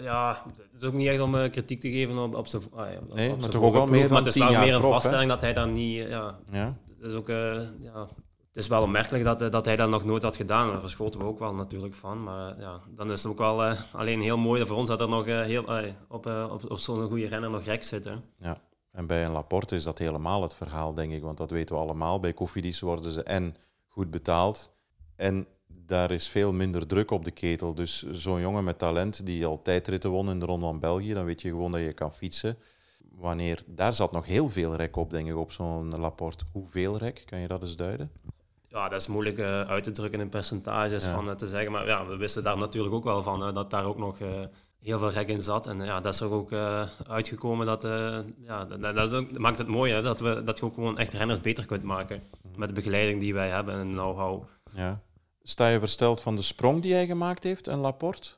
Ja, 0.00 0.42
het 0.46 0.82
is 0.82 0.82
ook 0.82 0.92
niet 0.92 1.08
echt 1.08 1.20
om 1.20 1.32
kritiek 1.32 1.80
te 1.80 1.90
geven 1.90 2.18
op, 2.18 2.34
op 2.34 2.46
zijn 2.46 2.62
ah, 2.74 2.92
ja, 2.92 3.00
Nee, 3.14 3.36
maar 3.36 3.48
toch 3.48 3.62
ook 3.62 3.72
wel 3.72 3.86
meer 3.86 4.00
dan 4.00 4.10
Maar 4.10 4.22
het 4.22 4.34
is 4.34 4.42
wel 4.42 4.60
meer 4.60 4.74
een 4.74 4.80
vaststelling 4.80 5.28
dat 5.28 5.40
hij 5.40 5.52
dan 5.52 5.72
niet... 5.72 6.08
Ja, 6.08 6.38
ja. 6.52 6.76
Het 6.98 7.10
is 7.10 7.14
ook... 7.14 7.28
ja, 7.28 8.08
het 8.56 8.64
is 8.64 8.70
wel 8.70 8.82
opmerkelijk 8.82 9.24
dat, 9.24 9.42
eh, 9.42 9.50
dat 9.50 9.64
hij 9.64 9.76
dat 9.76 9.88
nog 9.88 10.04
nooit 10.04 10.22
had 10.22 10.36
gedaan. 10.36 10.70
Daar 10.70 10.80
verschoten 10.80 11.20
we 11.20 11.26
ook 11.26 11.38
wel 11.38 11.54
natuurlijk 11.54 11.94
van. 11.94 12.22
Maar 12.22 12.60
ja, 12.60 12.80
dan 12.88 13.12
is 13.12 13.22
het 13.22 13.32
ook 13.32 13.38
wel 13.38 13.64
uh, 13.64 13.80
alleen 13.92 14.20
heel 14.20 14.36
mooi 14.38 14.66
voor 14.66 14.76
ons 14.76 14.88
dat 14.88 15.00
er 15.00 15.08
nog 15.08 15.24
heel, 15.24 15.62
op, 16.08 16.26
op, 16.26 16.70
op 16.70 16.78
zo'n 16.78 17.08
goede 17.08 17.26
renner 17.26 17.50
nog 17.50 17.64
rek 17.64 17.84
zit. 17.84 18.04
Hè. 18.04 18.14
Ja, 18.38 18.60
en 18.92 19.06
bij 19.06 19.24
een 19.24 19.32
Laporte 19.32 19.74
is 19.74 19.82
dat 19.82 19.98
helemaal 19.98 20.42
het 20.42 20.54
verhaal, 20.54 20.94
denk 20.94 21.12
ik. 21.12 21.22
Want 21.22 21.36
dat 21.36 21.50
weten 21.50 21.74
we 21.74 21.80
allemaal. 21.80 22.20
Bij 22.20 22.32
Koffiedis 22.32 22.80
worden 22.80 23.12
ze 23.12 23.22
en 23.22 23.54
goed 23.86 24.10
betaald. 24.10 24.72
En 25.16 25.46
daar 25.66 26.10
is 26.10 26.28
veel 26.28 26.52
minder 26.52 26.86
druk 26.86 27.10
op 27.10 27.24
de 27.24 27.30
ketel. 27.30 27.74
Dus 27.74 28.02
zo'n 28.10 28.40
jongen 28.40 28.64
met 28.64 28.78
talent 28.78 29.26
die 29.26 29.46
al 29.46 29.62
tijdritten 29.62 30.10
won 30.10 30.30
in 30.30 30.40
de 30.40 30.46
Ronde 30.46 30.66
van 30.66 30.80
België, 30.80 31.12
dan 31.12 31.24
weet 31.24 31.42
je 31.42 31.48
gewoon 31.48 31.72
dat 31.72 31.80
je 31.80 31.92
kan 31.92 32.14
fietsen. 32.14 32.56
Wanneer, 33.10 33.62
daar 33.66 33.94
zat 33.94 34.12
nog 34.12 34.26
heel 34.26 34.48
veel 34.48 34.76
rek 34.76 34.96
op, 34.96 35.10
denk 35.10 35.28
ik, 35.28 35.36
op 35.36 35.52
zo'n 35.52 36.00
Laporte. 36.00 36.44
Hoeveel 36.52 36.98
rek? 36.98 37.22
Kan 37.26 37.38
je 37.38 37.48
dat 37.48 37.62
eens 37.62 37.76
duiden? 37.76 38.10
Ja, 38.76 38.88
dat 38.88 39.00
is 39.00 39.06
moeilijk 39.06 39.38
uh, 39.38 39.60
uit 39.60 39.84
te 39.84 39.92
drukken 39.92 40.20
in 40.20 40.28
percentages 40.28 41.04
van 41.04 41.28
uh, 41.28 41.32
te 41.32 41.46
zeggen. 41.46 41.72
Maar 41.72 41.86
ja, 41.86 42.06
we 42.06 42.16
wisten 42.16 42.42
daar 42.42 42.58
natuurlijk 42.58 42.94
ook 42.94 43.04
wel 43.04 43.22
van 43.22 43.48
uh, 43.48 43.54
dat 43.54 43.70
daar 43.70 43.84
ook 43.84 43.98
nog 43.98 44.18
heel 44.80 44.98
veel 44.98 45.10
rek 45.10 45.28
in 45.28 45.42
zat. 45.42 45.66
En 45.66 45.84
ja, 45.84 46.00
dat 46.00 46.14
is 46.14 46.20
er 46.20 46.30
ook 46.30 46.52
uitgekomen. 47.08 47.66
Dat, 47.66 47.82
ja, 48.38 48.64
dat, 48.64 48.96
dat, 48.96 49.14
ook, 49.14 49.38
maakt 49.38 49.58
het 49.58 49.66
mooi 49.66 49.92
hè, 49.92 50.02
dat, 50.02 50.20
we, 50.20 50.42
dat 50.44 50.58
je 50.58 50.64
ook 50.64 50.74
gewoon 50.74 50.98
echt 50.98 51.12
renners 51.12 51.40
beter 51.40 51.66
kunt 51.66 51.82
maken. 51.82 52.22
Mhm. 52.42 52.58
Met 52.58 52.68
de 52.68 52.74
begeleiding 52.74 53.20
die 53.20 53.34
wij 53.34 53.48
hebben 53.48 53.74
en 53.74 53.90
know-how. 53.90 54.44
Ja. 54.74 55.00
Sta 55.42 55.68
je 55.68 55.78
versteld 55.78 56.20
van 56.20 56.36
de 56.36 56.42
sprong 56.42 56.82
die 56.82 56.94
hij 56.94 57.06
gemaakt 57.06 57.42
heeft, 57.42 57.68
en 57.68 57.78
Laporte? 57.78 58.28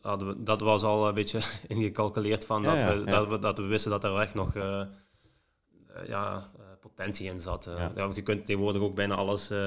Dat, 0.00 0.34
dat 0.36 0.60
was 0.60 0.82
al 0.82 1.08
een 1.08 1.14
beetje 1.14 1.40
ingecalculeerd 1.66 2.46
van 2.46 2.62
dat, 2.62 2.82
we, 2.82 3.04
dat, 3.04 3.28
we, 3.28 3.38
dat 3.38 3.58
we 3.58 3.64
wisten 3.64 3.90
dat 3.90 4.04
er 4.04 4.18
echt 4.18 4.34
nog 4.34 4.54
ja, 6.06 6.50
potentie 6.98 7.30
in 7.30 7.40
zat. 7.40 7.68
Ja. 7.94 8.10
je 8.14 8.22
kunt 8.22 8.46
tegenwoordig 8.46 8.82
ook 8.82 8.94
bijna 8.94 9.14
alles 9.14 9.50
uh, 9.50 9.66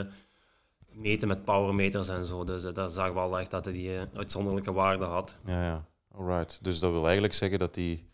meten 0.92 1.28
met 1.28 1.46
powermeters 1.46 2.10
en 2.10 2.26
zo. 2.26 2.44
Dus 2.44 2.66
uh, 2.66 2.74
daar 2.74 2.90
zagen 2.90 3.14
we 3.14 3.20
al 3.20 3.40
echt 3.40 3.52
dat 3.52 3.66
hij 3.66 3.74
die 3.74 4.00
uitzonderlijke 4.14 4.74
waarde 4.74 5.06
had. 5.06 5.36
Ja, 5.46 5.64
ja. 5.64 5.86
Alright. 6.16 6.60
Dus 6.62 6.80
dat 6.80 6.92
wil 6.92 7.04
eigenlijk 7.04 7.34
zeggen 7.34 7.60
dat 7.60 7.76
hij, 7.76 8.06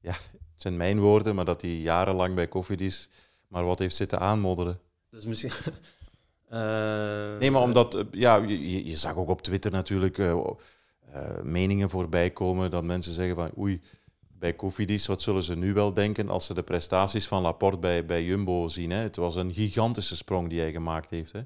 ja, 0.00 0.12
het 0.32 0.62
zijn 0.62 0.76
mijn 0.76 1.00
woorden, 1.00 1.34
maar 1.34 1.44
dat 1.44 1.60
hij 1.60 1.70
jarenlang 1.70 2.34
bij 2.34 2.48
Koffiedis 2.48 3.08
maar 3.48 3.64
wat 3.64 3.78
heeft 3.78 3.96
zitten 3.96 4.20
aanmodderen. 4.20 4.78
Dus 5.10 5.24
misschien... 5.24 5.52
nee, 7.40 7.50
maar 7.50 7.62
omdat, 7.62 8.04
ja, 8.10 8.36
je, 8.36 8.86
je, 8.86 8.96
zag 8.96 9.16
ook 9.16 9.28
op 9.28 9.42
Twitter 9.42 9.70
natuurlijk 9.70 10.18
meningen 11.42 11.90
voorbij 11.90 12.30
komen 12.30 12.70
dat 12.70 12.84
mensen 12.84 13.12
zeggen 13.12 13.34
van 13.34 13.50
oei, 13.58 13.82
bij 14.38 14.52
Kofidis, 14.52 15.06
wat 15.06 15.22
zullen 15.22 15.42
ze 15.42 15.56
nu 15.56 15.72
wel 15.72 15.92
denken 15.92 16.28
als 16.28 16.46
ze 16.46 16.54
de 16.54 16.62
prestaties 16.62 17.26
van 17.26 17.42
Laporte 17.42 17.78
bij, 17.78 18.06
bij 18.06 18.24
Jumbo 18.24 18.68
zien? 18.68 18.90
Hè? 18.90 18.98
Het 18.98 19.16
was 19.16 19.34
een 19.34 19.52
gigantische 19.52 20.16
sprong 20.16 20.48
die 20.48 20.60
hij 20.60 20.72
gemaakt 20.72 21.10
heeft. 21.10 21.32
Hè? 21.32 21.40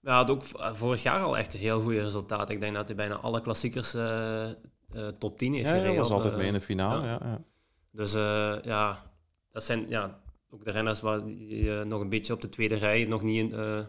Ja, 0.00 0.16
had 0.16 0.30
ook 0.30 0.42
vorig 0.72 1.02
jaar 1.02 1.22
al 1.22 1.38
echt 1.38 1.54
een 1.54 1.60
heel 1.60 1.80
goede 1.80 2.02
resultaat. 2.02 2.50
Ik 2.50 2.60
denk 2.60 2.74
dat 2.74 2.86
hij 2.86 2.96
bijna 2.96 3.14
alle 3.14 3.40
klassiekers 3.40 3.94
uh, 3.94 4.02
uh, 4.94 5.08
top 5.18 5.38
10 5.38 5.52
heeft 5.52 5.66
ja, 5.66 5.72
gereden. 5.72 5.92
Ja, 5.92 5.98
was 5.98 6.10
altijd 6.10 6.36
mee 6.36 6.46
in 6.46 6.52
de 6.52 6.60
finale. 6.60 7.06
Ja. 7.06 7.20
ja 7.22 7.40
dus 7.90 8.14
uh, 8.14 8.54
ja, 8.62 9.02
dat 9.52 9.64
zijn 9.64 9.88
ja, 9.88 10.20
ook 10.50 10.64
de 10.64 10.70
renners 10.70 11.00
waar 11.00 11.24
die, 11.24 11.70
nog 11.70 12.00
een 12.00 12.08
beetje 12.08 12.32
op 12.32 12.40
de 12.40 12.48
tweede 12.48 12.74
rij 12.74 13.04
nog 13.04 13.22
niet 13.22 13.38
in, 13.38 13.86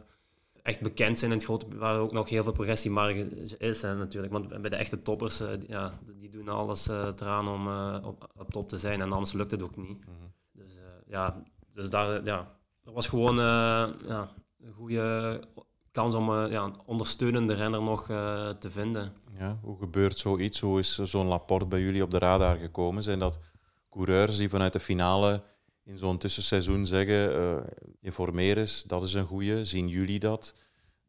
echt 0.68 0.82
bekend 0.82 1.18
zijn 1.18 1.32
in 1.32 1.38
het 1.38 1.46
grote, 1.46 1.66
waar 1.78 2.00
ook 2.00 2.12
nog 2.12 2.30
heel 2.30 2.44
veel 2.44 2.52
progressiemarge 2.52 3.28
is 3.58 3.82
hè, 3.82 3.96
natuurlijk. 3.96 4.34
Want 4.34 4.48
bij 4.48 4.70
de 4.70 4.76
echte 4.76 5.02
toppers, 5.02 5.42
uh, 5.42 5.48
ja, 5.68 6.00
die 6.20 6.30
doen 6.30 6.48
alles 6.50 6.88
uh, 6.88 7.08
eraan 7.20 7.48
om 7.48 7.68
uh, 7.68 7.98
op, 8.04 8.30
op, 8.38 8.50
top 8.50 8.70
te 8.70 8.78
zijn 8.78 9.02
en 9.02 9.12
anders 9.12 9.34
lukt 9.34 9.52
het 9.52 9.64
ook 9.64 9.76
niet. 9.76 10.00
Mm 10.00 10.14
-hmm. 10.20 10.34
Dus 10.52 10.78
ja, 11.08 11.44
dus 11.72 11.90
daar, 11.90 12.24
ja, 12.24 12.58
er 12.84 12.92
was 12.92 13.08
gewoon 13.08 13.36
ja, 14.08 14.34
een 14.60 14.74
goede 14.74 15.42
kans 15.92 16.16
om 16.16 16.32
ja, 16.32 16.64
een 16.64 16.80
ondersteunende 16.86 17.54
renner 17.54 17.82
nog 17.82 18.06
te 18.60 18.70
vinden. 18.70 19.14
Ja, 19.38 19.60
hoe 19.62 19.78
gebeurt 19.78 20.18
zoiets? 20.18 20.60
Hoe 20.60 20.80
is 20.80 20.98
zo'n 20.98 21.28
Laporte 21.28 21.66
bij 21.66 21.82
jullie 21.82 22.04
op 22.04 22.12
de 22.12 22.18
radar 22.18 22.58
gekomen? 22.58 23.04
Zijn 23.04 23.20
dat 23.20 23.40
coureurs 23.90 24.38
die 24.38 24.50
vanuit 24.50 24.74
de 24.74 24.80
finale 24.80 25.44
in 25.88 25.98
zo'n 25.98 26.18
tussenseizoen 26.18 26.86
zeggen, 26.86 27.36
uh, 27.36 27.56
informeer 28.02 28.58
eens, 28.58 28.84
dat 28.84 29.04
is 29.04 29.14
een 29.14 29.26
goede. 29.26 29.66
Zien 29.66 29.88
jullie 29.88 30.20
dat? 30.20 30.56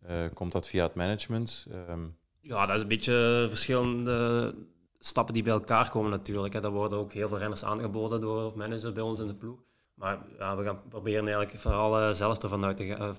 Uh, 0.09 0.25
komt 0.35 0.53
dat 0.53 0.69
via 0.69 0.85
het 0.85 0.95
management? 0.95 1.67
Um... 1.89 2.17
Ja, 2.41 2.67
dat 2.67 2.77
is 2.77 2.83
een 2.83 2.89
beetje 2.89 3.47
verschillende 3.49 4.55
stappen 4.99 5.35
die 5.35 5.43
bij 5.43 5.53
elkaar 5.53 5.91
komen 5.91 6.11
natuurlijk. 6.11 6.55
Hè. 6.55 6.63
Er 6.63 6.71
worden 6.71 6.99
ook 6.99 7.13
heel 7.13 7.29
veel 7.29 7.39
renners 7.39 7.65
aangeboden 7.65 8.21
door 8.21 8.53
managers 8.57 8.93
bij 8.93 9.03
ons 9.03 9.19
in 9.19 9.27
de 9.27 9.35
ploeg. 9.35 9.59
Maar 9.95 10.19
ja, 10.39 10.57
we 10.57 10.65
gaan 10.65 10.81
proberen 10.89 11.25
eigenlijk 11.25 11.59
vooral 11.59 12.01
uh, 12.01 12.11
zelf 12.11 12.43
ervan 12.43 12.65
uit 12.65 12.77
te, 12.77 13.15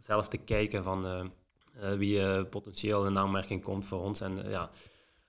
zelf 0.00 0.28
te 0.28 0.36
kijken 0.36 0.82
van 0.82 1.32
wie 1.96 2.44
potentieel 2.44 3.06
in 3.06 3.18
aanmerking 3.18 3.62
komt 3.62 3.86
voor 3.86 4.00
ons. 4.00 4.20
En 4.20 4.48
ja, 4.48 4.70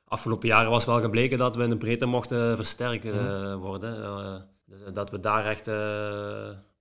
afgelopen 0.06 0.48
jaren 0.48 0.70
was 0.70 0.86
wel 0.86 1.02
gebleken 1.02 1.38
dat 1.38 1.56
we 1.56 1.64
in 1.64 1.70
de 1.70 1.78
breedte 1.78 2.06
mochten 2.06 2.56
versterkt 2.56 3.04
mm. 3.04 3.56
worden. 3.56 4.52
Dus 4.74 4.84
eh, 4.84 4.94
dat 4.94 5.10
we 5.10 5.20
daar 5.20 5.46
echt 5.46 5.68
uh, 5.68 5.76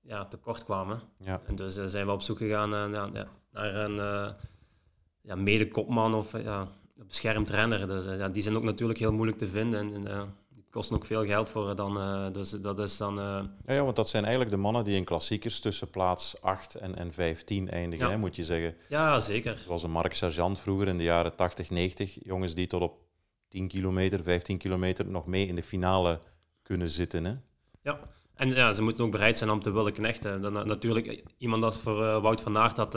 ja, 0.03 0.25
tekort 0.25 0.65
kwamen. 0.65 1.01
Ja. 1.19 1.41
En 1.47 1.57
dus 1.57 1.79
uh, 1.79 1.85
zijn 1.87 2.07
we 2.07 2.13
op 2.13 2.23
zoek 2.23 2.39
gegaan 2.39 2.71
ja, 2.71 3.07
naar 3.53 3.75
een 3.75 3.97
ja, 5.21 5.35
mede-kopman 5.35 6.15
of 6.15 6.43
ja, 6.43 6.69
beschermd 6.95 7.51
renner. 7.51 7.87
Dus 7.87 8.05
ja, 8.05 8.29
die 8.29 8.43
zijn 8.43 8.57
ook 8.57 8.63
natuurlijk 8.63 8.99
heel 8.99 9.13
moeilijk 9.13 9.39
te 9.39 9.49
vinden. 9.49 9.95
En, 9.95 10.07
en 10.07 10.35
kosten 10.71 10.97
ook 10.97 11.05
veel 11.05 11.27
geld 11.27 11.49
voor 11.49 11.77
dan. 11.77 12.33
dus 12.33 12.51
dat 12.51 12.79
is 12.79 12.97
dan... 12.97 13.15
Ja, 13.67 13.75
ja, 13.75 13.83
want 13.83 13.97
dat 13.97 14.09
zijn 14.09 14.23
eigenlijk 14.23 14.55
de 14.55 14.61
mannen 14.61 14.85
die 14.85 14.97
in 14.97 15.05
klassiekers 15.05 15.61
tussen 15.61 15.91
plaats 15.91 16.43
8 16.43 16.75
en, 16.75 16.97
en 16.97 17.13
15 17.13 17.71
eindigen, 17.71 18.11
hè, 18.11 18.17
moet 18.17 18.37
je 18.37 18.45
zeggen. 18.45 18.77
Ja, 18.89 19.21
zeker. 19.21 19.57
Zoals 19.57 19.83
een 19.83 19.91
Mark 19.91 20.15
Sergeant 20.15 20.61
vroeger 20.61 20.89
in 20.89 20.99
de 20.99 21.05
jaren 21.05 21.35
80, 21.35 21.71
90. 21.71 22.19
Jongens 22.23 22.55
die 22.55 22.67
tot 22.67 22.83
op 22.83 22.99
10 23.49 23.69
kilometer, 23.69 24.23
15 24.23 24.59
kilometer 24.59 25.07
nog 25.07 25.27
mee 25.27 25.47
in 25.47 25.55
de 25.55 25.63
finale 25.63 26.19
kunnen 26.63 26.91
zitten. 26.91 27.25
Hè? 27.25 27.35
Ja, 27.83 27.99
en 28.35 28.49
ja, 28.49 28.73
ze 28.73 28.83
moeten 28.83 29.05
ook 29.05 29.11
bereid 29.11 29.39
zijn 29.39 29.51
om 29.51 29.63
te 29.63 29.73
willen 29.73 29.93
knechten. 29.93 30.43
Dan, 30.43 30.53
natuurlijk, 30.53 31.25
iemand 31.39 31.65
als 31.65 31.79
voor 31.79 32.03
uh, 32.03 32.23
Wout 32.23 32.41
van 32.41 32.59
Aert, 32.59 32.77
dat, 32.77 32.95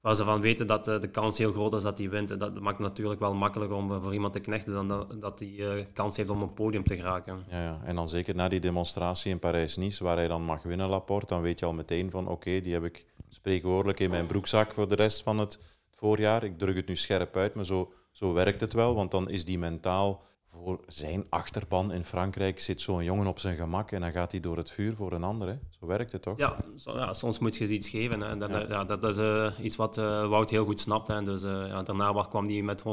waar 0.00 0.14
ze 0.14 0.24
van 0.24 0.40
weten 0.40 0.66
dat 0.66 0.84
de 0.84 1.10
kans 1.10 1.38
heel 1.38 1.52
groot 1.52 1.74
is 1.74 1.82
dat 1.82 1.98
hij 1.98 2.10
wint. 2.10 2.40
Dat 2.40 2.60
maakt 2.60 2.78
natuurlijk 2.78 3.20
wel 3.20 3.34
makkelijker 3.34 3.76
om 3.76 4.02
voor 4.02 4.12
iemand 4.12 4.32
te 4.32 4.40
knechten 4.40 4.72
dan 4.72 4.88
dat, 4.88 5.20
dat 5.20 5.38
hij 5.38 5.88
kans 5.92 6.16
heeft 6.16 6.30
om 6.30 6.42
op 6.42 6.54
podium 6.54 6.84
te 6.84 6.96
geraken. 6.96 7.44
Ja, 7.50 7.62
ja, 7.62 7.80
en 7.84 7.94
dan 7.94 8.08
zeker 8.08 8.34
na 8.34 8.48
die 8.48 8.60
demonstratie 8.60 9.30
in 9.30 9.38
Parijs-Nice, 9.38 10.04
waar 10.04 10.16
hij 10.16 10.28
dan 10.28 10.42
mag 10.42 10.62
winnen, 10.62 10.88
Laporte, 10.88 11.34
dan 11.34 11.42
weet 11.42 11.58
je 11.58 11.66
al 11.66 11.72
meteen 11.72 12.10
van 12.10 12.28
oké, 12.28 12.60
die 12.60 12.72
heb 12.72 12.84
ik 12.84 13.06
spreekwoordelijk 13.28 14.00
in 14.00 14.10
mijn 14.10 14.26
broekzak 14.26 14.72
voor 14.72 14.88
de 14.88 14.94
rest 14.94 15.22
van 15.22 15.38
het 15.38 15.58
voorjaar. 15.90 16.44
Ik 16.44 16.58
druk 16.58 16.76
het 16.76 16.88
nu 16.88 16.96
scherp 16.96 17.36
uit, 17.36 17.54
maar 17.54 17.64
zo, 17.64 17.92
zo 18.10 18.32
werkt 18.32 18.60
het 18.60 18.72
wel, 18.72 18.94
want 18.94 19.10
dan 19.10 19.30
is 19.30 19.44
die 19.44 19.58
mentaal 19.58 20.22
voor 20.62 20.80
zijn 20.86 21.26
achterban 21.28 21.92
in 21.92 22.04
Frankrijk 22.04 22.60
zit 22.60 22.80
zo'n 22.80 23.04
jongen 23.04 23.26
op 23.26 23.38
zijn 23.38 23.56
gemak 23.56 23.92
en 23.92 24.00
dan 24.00 24.12
gaat 24.12 24.30
hij 24.30 24.40
door 24.40 24.56
het 24.56 24.70
vuur 24.70 24.94
voor 24.94 25.12
een 25.12 25.24
ander. 25.24 25.48
Hè. 25.48 25.54
Zo 25.70 25.86
werkt 25.86 26.12
het 26.12 26.22
toch? 26.22 26.38
Ja, 26.38 26.56
ja 26.84 27.12
soms 27.12 27.38
moet 27.38 27.56
je 27.56 27.68
iets 27.68 27.88
geven. 27.88 28.20
Hè. 28.20 28.36
Dat, 28.36 28.68
ja. 28.68 28.84
dat 28.84 29.04
is 29.04 29.18
uh, 29.18 29.52
iets 29.60 29.76
wat 29.76 29.98
uh, 29.98 30.28
Wout 30.28 30.50
heel 30.50 30.64
goed 30.64 30.80
snapt. 30.80 31.08
Hè. 31.08 31.22
Dus 31.22 31.42
uh, 31.42 31.66
ja, 31.68 31.82
daarna 31.82 32.26
kwam 32.28 32.48
hij 32.48 32.62
met 32.62 32.82
120% 32.82 32.84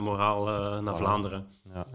moraal 0.00 0.44
naar 0.80 0.94
voilà. 0.94 0.98
Vlaanderen. 0.98 1.46
Ja, 1.74 1.86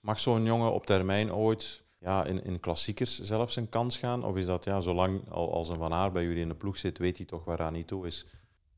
Mag 0.00 0.20
zo'n 0.20 0.44
jongen 0.44 0.72
op 0.72 0.86
termijn 0.86 1.32
ooit 1.32 1.82
ja, 2.00 2.24
in, 2.24 2.44
in 2.44 2.60
klassiekers 2.60 3.20
zelfs 3.20 3.56
een 3.56 3.68
kans 3.68 3.98
gaan? 3.98 4.24
Of 4.24 4.36
is 4.36 4.46
dat, 4.46 4.64
ja, 4.64 4.80
zolang 4.80 5.30
al, 5.30 5.52
als 5.52 5.68
een 5.68 5.76
Van 5.76 5.92
Aar 5.92 6.12
bij 6.12 6.22
jullie 6.22 6.42
in 6.42 6.48
de 6.48 6.54
ploeg 6.54 6.78
zit, 6.78 6.98
weet 6.98 7.16
hij 7.16 7.26
toch 7.26 7.44
waaraan 7.44 7.74
hij 7.74 7.82
toe 7.82 8.06
is? 8.06 8.26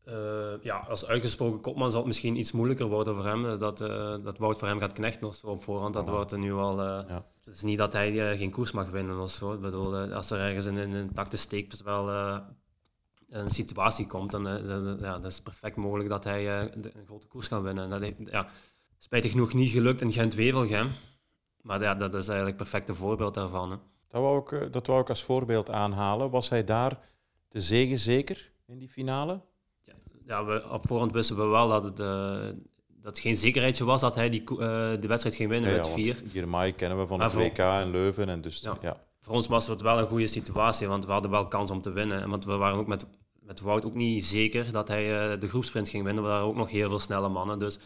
Uh, 0.08 0.62
ja, 0.62 0.76
als 0.76 1.06
uitgesproken 1.06 1.60
kopman 1.60 1.90
zal 1.90 1.98
het 1.98 2.06
misschien 2.06 2.36
iets 2.36 2.52
moeilijker 2.52 2.86
worden 2.86 3.14
voor 3.14 3.24
hem. 3.24 3.58
Dat, 3.58 3.80
uh, 3.80 4.14
dat 4.22 4.38
Wout 4.38 4.58
voor 4.58 4.68
hem 4.68 4.78
gaat 4.78 4.92
knechten 4.92 5.28
of 5.28 5.34
zo 5.34 5.46
op 5.46 5.62
voorhand. 5.62 5.94
Dat 5.94 6.08
wordt 6.08 6.32
er 6.32 6.38
nu 6.38 6.52
al. 6.52 6.78
Uh, 6.80 7.00
ja. 7.08 7.26
Het 7.44 7.54
is 7.54 7.62
niet 7.62 7.78
dat 7.78 7.92
hij 7.92 8.36
geen 8.36 8.50
koers 8.50 8.72
mag 8.72 8.90
winnen 8.90 9.20
of 9.20 9.30
zo. 9.30 9.52
Ik 9.52 9.60
bedoel, 9.60 10.12
als 10.12 10.30
er 10.30 10.38
ergens 10.38 10.66
in, 10.66 10.76
in 10.76 10.92
een 10.92 11.12
takte 11.12 11.36
steek 11.36 11.74
wel 11.84 12.08
een 13.28 13.50
situatie 13.50 14.06
komt, 14.06 14.30
dan 14.30 14.42
ja, 15.00 15.18
dat 15.18 15.30
is 15.30 15.40
perfect 15.40 15.76
mogelijk 15.76 16.08
dat 16.08 16.24
hij 16.24 16.72
een 16.72 16.92
grote 17.06 17.26
koers 17.26 17.48
kan 17.48 17.62
winnen. 17.62 17.90
Dat 17.90 18.00
heeft, 18.00 18.16
ja, 18.24 18.46
spijtig 18.98 19.30
genoeg 19.30 19.52
niet 19.52 19.70
gelukt 19.70 20.00
in 20.00 20.12
Gent-Wevelgem. 20.12 20.90
Maar 21.62 21.82
ja, 21.82 21.94
dat 21.94 22.14
is 22.14 22.28
eigenlijk 22.28 22.58
het 22.58 22.68
perfecte 22.68 22.94
voorbeeld 22.94 23.34
daarvan. 23.34 23.70
Hè. 23.70 23.76
Dat, 24.08 24.22
wou 24.22 24.38
ik, 24.38 24.72
dat 24.72 24.86
wou 24.86 25.00
ik 25.00 25.08
als 25.08 25.24
voorbeeld 25.24 25.70
aanhalen. 25.70 26.30
Was 26.30 26.48
hij 26.48 26.64
daar 26.64 26.98
de 27.48 27.60
zegen 27.60 27.98
zeker 27.98 28.52
in 28.66 28.78
die 28.78 28.88
finale? 28.88 29.40
Ja, 30.26 30.44
we, 30.44 30.70
op 30.70 30.86
voorhand 30.86 31.12
wisten 31.12 31.36
we 31.36 31.46
wel 31.46 31.68
dat 31.68 31.82
het, 31.82 32.00
uh, 32.00 32.36
dat 33.02 33.18
geen 33.18 33.34
zekerheidje 33.34 33.84
was 33.84 34.00
dat 34.00 34.14
hij 34.14 34.28
die, 34.28 34.42
uh, 34.50 34.58
de 35.00 35.06
wedstrijd 35.06 35.36
ging 35.36 35.48
winnen 35.48 35.70
ja, 35.70 35.76
met 35.76 35.88
vier. 35.88 36.22
Girmay 36.32 36.72
kennen 36.72 36.98
we 36.98 37.06
van 37.06 37.20
het 37.20 37.34
WK 37.34 37.58
in 37.58 37.90
Leuven. 37.90 38.28
En 38.28 38.40
dus, 38.40 38.60
ja. 38.80 39.04
Voor 39.20 39.34
ons 39.34 39.46
was 39.46 39.66
het 39.66 39.80
wel 39.80 39.98
een 39.98 40.06
goede 40.06 40.26
situatie, 40.26 40.86
want 40.88 41.06
we 41.06 41.12
hadden 41.12 41.30
wel 41.30 41.48
kans 41.48 41.70
om 41.70 41.80
te 41.80 41.90
winnen. 41.90 42.28
Want 42.28 42.44
we 42.44 42.56
waren 42.56 42.78
ook 42.78 42.86
met, 42.86 43.06
met 43.40 43.60
Wout 43.60 43.84
ook 43.84 43.94
niet 43.94 44.24
zeker 44.24 44.72
dat 44.72 44.88
hij 44.88 45.32
uh, 45.32 45.40
de 45.40 45.48
groepsprint 45.48 45.88
ging 45.88 46.04
winnen. 46.04 46.22
We 46.22 46.28
waren 46.28 46.46
ook 46.46 46.56
nog 46.56 46.70
heel 46.70 46.88
veel 46.88 46.98
snelle 46.98 47.28
mannen, 47.28 47.58
dus 47.58 47.78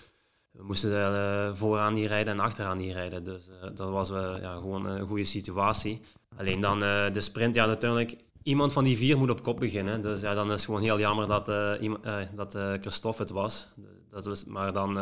we 0.51 0.63
moesten 0.63 0.91
uh, 0.91 1.53
vooraan 1.53 1.95
niet 1.95 2.07
rijden 2.07 2.33
en 2.33 2.41
achteraan 2.41 2.79
niet 2.79 2.93
rijden. 2.93 3.25
Dus 3.25 3.49
dat 3.75 3.91
was 3.91 4.09
ja, 4.41 4.55
gewoon 4.55 4.87
een 4.87 5.07
goede 5.07 5.25
situatie. 5.25 6.01
Alleen 6.37 6.61
dan 6.61 6.79
de 7.13 7.21
sprint, 7.21 7.55
ja 7.55 7.67
natuurlijk 7.67 8.17
iemand 8.43 8.73
van 8.73 8.85
die 8.85 8.97
vier 8.97 9.19
moet 9.19 9.31
op 9.31 9.43
kop 9.43 9.59
beginnen. 9.59 10.03
Dus 10.03 10.21
ja, 10.21 10.35
dan 10.35 10.47
is 10.47 10.53
het 10.53 10.65
gewoon 10.65 10.81
heel 10.81 10.99
jammer 10.99 11.27
dat, 11.27 11.49
uh, 11.49 11.73
iemand, 11.81 12.07
uh, 12.07 12.17
dat 12.35 12.55
uh, 12.55 12.73
Christophe 12.81 13.23
het 13.23 13.31
was. 13.31 13.69
Dat 14.11 14.25
was 14.25 14.45
maar 14.45 14.73
dan, 14.73 14.99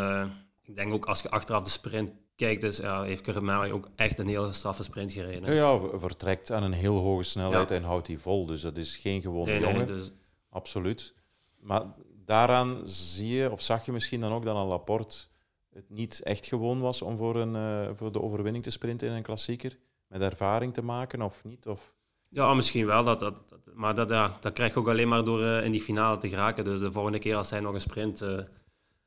ik 0.62 0.76
denk 0.76 0.92
ook 0.92 1.06
als 1.06 1.20
je 1.20 1.30
achteraf 1.30 1.62
de 1.62 1.70
sprint 1.70 2.12
kijkt, 2.36 2.60
dus, 2.60 2.76
ja, 2.76 3.02
heeft 3.02 3.22
Kermari 3.22 3.72
ook 3.72 3.88
echt 3.96 4.18
een 4.18 4.28
hele 4.28 4.52
straffe 4.52 4.82
sprint 4.82 5.12
gereden. 5.12 5.54
Ja, 5.54 5.78
ja 5.78 5.98
vertrekt 5.98 6.50
aan 6.50 6.62
een 6.62 6.72
heel 6.72 6.96
hoge 6.96 7.22
snelheid 7.22 7.68
ja. 7.68 7.74
en 7.74 7.82
houdt 7.82 8.06
die 8.06 8.18
vol. 8.18 8.46
Dus 8.46 8.60
dat 8.60 8.76
is 8.76 8.96
geen 8.96 9.20
gewone 9.20 9.50
nee, 9.50 9.60
jongen. 9.60 9.76
Nee, 9.76 9.86
dus... 9.86 10.10
Absoluut. 10.50 11.14
Maar 11.60 11.82
daaraan 12.24 12.80
zie 12.84 13.28
je, 13.28 13.50
of 13.50 13.62
zag 13.62 13.86
je 13.86 13.92
misschien 13.92 14.20
dan 14.20 14.32
ook 14.32 14.44
dat 14.44 14.56
een 14.56 14.66
Laporte 14.66 15.16
het 15.72 15.90
niet 15.90 16.20
echt 16.22 16.46
gewoon 16.46 16.80
was 16.80 17.02
om 17.02 17.16
voor, 17.16 17.36
een, 17.36 17.96
voor 17.96 18.12
de 18.12 18.22
overwinning 18.22 18.64
te 18.64 18.70
sprinten 18.70 19.08
in 19.08 19.14
een 19.14 19.22
klassieker? 19.22 19.78
Met 20.06 20.20
ervaring 20.20 20.74
te 20.74 20.82
maken 20.82 21.22
of 21.22 21.44
niet? 21.44 21.66
Of... 21.66 21.92
Ja, 22.28 22.54
misschien 22.54 22.86
wel. 22.86 23.04
Dat, 23.04 23.20
dat, 23.20 23.34
maar 23.74 23.94
dat, 23.94 24.08
ja, 24.08 24.36
dat 24.40 24.52
krijg 24.52 24.72
je 24.72 24.78
ook 24.78 24.88
alleen 24.88 25.08
maar 25.08 25.24
door 25.24 25.40
uh, 25.40 25.64
in 25.64 25.70
die 25.70 25.80
finale 25.80 26.18
te 26.18 26.28
geraken. 26.28 26.64
Dus 26.64 26.80
de 26.80 26.92
volgende 26.92 27.18
keer 27.18 27.36
als 27.36 27.50
hij 27.50 27.60
nog 27.60 27.74
een 27.74 27.80
sprint 27.80 28.22
uh, 28.22 28.38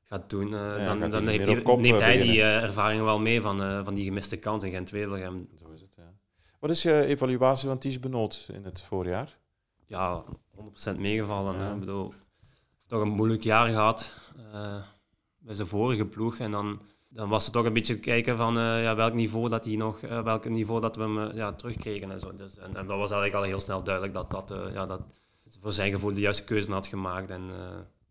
gaat 0.03 0.29
doen, 0.29 0.47
uh, 0.47 0.77
ja, 0.77 0.95
dan, 0.95 1.09
dan 1.09 1.27
heeft 1.27 1.45
hij, 1.45 1.75
neemt 1.75 1.99
hij 1.99 2.21
die 2.21 2.41
ervaring 2.43 3.03
wel 3.03 3.19
mee 3.19 3.41
van, 3.41 3.83
van 3.83 3.93
die 3.93 4.03
gemiste 4.03 4.37
kans 4.37 4.63
in 4.63 4.71
Gent-Wevelgem. 4.71 5.49
Zo 5.55 5.69
is 5.69 5.81
het, 5.81 5.95
ja. 5.97 6.13
Wat 6.59 6.69
is 6.69 6.81
je 6.81 7.05
evaluatie 7.05 7.67
van 7.67 7.77
Ties 7.77 7.99
Benoot 7.99 8.47
in 8.53 8.63
het 8.63 8.81
voorjaar? 8.81 9.37
Ja, 9.85 10.23
100% 10.93 10.97
meegevallen. 10.97 11.55
Ja. 11.55 11.61
Hè. 11.61 11.73
Ik 11.73 11.79
bedoel, 11.79 12.13
toch 12.87 13.01
een 13.01 13.09
moeilijk 13.09 13.43
jaar 13.43 13.67
gehad 13.67 14.13
bij 15.37 15.53
zijn 15.55 15.67
vorige 15.67 16.05
ploeg. 16.05 16.37
En 16.37 16.51
dan 16.51 16.81
dan 17.13 17.29
was 17.29 17.43
het 17.43 17.53
toch 17.53 17.65
een 17.65 17.73
beetje 17.73 17.99
kijken 17.99 18.37
van 18.37 18.57
uh, 18.57 18.83
ja, 18.83 18.95
welk 18.95 19.13
niveau 19.13 19.49
dat 19.49 19.65
hij 19.65 19.75
nog, 19.75 20.01
uh, 20.01 20.23
welk 20.23 20.49
niveau 20.49 20.81
dat 20.81 20.95
we 20.95 21.01
hem 21.01 21.17
uh, 21.17 21.33
ja, 21.33 21.53
terugkregen 21.53 22.11
en 22.11 22.19
zo. 22.19 22.35
Dus, 22.35 22.57
en, 22.57 22.75
en, 22.75 22.87
dat 22.87 22.97
was 22.97 23.11
eigenlijk 23.11 23.33
al 23.33 23.49
heel 23.49 23.59
snel 23.59 23.83
duidelijk 23.83 24.13
dat 24.13 24.31
dat, 24.31 24.53
ja, 24.73 24.85
dat 24.85 25.01
voor 25.61 25.71
zijn 25.71 25.91
gevoel 25.91 26.13
de 26.13 26.19
juiste 26.19 26.43
keuze 26.43 26.71
had 26.71 26.87
gemaakt. 26.87 27.29
En 27.29 27.41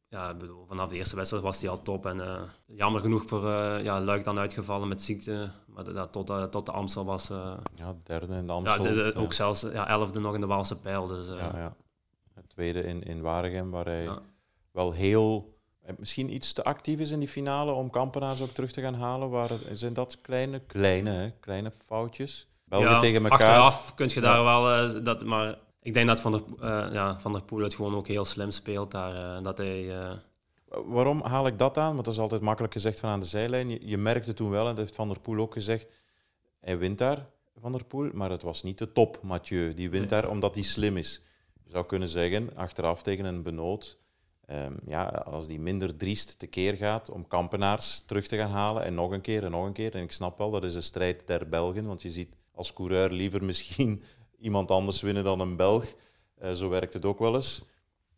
ja, 0.08 0.34
bedoel, 0.34 0.66
vanaf 0.66 0.90
de 0.90 0.96
eerste 0.96 1.16
wedstrijd 1.16 1.44
was 1.44 1.60
hij 1.60 1.70
al 1.70 1.82
top. 1.82 2.06
En 2.06 2.48
jammer 2.66 3.00
genoeg 3.00 3.26
voor 3.26 3.44
ja, 3.82 4.00
Luik 4.00 4.24
dan 4.24 4.38
uitgevallen 4.38 4.88
met 4.88 5.02
ziekte. 5.02 5.50
Maar 5.66 5.92
dat, 5.92 6.12
tot, 6.12 6.50
tot 6.50 6.66
de 6.66 6.72
Amstel 6.72 7.04
was... 7.04 7.28
ja, 7.74 7.96
derde 8.02 8.34
in 8.34 8.46
de 8.46 8.52
Amstel. 8.52 8.86
Ja, 8.86 8.92
de, 8.92 9.14
ook 9.14 9.32
zelfs 9.32 9.60
ja, 9.60 9.88
elfde 9.88 10.20
nog 10.20 10.34
in 10.34 10.40
de 10.40 10.46
Waalse 10.46 10.78
pijl. 10.78 11.06
Dus, 11.06 11.26
ja, 11.26 11.50
ja. 11.54 11.76
Het 12.34 12.48
tweede 12.48 12.82
in, 12.82 13.02
in 13.02 13.20
Waregem, 13.20 13.70
waar 13.70 13.86
hij 13.86 14.08
wel 14.72 14.92
heel... 14.92 15.58
Misschien 15.98 16.34
iets 16.34 16.52
te 16.52 16.64
actief 16.64 16.98
is 16.98 17.10
in 17.10 17.18
die 17.18 17.28
finale 17.28 17.72
om 17.72 17.90
Kampenaars 17.90 18.40
ook 18.40 18.50
terug 18.50 18.72
te 18.72 18.80
gaan 18.80 18.94
halen. 18.94 19.30
Waar, 19.30 19.50
zijn 19.72 19.92
dat 19.92 20.20
kleine, 20.20 20.58
kleine, 20.58 21.10
hè, 21.10 21.30
kleine 21.30 21.72
foutjes? 21.86 22.46
België 22.64 23.00
tegen 23.00 23.22
elkaar. 23.22 23.38
Achteraf 23.40 23.94
kun 23.94 24.08
je 24.14 24.20
daar 24.20 24.44
wel... 24.44 25.02
dat, 25.02 25.24
maar 25.24 25.58
ik 25.82 25.94
denk 25.94 26.06
dat 26.06 26.20
Van 26.20 26.32
der, 26.32 26.42
uh, 26.60 26.92
ja, 26.92 27.20
Van 27.20 27.32
der 27.32 27.42
Poel 27.42 27.62
het 27.62 27.74
gewoon 27.74 27.94
ook 27.94 28.08
heel 28.08 28.24
slim 28.24 28.50
speelt 28.50 28.90
daar. 28.90 29.14
Uh, 29.14 29.42
dat 29.42 29.58
hij. 29.58 29.92
Waarom 30.86 31.22
haal 31.22 31.46
ik 31.46 31.58
dat 31.58 31.78
aan? 31.78 31.92
Want 31.92 32.04
dat 32.04 32.14
is 32.14 32.20
altijd 32.20 32.40
makkelijk 32.40 32.72
gezegd 32.72 33.00
van 33.00 33.10
aan 33.10 33.20
de 33.20 33.26
zijlijn. 33.26 33.68
Je, 33.68 33.78
je 33.82 33.98
merkte 33.98 34.34
toen 34.34 34.50
wel, 34.50 34.60
en 34.60 34.68
dat 34.68 34.76
heeft 34.76 34.94
Van 34.94 35.08
der 35.08 35.20
Poel 35.20 35.38
ook 35.38 35.52
gezegd, 35.52 35.86
hij 36.60 36.78
wint 36.78 36.98
daar, 36.98 37.26
Van 37.60 37.72
der 37.72 37.84
Poel, 37.84 38.10
maar 38.12 38.30
het 38.30 38.42
was 38.42 38.62
niet 38.62 38.78
de 38.78 38.92
top, 38.92 39.18
Mathieu. 39.22 39.74
Die 39.74 39.90
wint 39.90 40.08
daar 40.08 40.28
omdat 40.28 40.54
hij 40.54 40.64
slim 40.64 40.96
is. 40.96 41.22
Je 41.64 41.70
zou 41.70 41.86
kunnen 41.86 42.08
zeggen, 42.08 42.56
achteraf 42.56 43.02
tegen 43.02 43.24
een 43.24 43.42
benoot, 43.42 43.98
um, 44.52 44.76
ja, 44.86 45.04
als 45.06 45.46
die 45.46 45.60
minder 45.60 45.96
driest 45.96 46.38
tekeer 46.38 46.74
gaat 46.76 47.10
om 47.10 47.28
kampenaars 47.28 48.00
terug 48.00 48.26
te 48.26 48.36
gaan 48.36 48.50
halen 48.50 48.84
en 48.84 48.94
nog 48.94 49.10
een 49.10 49.20
keer 49.20 49.44
en 49.44 49.50
nog 49.50 49.66
een 49.66 49.72
keer. 49.72 49.94
En 49.94 50.02
ik 50.02 50.12
snap 50.12 50.38
wel, 50.38 50.50
dat 50.50 50.64
is 50.64 50.74
een 50.74 50.82
strijd 50.82 51.26
der 51.26 51.48
Belgen, 51.48 51.86
want 51.86 52.02
je 52.02 52.10
ziet 52.10 52.36
als 52.52 52.72
coureur 52.72 53.10
liever 53.10 53.44
misschien 53.44 54.02
iemand 54.38 54.70
anders 54.70 55.00
winnen 55.00 55.24
dan 55.24 55.40
een 55.40 55.56
Belg. 55.56 55.94
Uh, 56.42 56.52
zo 56.52 56.68
werkt 56.68 56.92
het 56.92 57.04
ook 57.04 57.18
wel 57.18 57.36
eens. 57.36 57.62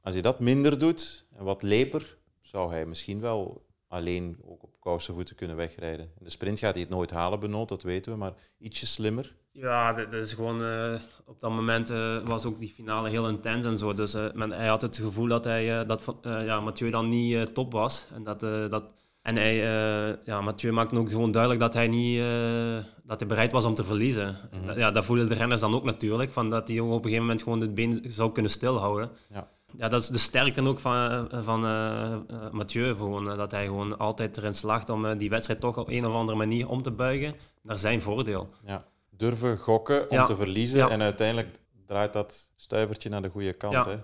Als 0.00 0.14
je 0.14 0.22
dat 0.22 0.40
minder 0.40 0.78
doet 0.78 1.26
en 1.36 1.44
wat 1.44 1.62
leper, 1.62 2.18
zou 2.40 2.70
hij 2.70 2.86
misschien 2.86 3.20
wel 3.20 3.66
alleen 3.88 4.38
ook 4.44 4.62
op 4.62 4.80
kousenvoeten 4.80 5.36
kunnen 5.36 5.56
wegrijden. 5.56 6.12
In 6.18 6.24
de 6.24 6.30
sprint 6.30 6.58
gaat 6.58 6.72
hij 6.72 6.82
het 6.82 6.90
nooit 6.90 7.10
halen, 7.10 7.40
Benoot, 7.40 7.68
dat 7.68 7.82
weten 7.82 8.12
we, 8.12 8.18
maar 8.18 8.34
ietsje 8.58 8.86
slimmer. 8.86 9.36
Ja, 9.52 9.92
dat, 9.92 10.12
is 10.12 10.32
gewoon... 10.32 10.62
Uh, 10.62 10.94
op 11.26 11.40
dat 11.40 11.50
moment 11.50 11.90
uh, 11.90 12.18
was 12.24 12.44
ook 12.44 12.60
die 12.60 12.68
finale 12.68 13.08
heel 13.08 13.28
intens 13.28 13.66
en 13.66 13.78
zo. 13.78 13.92
Dus 13.92 14.14
men, 14.34 14.50
hij 14.50 14.66
had 14.66 14.82
het 14.82 14.96
gevoel 14.96 15.26
dat, 15.26 15.44
hij, 15.44 15.86
dat 15.86 16.16
ja, 16.22 16.60
Mathieu 16.60 16.90
dan 16.90 17.08
niet 17.08 17.54
top 17.54 17.72
was. 17.72 18.06
En 18.14 18.22
dat, 18.22 18.40
dat 18.70 18.84
en 19.22 19.36
hij, 19.36 19.54
uh, 19.54 20.16
ja, 20.24 20.40
Mathieu 20.40 20.72
maakte 20.72 20.96
ook 20.96 21.10
gewoon 21.10 21.30
duidelijk 21.30 21.62
dat 21.62 21.74
hij 21.74 21.88
niet 21.88 22.18
uh, 22.18 22.76
dat 23.04 23.20
hij 23.20 23.28
bereid 23.28 23.52
was 23.52 23.64
om 23.64 23.74
te 23.74 23.84
verliezen. 23.84 24.36
Mhm. 24.52 24.78
Ja, 24.78 24.90
dat 24.90 25.04
voelden 25.04 25.28
de 25.28 25.34
renners 25.34 25.60
dan 25.60 25.74
ook 25.74 25.84
natuurlijk, 25.84 26.32
van 26.32 26.50
dat 26.50 26.68
hij 26.68 26.80
op 26.80 26.90
een 26.90 27.02
gegeven 27.02 27.20
moment 27.20 27.42
gewoon 27.42 27.60
het 27.60 27.74
been 27.74 28.04
zou 28.08 28.32
kunnen 28.32 28.50
stilhouden. 28.50 29.10
Ja. 29.32 29.48
Ja, 29.76 29.88
dat 29.88 30.02
is 30.02 30.08
de 30.08 30.18
sterkte 30.18 30.62
ook 30.62 30.80
van, 30.80 30.94
eh, 30.94 31.42
van 31.42 31.64
uh, 31.64 32.16
Mathieu, 32.50 32.94
gewoon, 32.94 33.24
dat 33.24 33.50
hij 33.50 33.64
gewoon 33.64 33.98
altijd 33.98 34.36
erin 34.36 34.54
slaagt 34.54 34.90
om 34.90 35.18
die 35.18 35.30
wedstrijd 35.30 35.60
toch 35.60 35.78
op 35.78 35.88
een 35.88 36.06
of 36.06 36.14
andere 36.14 36.38
manier 36.38 36.68
om 36.68 36.82
te 36.82 36.90
buigen 36.90 37.34
naar 37.62 37.78
zijn 37.78 38.02
voordeel. 38.02 38.48
Ja. 38.66 38.84
Durven 39.22 39.58
gokken 39.58 40.10
om 40.10 40.24
te 40.24 40.36
verliezen 40.36 40.90
en 40.90 41.02
uiteindelijk 41.02 41.48
draait 41.86 42.12
dat 42.12 42.50
stuivertje 42.56 43.08
naar 43.08 43.22
de 43.22 43.28
goede 43.28 43.52
kant. 43.52 43.74
Hè? 43.74 43.96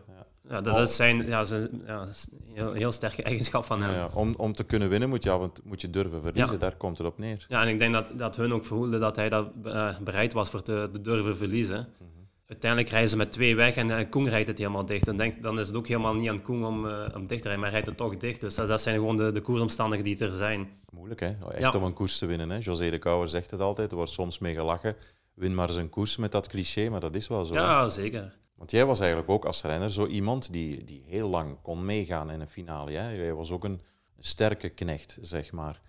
Ja, 0.49 0.61
dat, 0.61 0.89
is 0.89 0.97
zijn, 0.97 1.27
ja, 1.27 1.45
zijn 1.45 1.83
ja, 1.87 2.07
heel, 2.55 2.73
heel 2.73 2.93
sterke 2.93 3.23
eigenschap 3.23 3.65
van 3.65 3.83
hem. 3.83 3.95
Ja, 3.95 4.11
om, 4.15 4.35
om 4.37 4.53
te 4.53 4.65
kunnen 4.65 4.89
winnen 4.89 5.09
moet 5.09 5.23
je, 5.23 5.51
moet 5.65 5.81
je 5.81 5.91
durven 5.91 6.23
verliezen, 6.23 6.59
daar 6.59 6.77
komt 6.77 6.99
het 6.99 7.07
op 7.07 7.19
neer. 7.19 7.47
Ja, 7.49 7.63
en 7.63 7.69
ik 7.69 7.79
denk 7.79 7.93
dat, 7.93 8.13
dat 8.15 8.37
hun 8.37 8.53
ook 8.53 8.65
voelden 8.65 9.01
dat 9.01 9.17
hij 9.17 9.29
dat 9.29 9.49
uh, 9.65 9.99
bereid 9.99 10.33
was 10.33 10.51
voor 10.51 10.63
te, 10.63 10.89
te 10.93 11.01
durven 11.01 11.37
verliezen. 11.37 11.89
Mm 11.99 12.18
Uiteindelijk 12.49 12.91
rijden 12.91 13.11
ze 13.11 13.17
met 13.17 13.33
twee 13.33 13.57
weg 13.57 13.77
en 13.77 13.89
uh, 13.89 13.99
Koen 14.11 14.29
rijdt 14.29 14.49
het 14.49 14.59
helemaal 14.59 14.87
dicht. 14.87 15.09
En 15.09 15.17
denk, 15.17 15.43
dan 15.43 15.59
is 15.59 15.67
het 15.67 15.77
ook 15.77 15.87
helemaal 15.87 16.15
niet 16.15 16.29
aan 16.29 16.43
Koen 16.43 16.65
om, 16.65 16.87
uh, 16.87 17.07
om 17.15 17.27
dicht 17.27 17.43
te 17.43 17.49
rijden, 17.49 17.61
maar 17.61 17.71
hij 17.71 17.71
rijdt 17.71 17.87
het 17.87 17.97
toch 17.97 18.17
dicht. 18.17 18.41
Dus 18.41 18.55
dat, 18.55 18.69
dat 18.69 18.83
zijn 18.83 18.95
gewoon 18.95 19.17
de, 19.17 19.31
de 19.31 19.41
koersomstandigheden 19.41 20.19
die 20.19 20.29
er 20.29 20.35
zijn. 20.35 20.69
Moeilijk 20.93 21.21
hè, 21.21 21.35
echt 21.51 21.75
om 21.75 21.83
een 21.83 21.93
koers 21.93 22.19
te 22.19 22.27
winnen. 22.27 22.51
Hè? 22.51 22.59
José 22.61 22.91
de 22.91 22.99
Kouwer 22.99 23.29
zegt 23.29 23.51
het 23.51 23.61
altijd, 23.61 23.91
er 23.91 23.97
wordt 23.97 24.13
soms 24.13 24.39
mee 24.39 24.55
gelachen. 24.55 24.97
Win 25.35 25.55
maar 25.55 25.69
eens 25.69 25.77
een 25.77 25.89
koers 25.89 26.17
met 26.17 26.33
dat 26.33 26.49
cliché, 26.49 26.89
maar 26.89 27.01
dat 27.01 27.15
is 27.15 27.29
wel 27.29 27.45
zo. 27.45 27.55
Ja, 27.55 27.89
zeker. 27.89 28.37
Want 28.55 28.71
jij 28.71 28.87
was 28.87 28.99
eigenlijk 28.99 29.31
ook 29.31 29.45
als 29.45 29.63
renner 29.63 29.93
zo 29.93 30.07
iemand 30.07 30.53
die, 30.53 30.85
die 30.85 31.05
heel 31.07 31.29
lang 31.29 31.57
kon 31.63 31.85
meegaan 31.85 32.31
in 32.31 32.41
een 32.41 32.49
finale. 32.49 32.93
Hè? 32.93 33.11
Jij 33.11 33.35
was 33.35 33.51
ook 33.51 33.65
een 33.65 33.81
sterke 34.19 34.69
knecht, 34.69 35.19
zeg 35.21 35.53
maar. 35.53 35.81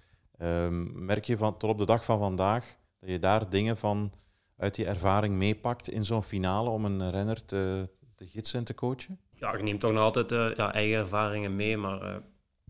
Um, 0.41 1.05
merk 1.05 1.25
je 1.25 1.37
van, 1.37 1.57
tot 1.57 1.69
op 1.69 1.77
de 1.77 1.85
dag 1.85 2.05
van 2.05 2.19
vandaag 2.19 2.75
dat 2.99 3.09
je 3.09 3.19
daar 3.19 3.49
dingen 3.49 3.77
van 3.77 4.11
uit 4.59 4.75
die 4.75 4.85
ervaring 4.85 5.35
meepakt 5.35 5.89
in 5.89 6.05
zo'n 6.05 6.23
finale 6.23 6.69
om 6.69 6.85
een 6.85 7.11
renner 7.11 7.45
te, 7.45 7.89
te 8.15 8.25
gidsen 8.25 8.59
en 8.59 8.65
te 8.65 8.75
coachen? 8.75 9.19
Ja, 9.35 9.53
ik 9.53 9.63
neem 9.63 9.79
toch 9.79 9.91
nog 9.91 10.01
altijd 10.01 10.31
uh, 10.31 10.55
ja, 10.55 10.73
eigen 10.73 10.97
ervaringen 10.97 11.55
mee, 11.55 11.77
maar... 11.77 12.03
Uh, 12.03 12.15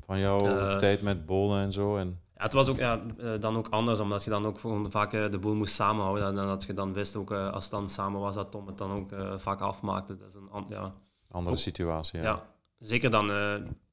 van 0.06 0.20
jouw 0.20 0.48
uh, 0.48 0.78
tijd 0.78 1.02
met 1.02 1.26
Bolen 1.26 1.62
en 1.62 1.74
zo? 1.74 1.96
En... 1.96 2.20
Ja, 2.40 2.46
het 2.46 2.54
was 2.54 2.68
ook 2.68 2.78
ja, 2.78 3.02
eh, 3.18 3.32
dan 3.40 3.58
ook 3.58 3.68
anders, 3.68 4.00
omdat 4.00 4.24
je 4.24 4.30
dan 4.30 4.46
ook 4.46 4.60
vaak 4.90 5.14
eh, 5.14 5.30
de 5.30 5.40
boel 5.40 5.56
moest 5.56 5.74
samenhouden. 5.74 6.28
En 6.28 6.36
dat 6.36 6.64
je 6.64 6.74
dan 6.74 6.94
wist, 6.94 7.16
ook, 7.16 7.32
eh, 7.32 7.52
als 7.52 7.64
het 7.64 7.72
dan 7.72 7.90
samen 7.90 8.20
was, 8.20 8.36
dat 8.36 8.52
Tom 8.52 8.68
het 8.68 8.78
dan 8.78 8.92
ook 8.92 9.10
vaak 9.38 9.62
afmaakte. 9.62 10.18
Dat 10.18 10.28
is 10.28 10.36
een 10.36 10.66
ja, 10.68 10.94
andere 11.32 11.56
situatie. 11.56 12.20
Ja. 12.20 12.26
ja. 12.26 12.46
zeker 12.80 13.10
dan 13.10 13.26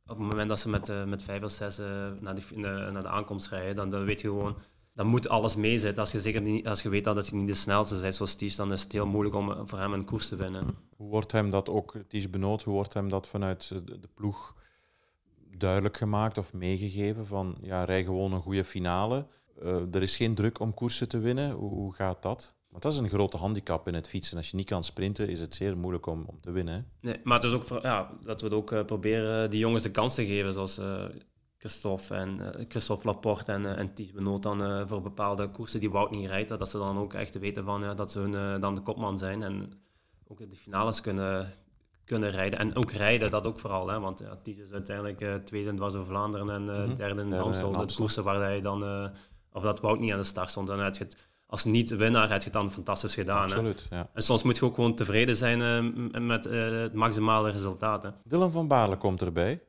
op 0.06 0.18
het 0.18 0.18
moment 0.18 0.48
dat 0.48 0.58
ze 0.58 0.68
met, 0.68 1.06
met 1.06 1.22
vijf 1.22 1.42
of 1.42 1.50
zes 1.50 1.78
naar, 2.20 2.34
de, 2.34 2.42
naar 2.92 3.02
de 3.02 3.08
aankomst 3.08 3.48
rijden, 3.48 3.76
dan, 3.76 3.90
dan 3.90 4.04
weet 4.04 4.20
je 4.20 4.28
gewoon, 4.28 4.56
dan 4.96 5.06
moet 5.06 5.28
alles 5.28 5.56
meezitten. 5.56 6.02
Als 6.02 6.12
je, 6.12 6.20
zeker 6.20 6.42
niet, 6.42 6.66
als 6.68 6.82
je 6.82 6.88
weet 6.88 7.04
dat 7.04 7.28
hij 7.28 7.38
niet 7.38 7.48
de 7.48 7.54
snelste 7.54 8.06
is, 8.06 8.16
zoals 8.16 8.34
Ties, 8.34 8.56
dan 8.56 8.72
is 8.72 8.82
het 8.82 8.92
heel 8.92 9.06
moeilijk 9.06 9.36
om 9.36 9.66
voor 9.66 9.78
hem 9.78 9.92
een 9.92 10.04
koers 10.04 10.28
te 10.28 10.36
winnen. 10.36 10.76
Hoe 10.96 11.08
wordt 11.08 11.32
hem 11.32 11.50
dat 11.50 11.68
ook, 11.68 11.94
Ties 12.08 12.30
Benoot, 12.30 12.62
hoe 12.62 12.74
wordt 12.74 12.94
hem 12.94 13.08
dat 13.08 13.28
vanuit 13.28 13.68
de 13.84 14.08
ploeg 14.14 14.54
duidelijk 15.58 15.96
gemaakt 15.96 16.38
of 16.38 16.52
meegegeven 16.52 17.26
van 17.26 17.56
ja, 17.62 17.84
rij 17.84 18.04
gewoon 18.04 18.32
een 18.32 18.40
goede 18.40 18.64
finale. 18.64 19.26
Uh, 19.62 19.94
er 19.94 20.02
is 20.02 20.16
geen 20.16 20.34
druk 20.34 20.60
om 20.60 20.74
koersen 20.74 21.08
te 21.08 21.18
winnen. 21.18 21.50
Hoe, 21.50 21.70
hoe, 21.70 21.94
gaat 21.94 22.22
dat? 22.22 22.54
Want 22.68 22.82
dat 22.82 22.92
is 22.92 22.98
een 22.98 23.08
grote 23.08 23.36
handicap 23.36 23.88
in 23.88 23.94
het 23.94 24.08
fietsen. 24.08 24.36
Als 24.36 24.50
je 24.50 24.56
niet 24.56 24.66
kan 24.66 24.84
sprinten, 24.84 25.28
is 25.28 25.40
het 25.40 25.54
zeer 25.54 25.76
moeilijk 25.76 26.06
om, 26.06 26.24
om 26.26 26.40
te 26.40 26.50
winnen. 26.50 26.90
Nee, 27.00 27.20
maar 27.24 27.40
het 27.40 27.44
is 27.44 27.52
ook 27.52 27.82
ja, 27.82 28.10
dat 28.24 28.40
we 28.40 28.46
het 28.46 28.56
ook 28.56 28.72
uh, 28.72 28.84
proberen 28.84 29.50
die 29.50 29.58
jongens 29.58 29.82
de 29.82 29.90
kans 29.90 30.14
te 30.14 30.26
geven, 30.26 30.52
zoals 30.52 30.78
uh, 30.78 31.04
Christophe 31.58 32.14
en 32.14 32.54
Christophe 32.68 33.06
Laporte 33.06 33.52
en, 33.52 33.76
en 33.76 33.94
Ties 33.94 34.12
Benoot 34.12 34.42
dan 34.42 34.88
voor 34.88 35.02
bepaalde 35.02 35.50
koersen 35.50 35.80
die 35.80 35.90
Wout 35.90 36.10
niet 36.10 36.28
rijdt, 36.28 36.48
dat 36.48 36.68
ze 36.68 36.78
dan 36.78 36.98
ook 36.98 37.14
echt 37.14 37.38
weten 37.38 37.64
van 37.64 37.96
dat 37.96 38.12
ze 38.12 38.18
hun 38.18 38.60
dan 38.60 38.74
de 38.74 38.80
kopman 38.80 39.18
zijn 39.18 39.42
en 39.42 39.72
ook 40.28 40.38
de 40.38 40.56
finales 40.56 41.00
kunnen 41.00 41.52
kunnen 42.06 42.30
rijden. 42.30 42.58
En 42.58 42.76
ook 42.76 42.90
rijden, 42.90 43.30
dat 43.30 43.46
ook 43.46 43.58
vooral. 43.58 43.88
Hè? 43.88 44.00
Want 44.00 44.18
ja, 44.18 44.38
Ties 44.42 44.58
is 44.58 44.72
uiteindelijk 44.72 45.20
uh, 45.20 45.34
tweede 45.34 45.68
in 45.68 45.76
was 45.76 45.94
Vlaanderen 46.00 46.50
en 46.50 46.62
uh, 46.62 46.96
derde 46.96 47.22
in 47.22 47.32
Amstel. 47.32 47.72
De 47.72 47.94
koersen 47.94 48.24
waar 48.24 48.40
hij 48.40 48.60
dan, 48.60 48.82
uh, 48.82 49.06
of 49.52 49.62
dat 49.62 49.80
Wout 49.80 50.00
niet 50.00 50.12
aan 50.12 50.18
de 50.18 50.24
start 50.24 50.50
stond. 50.50 50.68
En 50.68 50.78
het, 50.78 51.28
als 51.46 51.64
niet-winnaar 51.64 52.30
heb 52.30 52.38
je 52.38 52.44
het 52.44 52.52
dan 52.52 52.72
fantastisch 52.72 53.14
gedaan. 53.14 53.42
Absoluut, 53.42 53.86
hè? 53.88 53.96
Ja. 53.96 54.08
En 54.12 54.22
soms 54.22 54.42
moet 54.42 54.56
je 54.56 54.64
ook 54.64 54.74
gewoon 54.74 54.94
tevreden 54.94 55.36
zijn 55.36 55.58
met 56.26 56.44
het 56.44 56.94
maximale 56.94 57.50
resultaat. 57.50 58.02
Hè? 58.02 58.10
Dylan 58.24 58.50
van 58.50 58.68
Baarle 58.68 58.96
komt 58.96 59.22
erbij. 59.22 59.62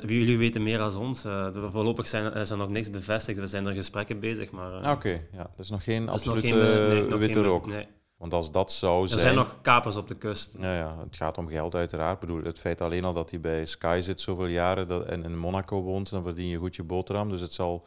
Wie 0.00 0.18
jullie 0.18 0.38
weten 0.38 0.62
meer 0.62 0.78
dan 0.78 0.96
ons. 0.96 1.20
voorlopig 1.52 2.08
zijn, 2.08 2.32
is 2.32 2.50
er 2.50 2.56
nog 2.56 2.68
niks 2.68 2.90
bevestigd. 2.90 3.38
We 3.38 3.46
zijn 3.46 3.66
er 3.66 3.72
gesprekken 3.72 4.20
bezig. 4.20 4.50
Maar, 4.50 4.72
ah, 4.72 4.92
Oké, 4.92 5.20
ja. 5.32 5.50
dus 5.56 5.70
nog 5.70 5.84
geen 5.84 6.08
absolute 6.08 6.48
nog 6.48 7.08
geen, 7.10 7.18
witte 7.18 7.42
rook. 7.42 7.66
Nee. 7.66 7.86
Want 8.16 8.32
als 8.32 8.52
dat 8.52 8.72
zou 8.72 9.06
zijn... 9.06 9.20
Er 9.20 9.24
zijn 9.24 9.36
nog 9.36 9.58
kapers 9.62 9.96
op 9.96 10.08
de 10.08 10.16
kust. 10.16 10.54
Ja, 10.58 10.76
ja, 10.76 10.98
het 10.98 11.16
gaat 11.16 11.38
om 11.38 11.48
geld 11.48 11.74
uiteraard. 11.74 12.14
Ik 12.14 12.20
bedoel, 12.20 12.42
het 12.42 12.58
feit 12.58 12.80
alleen 12.80 13.04
al 13.04 13.12
dat 13.12 13.30
hij 13.30 13.40
bij 13.40 13.66
Sky 13.66 13.98
zit 14.02 14.20
zoveel 14.20 14.46
jaren 14.46 14.88
dat, 14.88 15.04
en 15.04 15.24
in 15.24 15.38
Monaco 15.38 15.82
woont, 15.82 16.10
dan 16.10 16.22
verdien 16.22 16.48
je 16.48 16.58
goed 16.58 16.76
je 16.76 16.82
boterham. 16.82 17.28
Dus 17.28 17.40
het 17.40 17.52
zal... 17.52 17.86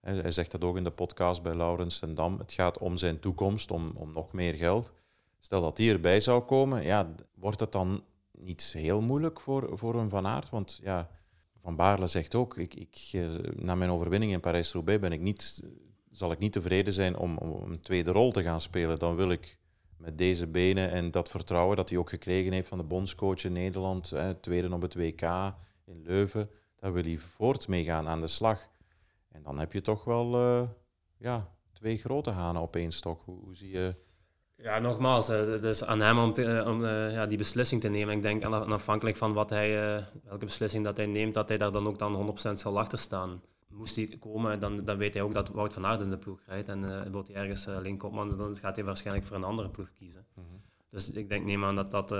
Hij 0.00 0.30
zegt 0.30 0.50
dat 0.50 0.64
ook 0.64 0.76
in 0.76 0.84
de 0.84 0.90
podcast 0.90 1.42
bij 1.42 1.54
Laurens 1.54 2.00
en 2.00 2.14
Dam. 2.14 2.38
Het 2.38 2.52
gaat 2.52 2.78
om 2.78 2.96
zijn 2.96 3.20
toekomst, 3.20 3.70
om, 3.70 3.92
om 3.94 4.12
nog 4.12 4.32
meer 4.32 4.54
geld. 4.54 4.92
Stel 5.38 5.60
dat 5.60 5.78
hij 5.78 5.88
erbij 5.88 6.20
zou 6.20 6.42
komen, 6.42 6.84
ja, 6.84 7.14
wordt 7.34 7.60
het 7.60 7.72
dan 7.72 8.02
niet 8.40 8.62
heel 8.62 9.00
moeilijk 9.00 9.40
voor, 9.40 9.78
voor 9.78 9.94
een 9.94 10.10
Van 10.10 10.26
Aert? 10.26 10.50
Want 10.50 10.80
ja, 10.82 11.10
Van 11.62 11.76
Baarle 11.76 12.06
zegt 12.06 12.34
ook, 12.34 12.56
ik, 12.56 12.74
ik, 12.74 13.08
eh, 13.12 13.28
na 13.54 13.74
mijn 13.74 13.90
overwinning 13.90 14.32
in 14.32 14.40
Parijs-Roubaix 14.40 15.00
ben 15.00 15.12
ik 15.12 15.20
niet, 15.20 15.64
zal 16.10 16.32
ik 16.32 16.38
niet 16.38 16.52
tevreden 16.52 16.92
zijn 16.92 17.16
om, 17.16 17.36
om 17.36 17.70
een 17.70 17.80
tweede 17.80 18.10
rol 18.10 18.32
te 18.32 18.42
gaan 18.42 18.60
spelen. 18.60 18.98
Dan 18.98 19.16
wil 19.16 19.30
ik 19.30 19.58
met 19.96 20.18
deze 20.18 20.46
benen 20.46 20.90
en 20.90 21.10
dat 21.10 21.28
vertrouwen 21.28 21.76
dat 21.76 21.88
hij 21.88 21.98
ook 21.98 22.08
gekregen 22.08 22.52
heeft 22.52 22.68
van 22.68 22.78
de 22.78 22.84
bondscoach 22.84 23.44
in 23.44 23.52
Nederland, 23.52 24.10
hè, 24.10 24.34
tweede 24.34 24.72
op 24.74 24.82
het 24.82 24.94
WK 24.94 25.22
in 25.84 26.02
Leuven, 26.02 26.50
daar 26.76 26.92
wil 26.92 27.02
hij 27.02 27.18
voort 27.18 27.68
mee 27.68 27.84
gaan 27.84 28.08
aan 28.08 28.20
de 28.20 28.26
slag. 28.26 28.68
En 29.28 29.42
dan 29.42 29.58
heb 29.58 29.72
je 29.72 29.80
toch 29.80 30.04
wel 30.04 30.34
uh, 30.34 30.68
ja, 31.16 31.52
twee 31.72 31.98
grote 31.98 32.30
hanen 32.30 32.62
op 32.62 32.76
één 32.76 32.92
stok. 32.92 33.22
Hoe 33.24 33.56
zie 33.56 33.70
je... 33.70 33.94
Ja, 34.62 34.78
nogmaals, 34.78 35.28
het 35.28 35.62
is 35.62 35.84
aan 35.84 36.00
hem 36.00 36.18
om, 36.18 36.32
te, 36.32 36.44
eh, 36.44 36.66
om 36.66 36.82
uh, 36.82 37.12
ja, 37.12 37.26
die 37.26 37.38
beslissing 37.38 37.80
te 37.80 37.88
nemen. 37.88 38.14
Ik 38.14 38.22
denk 38.22 38.44
afhankelijk 38.44 39.16
van 39.16 39.32
wat 39.32 39.50
hij, 39.50 39.70
welke 40.24 40.44
beslissing 40.44 40.84
dat 40.84 40.96
hij 40.96 41.06
neemt, 41.06 41.34
dat 41.34 41.48
hij 41.48 41.58
daar 41.58 41.72
dan 41.72 41.86
ook 41.86 41.98
dan 41.98 42.36
100% 42.38 42.52
zal 42.52 42.78
achter 42.78 42.98
staan 42.98 43.40
moest 43.78 43.96
hij 43.96 44.16
komen, 44.20 44.60
dan, 44.60 44.84
dan 44.84 44.96
weet 44.96 45.14
hij 45.14 45.22
ook 45.22 45.32
dat 45.32 45.48
Wout 45.48 45.72
van 45.72 45.86
Aert 45.86 46.00
in 46.00 46.10
de 46.10 46.16
ploeg 46.16 46.40
rijdt. 46.46 46.68
En 46.68 46.82
uh, 46.82 47.02
wil 47.02 47.24
hij 47.26 47.34
ergens 47.34 47.66
uh, 47.66 48.36
dan 48.36 48.56
gaat 48.56 48.76
hij 48.76 48.84
waarschijnlijk 48.84 49.26
voor 49.26 49.36
een 49.36 49.44
andere 49.44 49.68
ploeg 49.68 49.92
kiezen. 49.92 50.26
Mhm. 50.34 50.46
Dus 50.90 51.10
ik 51.10 51.28
denk, 51.28 51.44
neem 51.44 51.64
aan 51.64 51.74
dat 51.74 51.90
dat 51.90 52.10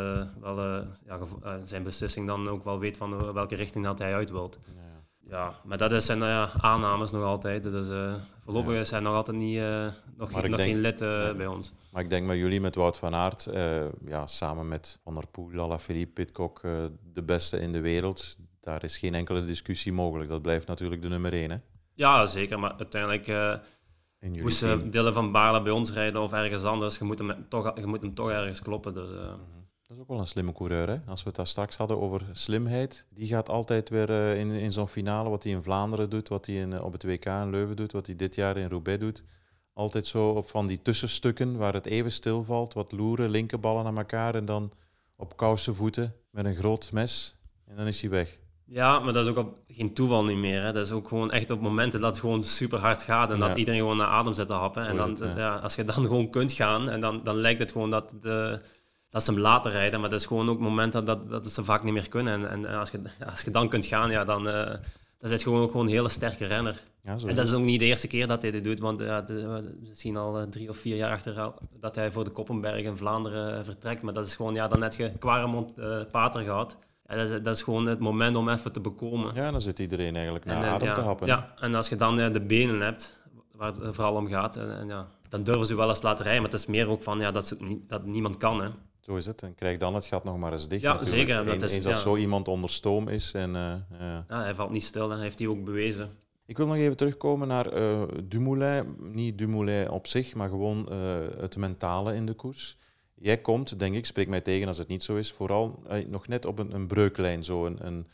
wel 0.41 0.61
ja, 1.05 1.19
zijn 1.63 1.83
beslissing 1.83 2.27
dan 2.27 2.49
ook 2.49 2.65
wel 2.65 2.79
weet 2.79 2.97
van 2.97 3.33
welke 3.33 3.55
richting 3.55 3.85
dat 3.85 3.99
hij 3.99 4.15
uit 4.15 4.31
wilt. 4.31 4.59
Ja. 4.65 4.88
Ja, 5.29 5.61
maar 5.65 5.79
dat 5.79 6.03
zijn 6.03 6.19
ja, 6.19 6.51
aannames 6.61 7.11
nog 7.11 7.25
altijd. 7.25 7.63
Dus 7.63 7.89
uh, 7.89 8.15
voorlopig 8.45 8.75
ja. 8.75 8.85
zijn 8.85 9.03
nog 9.03 9.15
altijd 9.15 9.37
niet, 9.37 9.57
uh, 9.57 9.87
nog, 10.17 10.33
geen, 10.33 10.51
nog 10.51 10.61
geen 10.61 10.81
lid 10.81 11.03
uh, 11.03 11.33
bij 11.33 11.47
ons. 11.47 11.73
Maar 11.93 12.03
ik 12.03 12.11
denk 12.11 12.27
met 12.27 12.37
jullie, 12.37 12.61
met 12.61 12.75
Wout 12.75 12.97
van 12.97 13.15
Aert, 13.15 13.49
ja, 14.05 14.27
samen 14.27 14.69
met 14.69 14.99
Van 15.03 15.15
der 15.15 15.27
Poel, 15.27 15.61
Alaphilippe, 15.61 16.13
Pitcock, 16.13 16.61
de 17.13 17.23
beste 17.23 17.61
in 17.61 17.73
de 17.73 17.81
wereld, 17.81 18.39
daar 18.61 18.85
is 18.85 18.99
geen 18.99 19.15
enkele 19.15 19.45
discussie 19.45 19.93
mogelijk. 19.93 20.31
Dat 20.31 20.43
blijft 20.43 20.67
natuurlijk 20.67 21.03
de 21.03 21.09
nummer 21.09 21.33
één. 21.33 21.51
Hè? 21.51 21.57
Ja, 21.95 22.27
zeker. 22.27 22.59
Maar 22.59 22.75
uiteindelijk 22.79 23.61
moest 24.21 24.93
delen 24.93 25.13
van 25.13 25.33
Baarle 25.33 25.63
bij 25.63 25.73
ons 25.73 25.93
rijden 25.93 26.21
of 26.21 26.33
ergens 26.33 26.65
anders. 26.65 26.99
Je 26.99 27.05
moet 27.05 27.19
hem 27.19 27.47
toch, 27.49 27.73
je 27.79 27.87
moet 27.87 28.03
hem 28.03 28.15
toch 28.15 28.31
ergens 28.31 28.63
kloppen. 28.63 28.95
Dus, 28.95 29.09
mm 29.09 29.58
dat 29.89 29.97
is 29.97 30.03
ook 30.03 30.09
wel 30.09 30.19
een 30.19 30.27
slimme 30.27 30.53
coureur. 30.53 30.89
Hè? 30.89 30.99
Als 31.07 31.23
we 31.23 31.27
het 31.27 31.37
daar 31.37 31.47
straks 31.47 31.77
hadden 31.77 32.01
over 32.01 32.23
slimheid. 32.33 33.07
Die 33.11 33.27
gaat 33.27 33.49
altijd 33.49 33.89
weer 33.89 34.11
uh, 34.11 34.39
in, 34.41 34.51
in 34.51 34.73
zo'n 34.73 34.89
finale, 34.89 35.29
wat 35.29 35.43
hij 35.43 35.53
in 35.53 35.63
Vlaanderen 35.63 36.11
doet, 36.11 36.29
wat 36.29 36.47
hij 36.47 36.55
in, 36.55 36.73
uh, 36.73 36.85
op 36.85 36.93
het 36.93 37.03
WK 37.03 37.25
in 37.25 37.51
Leuven 37.51 37.77
doet, 37.77 37.93
wat 37.93 38.07
hij 38.07 38.17
dit 38.17 38.35
jaar 38.35 38.57
in 38.57 38.69
Roubaix 38.69 39.01
doet. 39.01 39.23
Altijd 39.73 40.07
zo 40.07 40.29
op 40.29 40.49
van 40.49 40.67
die 40.67 40.83
tussenstukken 40.83 41.57
waar 41.57 41.73
het 41.73 41.87
even 41.87 42.13
stilvalt. 42.13 42.73
Wat 42.73 42.93
loeren, 42.93 43.31
linkerballen 43.31 43.87
aan 43.87 43.99
elkaar 43.99 44.35
en 44.35 44.45
dan 44.45 44.73
op 45.17 45.37
kousen 45.37 45.75
voeten 45.75 46.15
met 46.31 46.45
een 46.45 46.57
groot 46.57 46.93
mes. 46.93 47.37
En 47.65 47.77
dan 47.77 47.87
is 47.87 48.01
hij 48.01 48.11
weg. 48.11 48.39
Ja, 48.65 48.99
maar 48.99 49.13
dat 49.13 49.25
is 49.25 49.31
ook 49.31 49.39
op, 49.39 49.59
geen 49.69 49.95
toeval 49.95 50.25
niet 50.25 50.37
meer. 50.37 50.63
Hè. 50.63 50.73
Dat 50.73 50.87
is 50.87 50.93
ook 50.93 51.09
gewoon 51.09 51.31
echt 51.31 51.51
op 51.51 51.61
momenten 51.61 52.01
dat 52.01 52.11
het 52.11 52.21
gewoon 52.21 52.43
super 52.43 52.79
hard 52.79 53.03
gaat 53.03 53.31
en 53.31 53.41
dat 53.41 53.57
iedereen 53.57 53.81
gewoon 53.81 53.97
naar 53.97 54.07
adem 54.07 54.33
zit 54.33 54.47
te 54.47 54.53
happen. 54.53 54.87
En 54.87 54.97
dan, 54.97 55.19
ja. 55.37 55.55
als 55.55 55.75
je 55.75 55.85
dan 55.85 55.95
gewoon 55.95 56.31
kunt 56.31 56.53
gaan 56.53 56.89
en 56.89 57.01
dan, 57.01 57.21
dan 57.23 57.37
lijkt 57.37 57.61
het 57.61 57.73
gewoon 57.73 57.91
dat 57.91 58.15
de 58.21 58.61
dat 59.11 59.25
ze 59.25 59.33
hem 59.33 59.41
laten 59.41 59.71
rijden. 59.71 60.01
Maar 60.01 60.11
dat 60.11 60.21
is 60.21 60.27
gewoon 60.27 60.49
ook 60.49 60.59
momenten 60.59 61.05
dat, 61.05 61.31
dat 61.31 61.51
ze 61.51 61.65
vaak 61.65 61.83
niet 61.83 61.93
meer 61.93 62.09
kunnen. 62.09 62.49
En, 62.49 62.67
en 62.67 62.79
als, 62.79 62.91
je, 62.91 63.01
als 63.31 63.41
je 63.41 63.51
dan 63.51 63.69
kunt 63.69 63.87
gaan, 63.87 64.11
ja, 64.11 64.25
dan, 64.25 64.47
uh, 64.47 64.75
dan 65.19 65.31
is 65.31 65.43
gewoon, 65.43 65.67
gewoon 65.67 65.87
een 65.87 65.93
hele 65.93 66.09
sterke 66.09 66.47
renner. 66.47 66.83
Ja, 67.03 67.17
en 67.27 67.35
dat 67.35 67.47
is 67.47 67.53
ook 67.53 67.63
niet 67.63 67.81
de 67.81 67.87
eerste 67.87 68.07
keer 68.07 68.27
dat 68.27 68.43
hij 68.43 68.51
dit 68.51 68.65
doet, 68.65 68.81
want 68.81 69.01
ja, 69.01 69.25
we 69.25 69.75
zien 69.93 70.17
al 70.17 70.39
eh, 70.39 70.47
drie 70.47 70.69
of 70.69 70.77
vier 70.77 70.97
jaar 70.97 71.13
achter 71.13 71.53
dat 71.81 71.95
hij 71.95 72.13
voor 72.13 72.25
de 72.25 72.31
Koppenberg 72.31 72.83
in 72.83 72.97
Vlaanderen 72.97 73.59
eh, 73.59 73.65
vertrekt. 73.65 74.03
Maar 74.03 74.15
dat 74.15 74.27
is 74.27 74.37
gewoon, 74.37 74.55
ja, 74.55 74.69
dan 74.69 74.79
net 74.79 74.97
je 74.97 75.13
Quaremont 75.19 75.79
uh, 75.79 76.01
Pater 76.11 76.43
gehad. 76.43 76.77
Ja, 77.07 77.15
dat, 77.15 77.31
is, 77.31 77.43
dat, 77.43 77.57
is, 77.57 77.63
gewoon 77.63 77.87
het 77.87 77.99
moment 77.99 78.37
om 78.37 78.49
even 78.49 78.73
te 78.73 78.81
bekomen. 78.81 79.35
Ja, 79.35 79.51
dan 79.51 79.61
zit 79.61 79.79
iedereen 79.79 80.15
eigenlijk 80.15 80.45
naar 80.45 80.65
adem 80.65 80.95
te 80.95 81.01
happen. 81.01 81.27
Ja, 81.27 81.53
en 81.61 81.75
als 81.75 81.89
je 81.89 81.97
dan 81.97 82.17
de 82.17 82.41
benen 82.41 82.81
hebt, 82.81 83.17
waar 83.53 83.73
het 83.73 83.81
vooral 83.95 84.15
om 84.15 84.29
gaat, 84.29 84.57
en, 84.57 84.87
ja, 84.87 85.07
dan 85.29 85.43
durven 85.43 85.67
ze 85.67 85.77
wel 85.77 85.89
eens 85.89 86.03
laten 86.03 86.25
rijden. 86.25 86.43
Maar 86.43 86.51
het 86.51 86.61
is 86.61 86.67
meer 86.67 86.89
ook 86.89 87.03
van 87.03 87.21
ja, 87.21 87.31
dat, 87.31 87.47
ze, 87.47 87.81
dat 87.87 88.07
niemand 88.07 88.37
kan. 88.37 88.63
Hè. 88.63 88.69
Zo 89.09 89.17
is 89.17 89.27
het. 89.27 89.43
En 89.43 89.55
krijg 89.55 89.79
dan 89.79 89.95
het 89.95 90.07
gat 90.07 90.25
nog 90.25 90.39
maar 90.39 90.53
eens 90.53 90.69
dicht. 90.69 90.83
Ja, 90.83 91.05
zeker. 91.05 91.45
Dat 91.45 91.63
is, 91.63 91.75
eens 91.75 91.85
dat 91.85 92.01
zo 92.01 92.17
iemand 92.17 92.49
onder 92.49 92.71
stoom 92.71 93.09
is. 93.09 93.33
En, 93.33 93.49
uh, 93.49 93.75
ja. 93.99 94.25
ja. 94.29 94.43
hij 94.43 94.55
valt 94.55 94.71
niet 94.71 94.85
stil 94.85 95.13
en 95.13 95.21
heeft 95.21 95.39
hij 95.39 95.49
ook 95.49 95.65
bewezen. 95.65 96.11
Ik 96.47 96.57
wil 96.57 96.67
nog 96.67 96.77
even 96.77 96.97
terugkomen 96.97 97.49
naar 97.49 97.79
uh, 97.79 98.03
Dumoulin. 98.25 98.97
Niet 98.99 99.39
Dumoulin 99.39 99.91
op 99.91 100.07
zich, 100.07 100.35
maar 100.35 100.49
gewoon 100.49 100.89
uh, 100.91 101.17
het 101.39 101.57
mentale 101.57 102.15
in 102.15 102.27
de 102.27 102.35
koers. 102.35 102.77
Jij 103.15 103.39
komt, 103.39 103.79
denk 103.79 103.95
ik, 103.95 104.07
spreek 104.07 104.29
mij 104.29 104.41
tegen 104.41 104.69
als 104.69 104.79
het 104.79 104.89
niet 104.89 105.03
zo 105.03 105.17
is, 105.17 105.33
vooral 105.33 105.83
nog 106.07 106.29
net 106.29 106.47
op 106.47 106.59
een, 106.59 106.75
een 106.75 106.87
breuklijn. 106.87 107.45
Zo 107.45 107.67
een, 107.67 107.87
een 107.87 108.07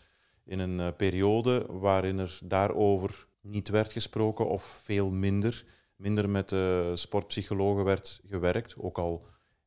in 0.44 0.58
een 0.58 0.96
periode 0.96 1.66
waarin 1.68 2.18
er 2.18 2.38
daarover 2.44 3.26
niet 3.40 3.68
werd 3.68 3.92
gesproken 3.92 4.48
of 4.48 4.80
veel 4.82 5.10
minder. 5.10 5.64
Minder 5.96 6.30
met 6.30 6.54
sportpsychologen 6.94 7.84
werd 7.84 8.20
gewerkt, 8.26 8.74
ook 8.78 8.98
al 8.98 9.26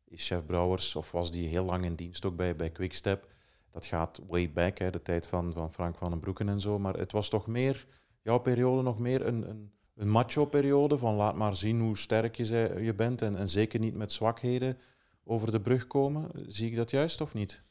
is 0.09 0.27
chef 0.27 0.45
Brouwers, 0.45 0.95
of 0.95 1.11
was 1.11 1.31
die 1.31 1.47
heel 1.47 1.65
lang 1.65 1.85
in 1.85 1.95
dienst 1.95 2.25
ook 2.25 2.35
bij, 2.35 2.55
bij 2.55 2.69
Quickstep. 2.69 3.27
Dat 3.71 3.85
gaat 3.85 4.21
way 4.27 4.51
back, 4.51 4.77
hè, 4.77 4.91
de 4.91 5.01
tijd 5.01 5.27
van, 5.27 5.53
van 5.53 5.73
Frank 5.73 5.97
van 5.97 6.09
den 6.09 6.19
Broeken 6.19 6.49
en 6.49 6.61
zo. 6.61 6.79
Maar 6.79 6.97
het 6.97 7.11
was 7.11 7.29
toch 7.29 7.47
meer, 7.47 7.87
jouw 8.21 8.37
periode 8.37 8.81
nog 8.81 8.99
meer 8.99 9.25
een, 9.25 9.49
een, 9.49 9.71
een 9.95 10.09
macho-periode 10.09 10.97
van 10.97 11.15
laat 11.15 11.35
maar 11.35 11.55
zien 11.55 11.79
hoe 11.79 11.97
sterk 11.97 12.35
je, 12.35 12.75
je 12.81 12.93
bent 12.93 13.21
en, 13.21 13.35
en 13.35 13.49
zeker 13.49 13.79
niet 13.79 13.95
met 13.95 14.11
zwakheden 14.11 14.77
over 15.23 15.51
de 15.51 15.61
brug 15.61 15.87
komen. 15.87 16.29
Zie 16.47 16.69
ik 16.69 16.75
dat 16.75 16.91
juist 16.91 17.21
of 17.21 17.33
niet? 17.33 17.63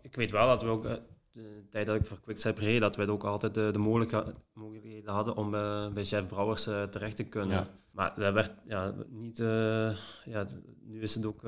Ik 0.00 0.14
weet 0.14 0.30
wel 0.30 0.46
dat 0.46 0.62
we 0.62 0.68
ook, 0.68 0.84
eh, 0.84 0.96
de 1.32 1.66
tijd 1.70 1.86
dat 1.86 1.96
ik 1.96 2.06
voor 2.06 2.20
Quickstep 2.20 2.58
reed, 2.58 2.80
dat 2.80 2.96
we 2.96 3.10
ook 3.10 3.24
altijd 3.24 3.54
de, 3.54 3.70
de 3.70 3.78
mogelijkheden 3.78 5.12
hadden 5.12 5.36
om 5.36 5.54
uh, 5.54 5.88
bij 5.88 6.04
chef 6.04 6.26
Brouwers 6.26 6.68
uh, 6.68 6.82
terecht 6.82 7.16
te 7.16 7.24
kunnen. 7.24 7.66
Maar 7.90 8.12
dat 8.16 8.32
werd 8.32 8.52
ja, 8.66 8.94
niet. 9.08 9.38
Uh, 9.38 9.96
ja, 10.24 10.46
nu 10.80 11.00
is 11.00 11.14
het 11.14 11.26
ook. 11.26 11.42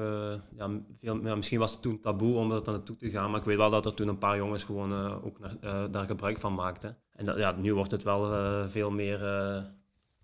ja, 0.57 0.70
veel, 1.01 1.25
ja, 1.25 1.35
misschien 1.35 1.59
was 1.59 1.73
het 1.73 1.83
toen 1.83 2.01
taboe 2.01 2.37
om 2.37 2.53
er 2.53 2.62
naartoe 2.64 2.97
te 2.97 3.11
gaan. 3.11 3.31
Maar 3.31 3.40
ik 3.40 3.47
weet 3.47 3.57
wel 3.57 3.70
dat 3.70 3.87
er 3.87 3.94
toen 3.94 4.09
een 4.09 4.18
paar 4.18 4.37
jongens 4.37 4.64
gewoon 4.64 5.23
ook 5.23 5.38
naar, 5.38 5.90
daar 5.90 6.07
gebruik 6.07 6.40
van 6.40 6.55
maakten. 6.55 6.97
En 7.11 7.25
dat, 7.25 7.38
ja, 7.38 7.53
nu 7.53 7.75
wordt 7.75 7.90
het 7.90 8.03
wel 8.03 8.68
veel 8.68 8.90
meer 8.90 9.20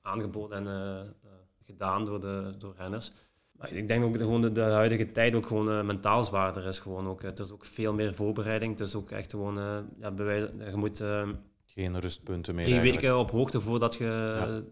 aangeboden 0.02 0.66
en 0.66 1.16
gedaan 1.62 2.04
door, 2.04 2.20
de, 2.20 2.54
door 2.58 2.74
renners. 2.76 3.12
Maar 3.60 3.72
ik 3.72 3.88
denk 3.88 4.04
ook 4.04 4.12
dat 4.12 4.22
gewoon 4.22 4.40
de, 4.40 4.52
de, 4.52 4.60
huidige 4.60 5.12
tijd 5.12 5.34
ook 5.34 5.46
gewoon 5.46 5.86
mentaal 5.86 6.24
zwaarder 6.24 6.66
is. 6.66 6.78
Gewoon 6.78 7.06
ook, 7.06 7.22
het 7.22 7.38
is 7.38 7.50
ook 7.50 7.64
veel 7.64 7.92
meer 7.92 8.14
voorbereiding. 8.14 8.78
Het 8.78 8.88
is 8.88 8.94
ook 8.94 9.10
echt 9.10 9.30
gewoon. 9.30 9.54
ja, 10.00 10.10
bewijs, 10.10 10.50
je 10.70 10.76
moet. 10.76 11.02
Geen 11.64 12.00
rustpunten 12.00 12.54
meer. 12.54 12.64
Drie 12.64 12.80
weken 12.80 13.18
op 13.18 13.30
hoogte 13.30 13.60
voordat 13.60 13.94
je 13.94 14.64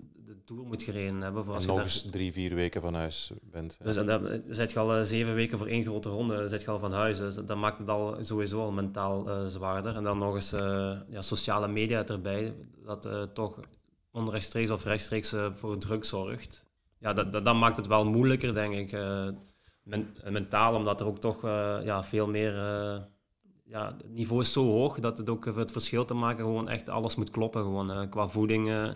Tour 0.49 0.67
moet 0.67 0.83
gereden 0.83 1.21
hebben. 1.21 1.45
Voor 1.45 1.55
als 1.55 1.67
en 1.67 1.69
nog 1.69 1.81
eens 1.81 2.11
drie, 2.11 2.33
vier 2.33 2.55
weken 2.55 2.81
van 2.81 2.95
huis 2.95 3.31
bent. 3.43 3.79
Dus 3.83 3.95
dan 3.95 4.43
zit 4.49 4.73
je 4.73 4.79
al 4.79 5.05
zeven 5.05 5.35
weken 5.35 5.59
voor 5.59 5.67
één 5.67 5.85
grote 5.85 6.09
ronde 6.09 6.49
zit 6.49 6.63
je 6.63 6.71
al 6.71 6.79
van 6.79 6.93
huis. 6.93 7.19
Dus 7.19 7.35
dat 7.35 7.57
maakt 7.57 7.79
het 7.79 7.89
al 7.89 8.17
sowieso 8.21 8.61
al 8.61 8.71
mentaal 8.71 9.49
zwaarder. 9.49 9.97
En 9.97 10.03
dan 10.03 10.19
nog 10.19 10.35
eens 10.35 10.51
ja, 11.09 11.23
sociale 11.23 11.69
media 11.69 12.07
erbij, 12.07 12.55
dat 12.85 13.09
toch 13.35 13.61
onrechtstreeks 14.11 14.71
of 14.71 14.85
rechtstreeks 14.85 15.35
voor 15.55 15.79
druk 15.79 16.05
zorgt. 16.05 16.67
Ja, 17.01 17.13
dat, 17.13 17.33
dat, 17.33 17.45
dat, 17.45 17.55
maakt 17.55 17.77
het 17.77 17.87
wel 17.87 18.05
moeilijker, 18.05 18.55
denk 18.55 18.75
ik. 18.75 18.93
Men, 19.83 20.17
mentaal, 20.25 20.75
omdat 20.75 21.01
er 21.01 21.07
ook 21.07 21.19
toch 21.19 21.43
ja, 21.85 22.05
veel 22.05 22.27
meer... 22.27 22.55
ja, 23.65 23.87
het 23.87 24.09
niveau 24.09 24.41
is 24.41 24.53
zo 24.53 24.71
hoog 24.71 25.01
dat 25.01 25.19
het 25.19 25.31
ook 25.31 25.45
het 25.45 25.73
verschil 25.73 26.05
te 26.05 26.15
maken 26.15 26.45
gewoon 26.45 26.69
echt 26.69 26.89
alles 26.89 27.17
moet 27.17 27.31
kloppen. 27.31 27.63
Gewoon, 27.63 28.09
qua 28.09 28.29
voeding 28.29 28.95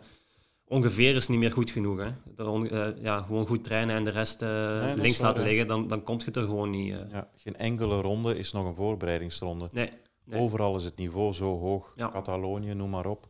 ongeveer 0.73 1.17
is 1.17 1.29
niet 1.29 1.39
meer 1.39 1.53
goed 1.53 1.71
genoeg. 1.71 1.99
Hè. 1.99 2.11
Uh, 2.45 3.03
ja, 3.03 3.21
gewoon 3.21 3.47
goed 3.47 3.65
trainen 3.65 3.97
en 3.97 4.05
de 4.05 4.11
rest 4.11 4.43
uh, 4.43 4.93
links 4.95 5.21
laten 5.21 5.45
liggen, 5.45 5.67
dan, 5.67 5.89
dan 5.89 6.03
komt 6.03 6.25
het 6.25 6.37
er 6.37 6.43
gewoon 6.43 6.71
niet. 6.71 6.97
Ja, 7.11 7.29
geen 7.35 7.57
enkele 7.57 8.01
ronde 8.01 8.39
is 8.39 8.53
nog 8.53 8.67
een 8.67 8.75
voorbereidingsronde. 8.75 9.69
Nee, 9.73 9.91
nee. 10.25 10.41
Overal 10.41 10.77
is 10.77 10.85
het 10.85 10.97
niveau 10.97 11.33
zo 11.33 11.59
hoog. 11.59 11.93
Ja. 11.97 12.11
Catalonië, 12.11 12.75
noem 12.75 12.91
maar 12.91 13.07
op. 13.07 13.29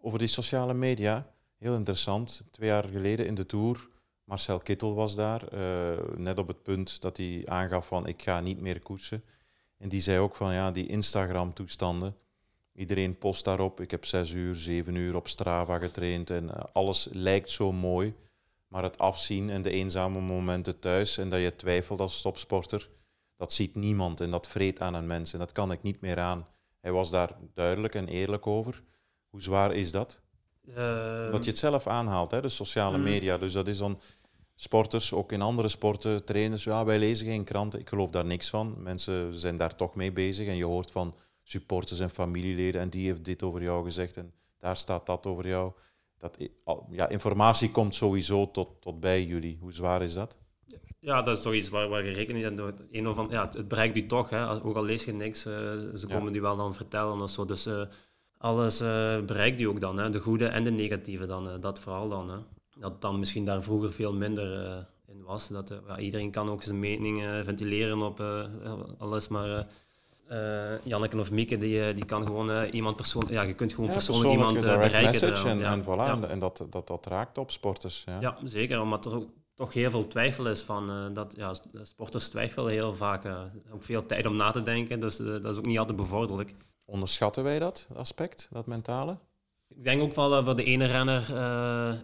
Over 0.00 0.18
die 0.18 0.28
sociale 0.28 0.74
media, 0.74 1.26
heel 1.58 1.74
interessant. 1.74 2.44
Twee 2.50 2.68
jaar 2.68 2.84
geleden 2.84 3.26
in 3.26 3.34
de 3.34 3.46
Tour, 3.46 3.88
Marcel 4.32 4.58
Kittel 4.58 4.94
was 4.94 5.14
daar. 5.14 5.42
net 6.16 6.38
op 6.38 6.48
het 6.48 6.62
punt 6.62 7.00
dat 7.00 7.16
hij 7.16 7.42
aangaf 7.44 7.86
van 7.86 8.06
ik 8.06 8.22
ga 8.22 8.40
niet 8.40 8.60
meer 8.60 8.80
koersen. 8.80 9.24
En 9.78 9.88
die 9.88 10.00
zei 10.00 10.18
ook 10.18 10.34
van 10.34 10.52
ja, 10.52 10.70
die 10.70 10.86
Instagram-toestanden 10.86 12.16
Iedereen 12.74 13.18
post 13.18 13.44
daarop. 13.44 13.80
Ik 13.80 13.90
heb 13.90 14.04
zes 14.04 14.30
uur, 14.30 14.54
zeven 14.54 14.94
uur 14.94 15.16
op 15.16 15.28
Strava 15.28 15.78
getraind 15.78 16.30
en 16.30 16.54
eh, 16.54 16.62
alles 16.72 17.08
lijkt 17.12 17.50
zo 17.50 17.72
mooi. 17.72 18.14
Maar 18.68 18.82
het 18.82 18.98
afzien 18.98 19.50
en 19.50 19.62
de 19.62 19.70
eenzame 19.70 20.20
momenten 20.20 20.78
thuis 20.78 21.18
en 21.18 21.30
dat 21.30 21.40
je 21.40 21.56
twijfelt 21.56 22.00
als 22.00 22.22
topsporter, 22.22 22.88
dat 23.36 23.52
ziet 23.52 23.74
niemand 23.74 24.20
en 24.20 24.30
dat 24.30 24.48
vreet 24.48 24.80
aan 24.80 24.94
een 24.94 25.06
mens 25.06 25.32
en 25.32 25.38
dat 25.38 25.52
kan 25.52 25.72
ik 25.72 25.82
niet 25.82 26.00
meer 26.00 26.18
aan. 26.18 26.46
Hij 26.80 26.92
was 26.92 27.10
daar 27.10 27.36
duidelijk 27.54 27.94
en 27.94 28.08
eerlijk 28.08 28.46
over. 28.46 28.82
Hoe 29.30 29.42
zwaar 29.42 29.74
is 29.74 29.90
dat? 29.90 30.20
Uh, 30.68 31.30
dat 31.30 31.44
je 31.44 31.50
het 31.50 31.58
zelf 31.58 31.86
aanhaalt, 31.86 32.30
hè, 32.30 32.40
de 32.40 32.48
sociale 32.48 32.96
mm. 32.96 33.02
media. 33.02 33.38
Dus 33.38 33.52
dat 33.52 33.68
is 33.68 33.78
dan 33.78 34.00
sporters, 34.62 35.12
ook 35.12 35.32
in 35.32 35.42
andere 35.42 35.68
sporten, 35.68 36.24
trainers. 36.24 36.64
Ja, 36.64 36.84
wij 36.84 36.98
lezen 36.98 37.26
geen 37.26 37.44
kranten. 37.44 37.80
Ik 37.80 37.88
geloof 37.88 38.10
daar 38.10 38.24
niks 38.24 38.50
van. 38.50 38.74
Mensen 38.78 39.38
zijn 39.38 39.56
daar 39.56 39.76
toch 39.76 39.94
mee 39.94 40.12
bezig 40.12 40.46
en 40.46 40.56
je 40.56 40.64
hoort 40.64 40.90
van 40.90 41.14
supporters 41.42 42.00
en 42.00 42.10
familieleden 42.10 42.80
en 42.80 42.90
die 42.90 43.06
heeft 43.06 43.24
dit 43.24 43.42
over 43.42 43.62
jou 43.62 43.84
gezegd 43.84 44.16
en 44.16 44.32
daar 44.58 44.76
staat 44.76 45.06
dat 45.06 45.26
over 45.26 45.46
jou. 45.46 45.72
Dat, 46.18 46.38
ja, 46.90 47.08
informatie 47.08 47.70
komt 47.70 47.94
sowieso 47.94 48.50
tot, 48.50 48.68
tot 48.80 49.00
bij 49.00 49.24
jullie. 49.24 49.58
Hoe 49.60 49.72
zwaar 49.72 50.02
is 50.02 50.14
dat? 50.14 50.38
Ja, 50.98 51.22
dat 51.22 51.36
is 51.36 51.42
toch 51.42 51.52
iets 51.52 51.68
waar, 51.68 51.88
waar 51.88 52.04
je 52.04 52.12
rekening 52.12 52.56
mee 52.56 52.72
Een 52.90 53.08
of 53.08 53.30
ja, 53.30 53.48
het 53.52 53.68
bereikt 53.68 53.96
u 53.96 54.06
toch, 54.06 54.30
hè. 54.30 54.64
ook 54.64 54.76
al 54.76 54.84
lees 54.84 55.04
je 55.04 55.12
niks, 55.12 55.46
uh, 55.46 55.52
ze 55.94 56.06
komen 56.08 56.26
ja. 56.26 56.32
die 56.32 56.40
wel 56.40 56.56
dan 56.56 56.74
vertellen 56.74 57.20
of 57.20 57.30
zo. 57.30 57.44
Dus 57.44 57.66
uh, 57.66 57.82
alles 58.38 58.82
uh, 58.82 59.20
bereikt 59.20 59.60
u 59.60 59.64
ook 59.64 59.80
dan, 59.80 59.98
hè. 59.98 60.10
de 60.10 60.20
goede 60.20 60.46
en 60.46 60.64
de 60.64 60.70
negatieve 60.70 61.26
dan, 61.26 61.60
dat 61.60 61.78
vooral 61.78 62.08
dan. 62.08 62.30
Hè. 62.30 62.38
Dat 62.82 63.00
dan 63.00 63.18
misschien 63.18 63.44
daar 63.44 63.62
vroeger 63.62 63.92
veel 63.92 64.12
minder 64.12 64.66
in 65.06 65.22
was. 65.22 65.48
Dat, 65.48 65.74
ja, 65.86 65.98
iedereen 65.98 66.30
kan 66.30 66.50
ook 66.50 66.62
zijn 66.62 66.78
mening 66.78 67.22
ventileren 67.44 68.02
op 68.02 68.22
alles, 68.98 69.28
maar 69.28 69.66
Janneke 70.82 71.18
of 71.18 71.30
Mieke, 71.30 71.58
die, 71.58 71.86
eh, 71.86 71.94
die 71.94 72.04
kan 72.04 72.26
gewoon 72.26 72.64
iemand 72.64 72.96
persoon, 72.96 73.24
ja, 73.28 73.42
je 73.42 73.54
kunt 73.54 73.72
gewoon 73.72 73.86
ja, 73.86 73.92
persoonlijk 73.92 74.30
iemand 74.30 74.60
bereiken. 74.60 75.46
En, 75.46 75.58
ja. 75.58 75.72
en, 75.72 75.82
voilà, 75.82 75.86
ja. 75.86 76.18
en 76.28 76.38
dat, 76.38 76.66
dat, 76.70 76.86
dat 76.86 77.06
raakt 77.06 77.38
op 77.38 77.50
sporters. 77.50 78.04
Ja, 78.20 78.36
zeker, 78.44 78.80
omdat 78.80 79.06
er 79.06 79.14
ook 79.14 79.28
toch 79.54 79.72
heel 79.72 79.90
veel 79.90 80.06
twijfel 80.06 80.46
is 80.46 80.62
van 80.62 81.10
dat 81.12 81.34
ja, 81.36 81.54
sporters 81.82 82.28
twijfelen 82.28 82.72
heel 82.72 82.94
vaak. 82.94 83.26
Ook 83.72 83.82
veel 83.82 84.06
tijd 84.06 84.26
om 84.26 84.36
na 84.36 84.50
te 84.50 84.62
denken, 84.62 85.00
dus 85.00 85.16
dat 85.16 85.44
is 85.44 85.56
ook 85.56 85.66
niet 85.66 85.78
altijd 85.78 85.96
bevorderlijk. 85.96 86.54
Onderschatten 86.84 87.44
wij 87.44 87.58
dat 87.58 87.88
aspect, 87.94 88.48
dat 88.50 88.66
mentale? 88.66 89.18
Ik 89.76 89.84
denk 89.84 90.02
ook 90.02 90.14
wel 90.14 90.44
voor 90.44 90.56
de 90.56 90.64
ene 90.64 90.84
renner 90.84 91.20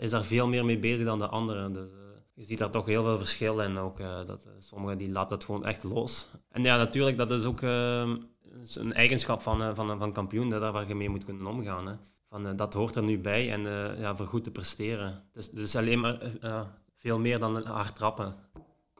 is 0.00 0.10
daar 0.10 0.24
veel 0.24 0.48
meer 0.48 0.64
mee 0.64 0.78
bezig 0.78 1.06
dan 1.06 1.18
de 1.18 1.26
andere. 1.28 1.70
Dus, 1.70 1.90
je 2.34 2.44
ziet 2.44 2.58
daar 2.58 2.70
toch 2.70 2.86
heel 2.86 3.04
veel 3.04 3.18
verschil 3.18 3.60
in. 3.60 3.78
Ook, 3.78 3.98
dat, 4.26 4.48
sommigen 4.58 4.98
die 4.98 5.10
laten 5.10 5.36
het 5.36 5.44
gewoon 5.44 5.64
echt 5.64 5.84
los. 5.84 6.28
En 6.48 6.62
ja, 6.62 6.76
natuurlijk, 6.76 7.16
dat 7.16 7.30
is 7.30 7.44
ook 7.44 7.62
een 7.62 8.92
eigenschap 8.92 9.40
van, 9.40 9.74
van, 9.74 9.98
van 9.98 10.12
kampioen, 10.12 10.48
dat 10.48 10.60
daar 10.60 10.72
waar 10.72 10.88
je 10.88 10.94
mee 10.94 11.08
moet 11.08 11.24
kunnen 11.24 11.46
omgaan. 11.46 11.86
Hè. 11.86 11.94
Van, 12.28 12.56
dat 12.56 12.74
hoort 12.74 12.96
er 12.96 13.02
nu 13.02 13.18
bij 13.18 13.52
en 13.52 13.60
ja, 13.98 14.16
voor 14.16 14.26
goed 14.26 14.44
te 14.44 14.50
presteren. 14.50 15.22
Dus, 15.32 15.50
dus 15.50 15.76
alleen 15.76 16.00
maar 16.00 16.18
veel 16.96 17.18
meer 17.18 17.38
dan 17.38 17.66
hard 17.66 17.96
trappen. 17.96 18.34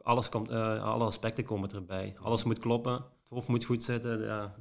Alles 0.01 0.29
komt, 0.29 0.51
uh, 0.51 0.83
alle 0.83 1.03
aspecten 1.03 1.43
komen 1.43 1.71
erbij. 1.71 2.15
Alles 2.21 2.43
moet 2.43 2.59
kloppen, 2.59 2.93
het 2.93 3.29
hoofd 3.29 3.47
moet 3.47 3.65
goed 3.65 3.83
zitten, 3.83 4.21
ja, 4.21 4.55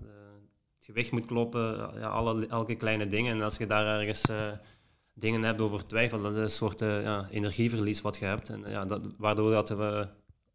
gewicht 0.89 1.13
moet 1.13 1.25
kloppen, 1.25 1.91
ja, 1.95 2.09
alle, 2.09 2.47
elke 2.47 2.75
kleine 2.75 3.07
dingen. 3.07 3.37
En 3.37 3.43
als 3.43 3.57
je 3.57 3.67
daar 3.67 4.01
ergens 4.01 4.23
uh, 4.31 4.53
dingen 5.15 5.43
hebt 5.43 5.61
over 5.61 5.87
twijfel, 5.87 6.23
dat 6.23 6.35
is 6.35 6.39
een 6.39 6.51
soort 6.51 6.83
uh, 6.83 7.03
ja, 7.03 7.29
energieverlies 7.31 8.01
wat 8.01 8.17
je 8.17 8.25
hebt. 8.25 8.49
En, 8.49 8.65
ja, 8.69 8.85
dat, 8.85 9.01
waardoor 9.19 9.51
dat 9.51 9.69
we 9.69 10.09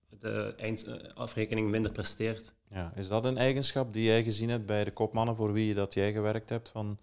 de 0.10 0.54
eindafrekening 0.58 1.70
minder 1.70 1.92
presteert. 1.92 2.54
Ja, 2.70 2.92
is 2.96 3.08
dat 3.08 3.26
een 3.26 3.38
eigenschap 3.38 3.94
die 3.94 4.04
jij 4.04 4.24
gezien 4.24 4.50
hebt 4.50 4.66
bij 4.66 4.84
de 4.84 4.92
kopmannen 4.92 5.36
voor 5.36 5.54
wie 5.54 5.68
je 5.68 5.74
dat 5.74 5.94
jij 5.94 6.12
gewerkt 6.12 6.50
hebt? 6.50 6.70
Van 6.70 6.98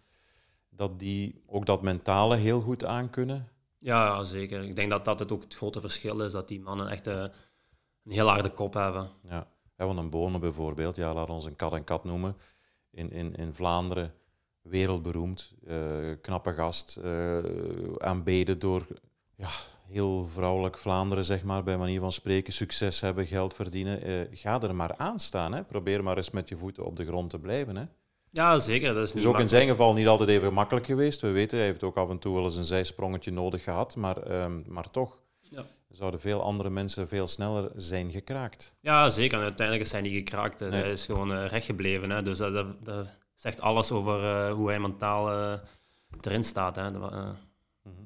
dat 0.71 0.99
die 0.99 1.43
ook 1.47 1.67
dat 1.67 1.83
mentale 1.83 2.37
heel 2.37 2.61
goed 2.61 2.85
aankunnen? 2.85 3.49
Ja, 3.79 4.25
zeker. 4.25 4.63
Ik 4.63 4.77
denk 4.77 4.91
dat 4.91 5.05
dat 5.05 5.19
het 5.19 5.33
ook 5.33 5.43
het 5.43 5.55
grote 5.55 5.81
verschil 5.81 6.21
is, 6.21 6.33
dat 6.33 6.49
die 6.49 6.61
mannen 6.61 6.89
echt 6.89 7.07
uh, 7.07 7.15
een 8.05 8.13
heel 8.13 8.29
harde 8.29 8.51
kop 8.51 8.75
hebben. 8.75 9.11
Ja, 9.29 9.47
ja 9.77 9.87
want 9.87 9.99
een 9.99 10.11
Bonen 10.11 10.41
bijvoorbeeld, 10.41 10.97
ja, 10.97 11.15
laat 11.15 11.31
ons 11.31 11.45
een 11.45 11.57
kat 11.57 11.73
en 11.73 11.85
kat 11.85 12.05
noemen, 12.05 12.37
in, 13.01 13.13
in, 13.13 13.35
in 13.35 13.55
Vlaanderen 13.55 14.13
wereldberoemd, 14.63 15.55
uh, 15.69 15.77
knappe 16.21 16.53
gast, 16.53 16.99
uh, 17.05 17.39
aanbeden 17.99 18.59
door 18.59 18.87
ja, 19.37 19.49
heel 19.89 20.29
vrouwelijk 20.33 20.79
Vlaanderen, 20.79 21.25
zeg 21.25 21.43
maar, 21.43 21.63
bij 21.63 21.77
manier 21.77 22.01
van 22.01 22.13
spreken, 22.13 22.53
succes 22.53 23.01
hebben, 23.01 23.27
geld 23.27 23.55
verdienen. 23.55 24.29
ga 24.33 24.61
er 24.63 24.75
maar 24.75 24.95
aan 24.97 25.19
staan, 25.19 25.53
hè. 25.53 25.65
probeer 25.65 26.03
maar 26.03 26.17
eens 26.17 26.31
met 26.31 26.49
je 26.49 26.57
voeten 26.57 26.85
op 26.85 26.97
de 26.97 27.07
grond 27.07 27.31
te 27.31 27.39
blijven. 27.39 27.77
Hè. 27.77 27.85
Ja, 28.31 28.59
zeker. 28.59 28.95
Dat 28.95 29.09
is, 29.09 29.15
is 29.15 29.27
ook 29.27 29.39
in 29.39 29.49
zijn 29.49 29.69
geval 29.69 29.93
niet 29.93 30.07
altijd 30.07 30.29
even 30.29 30.53
makkelijk 30.53 30.87
geweest. 30.87 31.21
We 31.21 31.31
weten, 31.31 31.59
hij 31.59 31.67
heeft 31.67 31.83
ook 31.83 31.97
af 31.97 32.11
en 32.11 32.19
toe 32.19 32.35
wel 32.35 32.45
eens 32.45 32.57
een 32.57 32.65
zijsprongetje 32.65 33.31
nodig 33.31 33.63
gehad, 33.63 33.97
maar, 33.97 34.43
um, 34.43 34.65
maar 34.69 34.91
toch. 34.91 35.23
Ja. 35.41 35.65
Zouden 35.91 36.21
veel 36.21 36.43
andere 36.43 36.71
mensen 36.71 37.09
veel 37.09 37.27
sneller 37.27 37.71
zijn 37.77 38.11
gekraakt? 38.11 38.75
Ja, 38.81 39.11
zeker. 39.11 39.39
En 39.39 39.45
uiteindelijk 39.45 39.89
zijn 39.89 40.03
die 40.03 40.19
gekraakt. 40.19 40.61
Nee. 40.61 40.71
Hij 40.71 40.93
is 40.93 41.07
gewoon 41.07 41.33
uh, 41.33 41.47
recht 41.47 41.65
gebleven. 41.65 42.11
Hè. 42.11 42.23
Dus 42.23 42.39
dat, 42.39 42.53
dat, 42.53 42.85
dat, 42.85 43.09
zegt 43.35 43.61
alles 43.61 43.93
over 43.93 44.23
uh, 44.23 44.53
hoe 44.53 44.69
hij 44.69 44.81
mentaal 44.81 45.33
uh, 45.33 45.53
erin 46.21 46.45
staat. 46.45 46.77
Hè. 46.77 46.91
Mm 46.91 47.03
-hmm. 47.03 47.37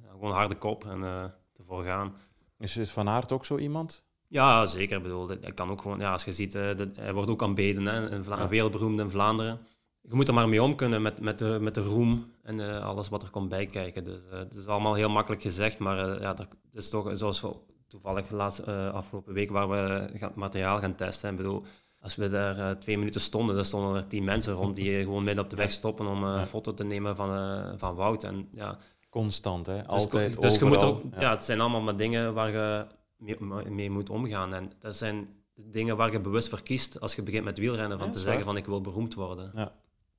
ja, 0.02 0.10
gewoon 0.10 0.32
harde 0.32 0.54
kop 0.54 0.84
en 0.84 1.32
ervoor 1.58 1.84
gaan. 1.84 2.14
Is 2.58 2.78
Van 2.90 3.08
Aert 3.08 3.32
ook 3.32 3.44
zo 3.44 3.58
iemand? 3.58 4.04
Ja, 4.28 4.66
zeker. 4.66 4.96
Ik 4.96 5.02
bedoel, 5.02 5.26
dat 5.26 5.54
kan 5.54 5.70
ook 5.70 5.82
gewoon, 5.82 5.98
ja, 5.98 6.12
als 6.12 6.24
je 6.24 6.32
ziet, 6.32 6.52
hij 6.52 7.12
wordt 7.12 7.30
ook 7.30 7.42
aanbeden, 7.42 7.86
hè, 7.86 8.10
in 8.10 8.24
Vla 8.24 8.48
ja. 8.50 8.70
in 8.82 9.10
Vlaanderen 9.10 9.60
je 10.08 10.14
moet 10.14 10.28
er 10.28 10.34
maar 10.34 10.48
mee 10.48 10.62
om 10.62 10.74
kunnen 10.74 11.02
met, 11.02 11.20
met, 11.20 11.38
de, 11.38 11.58
met 11.60 11.74
de 11.74 11.82
roem 11.82 12.32
en 12.42 12.82
alles 12.82 13.08
wat 13.08 13.22
er 13.22 13.30
komt 13.30 13.48
bijkijken. 13.48 14.04
Dus 14.04 14.18
het 14.30 14.54
is 14.54 14.66
allemaal 14.66 14.94
heel 14.94 15.08
makkelijk 15.08 15.42
gezegd, 15.42 15.78
maar 15.78 16.20
ja, 16.20 16.34
dat 16.34 16.48
is 16.72 16.90
toch 16.90 17.10
zoals 17.16 17.40
we 17.40 17.54
toevallig 17.94 18.28
de 18.28 18.36
laatste 18.36 18.90
afgelopen 18.90 19.34
week 19.34 19.50
waar 19.50 19.68
we 19.68 20.10
materiaal 20.34 20.78
gaan 20.78 20.94
testen. 20.94 21.30
Ik 21.30 21.36
bedoel, 21.36 21.62
als 22.00 22.16
we 22.16 22.28
daar 22.28 22.78
twee 22.78 22.98
minuten 22.98 23.20
stonden, 23.20 23.54
dan 23.54 23.64
stonden 23.64 23.96
er 23.96 24.06
tien 24.06 24.24
mensen 24.24 24.52
rond 24.52 24.74
die 24.74 25.02
gewoon 25.02 25.24
midden 25.24 25.44
op 25.44 25.50
de 25.50 25.56
weg 25.56 25.70
stoppen 25.70 26.06
om 26.06 26.22
een 26.24 26.46
foto 26.46 26.74
te 26.74 26.84
nemen 26.84 27.16
van, 27.16 27.78
van 27.78 27.94
Wout. 27.94 28.24
En, 28.24 28.48
ja, 28.52 28.78
Constant, 29.10 29.66
hè? 29.66 29.76
Dus 29.76 29.86
Altijd, 29.86 30.28
dus, 30.28 30.38
dus 30.38 30.58
je 30.58 30.64
moet 30.64 30.82
ook, 30.82 31.02
ja. 31.18 31.30
het 31.30 31.44
zijn 31.44 31.60
allemaal 31.60 31.80
maar 31.80 31.96
dingen 31.96 32.34
waar 32.34 32.50
je 32.50 32.86
mee, 33.16 33.70
mee, 33.70 33.90
moet 33.90 34.10
omgaan. 34.10 34.54
En 34.54 34.72
dat 34.78 34.96
zijn 34.96 35.28
dingen 35.54 35.96
waar 35.96 36.12
je 36.12 36.20
bewust 36.20 36.48
voor 36.48 36.62
kiest 36.62 37.00
als 37.00 37.14
je 37.14 37.22
begint 37.22 37.44
met 37.44 37.58
wielrennen, 37.58 37.98
van 37.98 38.10
te 38.10 38.18
zeggen 38.18 38.44
van 38.44 38.56
ik 38.56 38.66
wil 38.66 38.80
beroemd 38.80 39.14
worden. 39.14 39.52
Ja. 39.54 39.72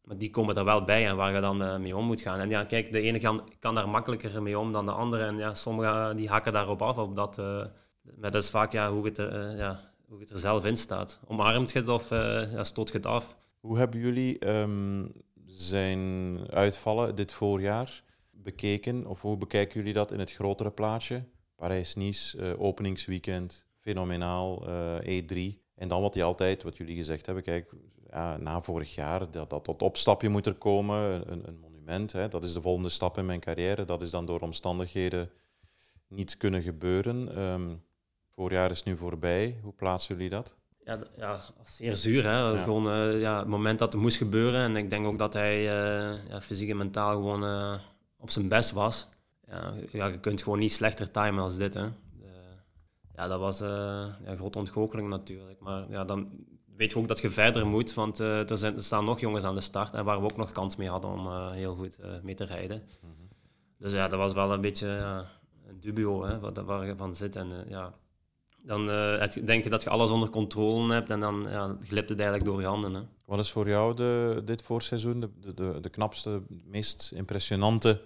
Maar 0.05 0.17
die 0.17 0.29
komen 0.29 0.55
er 0.55 0.65
wel 0.65 0.83
bij 0.83 1.07
en 1.07 1.15
waar 1.15 1.33
je 1.33 1.41
dan 1.41 1.61
uh, 1.61 1.77
mee 1.77 1.97
om 1.97 2.05
moet 2.05 2.21
gaan. 2.21 2.39
En 2.39 2.49
ja, 2.49 2.63
kijk, 2.63 2.91
de 2.91 3.01
ene 3.01 3.19
kan, 3.19 3.49
kan 3.59 3.75
daar 3.75 3.89
makkelijker 3.89 4.43
mee 4.43 4.59
om 4.59 4.71
dan 4.71 4.85
de 4.85 4.91
andere. 4.91 5.23
En 5.23 5.37
ja, 5.37 5.53
sommigen 5.53 6.15
die 6.15 6.29
hakken 6.29 6.53
daarop 6.53 6.81
af. 6.81 6.97
Op 6.97 7.15
dat, 7.15 7.37
uh, 7.37 7.65
maar 8.17 8.31
dat 8.31 8.43
is 8.43 8.49
vaak 8.49 8.71
ja, 8.71 8.91
hoe, 8.91 9.05
het, 9.05 9.17
ja, 9.57 9.79
hoe 10.07 10.19
het 10.19 10.29
er 10.29 10.39
zelf 10.39 10.65
in 10.65 10.77
staat. 10.77 11.19
Omarmt 11.27 11.71
je 11.71 11.79
het 11.79 11.89
of 11.89 12.03
stoot 12.61 12.87
je 12.87 12.93
het 12.93 13.05
af? 13.05 13.35
Hoe 13.59 13.77
hebben 13.77 13.99
jullie 13.99 14.47
um, 14.47 15.11
zijn 15.45 16.39
uitvallen 16.49 17.15
dit 17.15 17.33
voorjaar 17.33 18.03
bekeken? 18.31 19.05
Of 19.05 19.21
hoe 19.21 19.37
bekijken 19.37 19.79
jullie 19.79 19.93
dat 19.93 20.11
in 20.11 20.19
het 20.19 20.33
grotere 20.33 20.71
plaatje? 20.71 21.23
Parijs-Nice, 21.55 22.57
openingsweekend, 22.57 23.65
fenomenaal, 23.79 24.67
E3. 25.03 25.37
En 25.75 25.87
dan 25.87 26.01
wat 26.01 26.13
hij 26.13 26.23
altijd, 26.23 26.63
wat 26.63 26.77
jullie 26.77 26.95
gezegd 26.95 27.25
hebben, 27.25 27.43
kijk, 27.43 27.71
ja, 28.15 28.37
na 28.37 28.61
vorig 28.61 28.95
jaar, 28.95 29.31
dat, 29.31 29.49
dat 29.49 29.63
tot 29.63 29.81
opstapje 29.81 30.29
moet 30.29 30.45
er 30.45 30.53
komen, 30.53 31.31
een, 31.31 31.47
een 31.47 31.59
monument. 31.59 32.11
Hè, 32.11 32.27
dat 32.27 32.43
is 32.43 32.53
de 32.53 32.61
volgende 32.61 32.89
stap 32.89 33.17
in 33.17 33.25
mijn 33.25 33.39
carrière. 33.39 33.85
Dat 33.85 34.01
is 34.01 34.09
dan 34.09 34.25
door 34.25 34.39
omstandigheden 34.39 35.29
niet 36.07 36.37
kunnen 36.37 36.61
gebeuren. 36.61 37.39
Um, 37.39 37.83
voorjaar 38.35 38.71
is 38.71 38.83
nu 38.83 38.97
voorbij. 38.97 39.57
Hoe 39.61 39.73
plaatsen 39.73 40.15
jullie 40.15 40.29
dat? 40.29 40.55
Ja, 40.83 40.97
ja 41.17 41.39
zeer 41.63 41.95
zuur. 41.95 42.23
Hè? 42.29 42.63
Gewoon 42.63 42.87
uh, 42.87 43.21
ja, 43.21 43.39
het 43.39 43.47
moment 43.47 43.79
dat 43.79 43.93
het 43.93 44.01
moest 44.01 44.17
gebeuren. 44.17 44.61
En 44.61 44.75
ik 44.75 44.89
denk 44.89 45.05
ook 45.05 45.17
dat 45.17 45.33
hij 45.33 45.61
uh, 45.63 46.29
ja, 46.29 46.41
fysiek 46.41 46.69
en 46.69 46.77
mentaal 46.77 47.11
gewoon 47.11 47.43
uh, 47.43 47.79
op 48.17 48.29
zijn 48.29 48.47
best 48.47 48.71
was. 48.71 49.07
Ja, 49.47 49.73
ja, 49.91 50.05
je 50.05 50.19
kunt 50.19 50.43
gewoon 50.43 50.59
niet 50.59 50.71
slechter 50.71 51.11
timen 51.11 51.43
als 51.43 51.57
dit. 51.57 51.73
Hè? 51.73 51.85
ja, 53.15 53.27
dat 53.27 53.39
was 53.39 53.59
een 53.59 54.37
grote 54.37 54.57
ontgoocheling 54.57 55.09
natuurlijk. 55.09 55.59
Maar 55.59 55.89
ja, 55.89 56.05
dan 56.05 56.29
weet 56.75 56.91
je 56.91 56.97
ook 56.97 57.07
dat 57.07 57.19
je 57.19 57.31
verder 57.31 57.67
moet, 57.67 57.93
want 57.93 58.19
uh, 58.19 58.49
er, 58.49 58.57
zijn, 58.57 58.75
er 58.75 58.83
staan 58.83 59.05
nog 59.05 59.19
jongens 59.19 59.43
aan 59.43 59.55
de 59.55 59.61
start 59.61 59.93
en 59.93 60.05
waar 60.05 60.19
we 60.19 60.23
ook 60.23 60.37
nog 60.37 60.51
kans 60.51 60.75
mee 60.75 60.89
hadden 60.89 61.11
om 61.11 61.27
uh, 61.27 61.51
heel 61.51 61.75
goed 61.75 61.97
uh, 61.99 62.07
mee 62.23 62.35
te 62.35 62.43
rijden. 62.43 62.77
Mm 62.77 63.09
-hmm. 63.17 63.27
Dus 63.77 63.93
ja, 63.93 64.07
dat 64.07 64.19
was 64.19 64.33
wel 64.33 64.53
een 64.53 64.61
beetje 64.61 64.87
een 65.67 65.79
dubio 65.79 66.25
hè, 66.25 66.39
wat, 66.39 66.57
waar 66.57 66.85
je 66.85 66.95
van 66.95 67.15
zit. 67.15 67.35
En 67.35 67.65
ja, 67.67 67.93
dan 68.61 68.85
denk 69.45 69.63
je 69.63 69.69
dat 69.69 69.83
je 69.83 69.89
alles 69.89 70.09
onder 70.09 70.29
controle 70.29 70.93
hebt 70.93 71.09
en 71.09 71.19
dan 71.19 71.45
ja, 71.49 71.77
glipt 71.81 72.09
het 72.09 72.19
eigenlijk 72.19 72.49
door 72.49 72.61
je 72.61 72.67
handen. 72.67 72.93
Hè. 72.93 73.01
Wat 73.25 73.39
is 73.39 73.51
voor 73.51 73.67
jou 73.67 73.95
de, 73.95 74.41
dit 74.45 74.61
voorseizoen 74.61 75.19
de, 75.19 75.53
de, 75.53 75.77
de 75.81 75.89
knapste, 75.89 76.41
meest 76.65 77.11
impressionante 77.15 78.01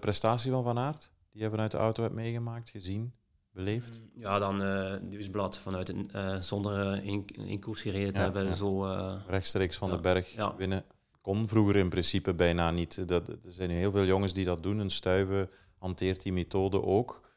prestatie 0.00 0.50
van 0.50 0.62
Van 0.62 0.78
Aert? 0.78 1.10
Die 1.32 1.42
je 1.42 1.50
vanuit 1.50 1.70
de 1.70 1.76
auto 1.76 2.02
hebt 2.02 2.14
meegemaakt, 2.14 2.70
gezien? 2.70 3.12
Beleefd? 3.56 4.00
Mm, 4.00 4.22
ja, 4.22 4.38
dan 4.38 4.62
uh, 4.62 4.94
Nieuwsblad 5.00 5.58
vanuit 5.58 5.88
een, 5.88 6.10
uh, 6.16 6.40
zonder 6.40 7.04
uh, 7.04 7.24
in, 7.48 7.60
koers 7.60 7.82
gereden 7.82 8.14
te 8.14 8.20
hebben. 8.20 8.56
Zo, 8.56 8.84
Rechtstreeks 9.26 9.76
van 9.76 9.90
de 9.90 9.98
berg 9.98 10.36
winnen. 10.56 10.84
Kon 11.20 11.48
vroeger 11.48 11.76
in 11.76 11.88
principe 11.88 12.34
bijna 12.34 12.70
niet. 12.70 13.08
Dat, 13.08 13.28
er 13.28 13.38
zijn 13.48 13.70
heel 13.70 13.90
veel 13.90 14.04
jongens 14.04 14.32
die 14.32 14.44
dat 14.44 14.62
doen. 14.62 14.78
Een 14.78 14.90
stuiven 14.90 15.50
hanteert 15.78 16.22
die 16.22 16.32
methode 16.32 16.82
ook. 16.82 17.28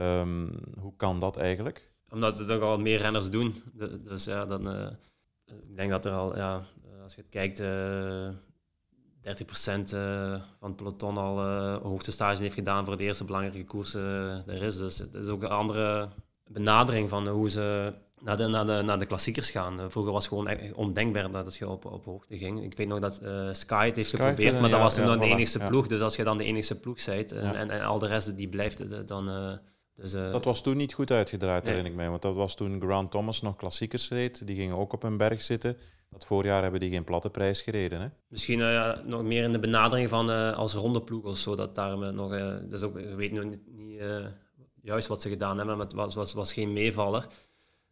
Um, 0.00 0.50
hoe 0.78 0.92
kan 0.96 1.20
dat 1.20 1.36
eigenlijk? 1.36 1.92
Omdat 2.10 2.38
er 2.38 2.46
toch 2.46 2.60
al 2.60 2.78
meer 2.78 2.98
renners 2.98 3.30
doen. 3.30 3.54
dus 4.04 4.24
ja, 4.24 4.46
dan, 4.46 4.68
ik 5.44 5.76
denk 5.76 5.90
dat 5.90 6.04
er 6.04 6.12
al, 6.12 6.36
ja, 6.36 6.66
als 7.02 7.14
je 7.14 7.20
het 7.20 7.30
kijkt, 7.30 7.60
30% 7.60 7.62
uh, 7.62 8.28
van 9.24 10.68
het 10.68 10.76
peloton 10.76 11.16
al 11.16 11.46
uh, 11.46 11.76
hoogtestage 11.76 12.42
heeft 12.42 12.54
gedaan 12.54 12.84
voor 12.84 12.96
de 12.96 13.02
eerste 13.02 13.24
belangrijke 13.24 13.64
koers 13.64 13.94
uh, 13.94 14.48
er 14.48 14.62
is. 14.62 14.76
Dus 14.76 14.98
het 14.98 15.14
is 15.14 15.28
ook 15.28 15.42
een 15.42 15.48
andere 15.48 16.08
benadering 16.46 17.08
van 17.08 17.28
hoe 17.28 17.50
ze 17.50 17.92
naar 18.20 18.36
de, 18.36 18.46
naar 18.46 18.66
de, 18.66 18.82
naar 18.84 18.98
de 18.98 19.06
klassiekers 19.06 19.50
gaan. 19.50 19.90
vroeger 19.90 20.12
was 20.12 20.28
het 20.28 20.34
gewoon 20.34 20.74
ondenkbaar 20.74 21.30
dat 21.30 21.56
je 21.56 21.68
op, 21.68 21.84
op 21.84 22.04
hoogte 22.04 22.38
ging. 22.38 22.62
Ik 22.62 22.76
weet 22.76 22.88
nog 22.88 22.98
dat 22.98 23.20
Sky 23.52 23.86
het 23.86 23.96
heeft 23.96 24.10
geprobeerd, 24.10 24.60
maar 24.60 24.70
dat 24.70 24.80
was 24.80 24.94
toen 24.94 25.06
ja, 25.06 25.16
de 25.16 25.26
enigste 25.26 25.58
ploeg. 25.58 25.86
Dus 25.86 26.00
als 26.00 26.16
je 26.16 26.24
dan 26.24 26.38
de 26.38 26.44
enigste 26.44 26.80
ploeg 26.80 27.04
bent 27.04 27.32
en, 27.32 27.54
en, 27.54 27.70
en, 27.70 27.80
al 27.80 27.98
de 27.98 28.06
rest 28.06 28.36
die 28.36 28.48
blijft, 28.48 29.08
dan... 29.08 29.58
Dus, 29.96 30.12
dat 30.12 30.44
was 30.44 30.62
toen 30.62 30.76
niet 30.76 30.92
goed 30.92 31.10
uitgedraaid, 31.10 31.66
herinner 31.66 31.90
ik 31.90 31.96
mij. 31.96 32.08
Want 32.08 32.22
dat 32.22 32.34
was 32.34 32.54
toen 32.54 32.80
Grant 32.80 33.10
Thomas 33.10 33.42
nog 33.42 33.56
klassiekers 33.56 34.08
reed. 34.08 34.46
Die 34.46 34.56
gingen 34.56 34.76
ook 34.76 34.92
op 34.92 35.02
een 35.02 35.16
berg 35.16 35.42
zitten. 35.42 35.76
Dat 36.14 36.26
voorjaar 36.26 36.62
hebben 36.62 36.80
die 36.80 36.90
geen 36.90 37.04
platte 37.04 37.30
prijs 37.30 37.62
gereden. 37.62 38.00
Hè? 38.00 38.08
Misschien 38.28 38.58
uh, 38.58 38.98
nog 39.04 39.22
meer 39.22 39.42
in 39.42 39.52
de 39.52 39.58
benadering 39.58 40.08
van 40.08 40.30
uh, 40.30 40.56
als 40.56 40.74
rondeploeg 40.74 41.24
of 41.24 41.36
zo. 41.36 41.54
Dat 41.54 41.74
daar 41.74 42.14
nog, 42.14 42.32
uh, 42.32 42.54
dat 42.62 42.72
is 42.72 42.82
ook, 42.82 42.98
ik 42.98 43.14
weet 43.16 43.32
nog 43.32 43.44
niet, 43.44 43.60
niet 43.66 44.02
juist 44.82 45.08
wat 45.08 45.22
ze 45.22 45.28
gedaan 45.28 45.56
hebben, 45.56 45.76
maar 45.76 45.86
het 45.86 45.94
was, 45.94 46.14
was, 46.14 46.32
was 46.32 46.52
geen 46.52 46.72
meevaller. 46.72 47.26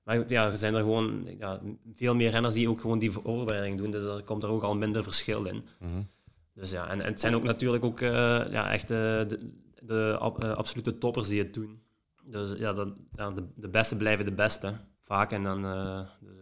Maar 0.04 0.16
goed, 0.16 0.30
ja, 0.30 0.50
er 0.50 0.56
zijn 0.56 0.74
er 0.74 0.80
gewoon 0.80 1.26
ja, 1.38 1.60
veel 1.94 2.14
meer 2.14 2.30
renners 2.30 2.54
die 2.54 2.68
ook 2.68 2.80
gewoon 2.80 2.98
die 2.98 3.10
voorbereiding 3.10 3.78
doen. 3.78 3.90
Dus 3.90 4.04
er 4.04 4.22
komt 4.22 4.42
er 4.42 4.50
ook 4.50 4.62
al 4.62 4.76
minder 4.76 5.02
verschil 5.02 5.44
in. 5.44 5.64
Mm 5.78 6.08
Dus 6.54 6.70
ja, 6.70 6.88
en, 6.88 7.00
en, 7.00 7.06
het 7.06 7.20
zijn 7.20 7.34
ook 7.34 7.42
natuurlijk 7.44 7.84
ook 7.84 8.00
ja, 8.00 8.70
echt 8.70 8.88
de, 8.88 9.38
de 9.80 10.16
absolute 10.56 10.98
toppers 10.98 11.28
die 11.28 11.38
het 11.38 11.54
doen. 11.54 11.82
Dus 12.24 12.58
ja, 12.58 12.72
dat, 12.72 12.88
ja 13.14 13.30
de, 13.30 13.44
de 13.54 13.68
beste 13.68 13.96
blijven 13.96 14.24
de 14.24 14.32
beste, 14.32 14.74
vaak. 15.00 15.32
En 15.32 15.42
dan, 15.42 15.62
dus, 16.20 16.41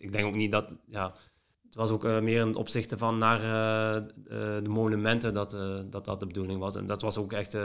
ik 0.00 0.12
denk 0.12 0.26
ook 0.26 0.34
niet 0.34 0.50
dat, 0.50 0.68
ja, 0.86 1.12
het 1.64 1.74
was 1.74 1.90
ook 1.90 2.04
uh, 2.04 2.20
meer 2.20 2.40
een 2.40 2.54
opzichte 2.54 2.98
van 2.98 3.18
naar 3.18 3.38
uh, 3.38 4.06
de 4.62 4.68
monumenten 4.68 5.34
dat, 5.34 5.50
dat 5.90 6.04
dat 6.04 6.20
de 6.20 6.26
bedoeling 6.26 6.60
was. 6.60 6.76
En 6.76 6.86
dat 6.86 7.02
was 7.02 7.16
ook 7.16 7.32
echt 7.32 7.56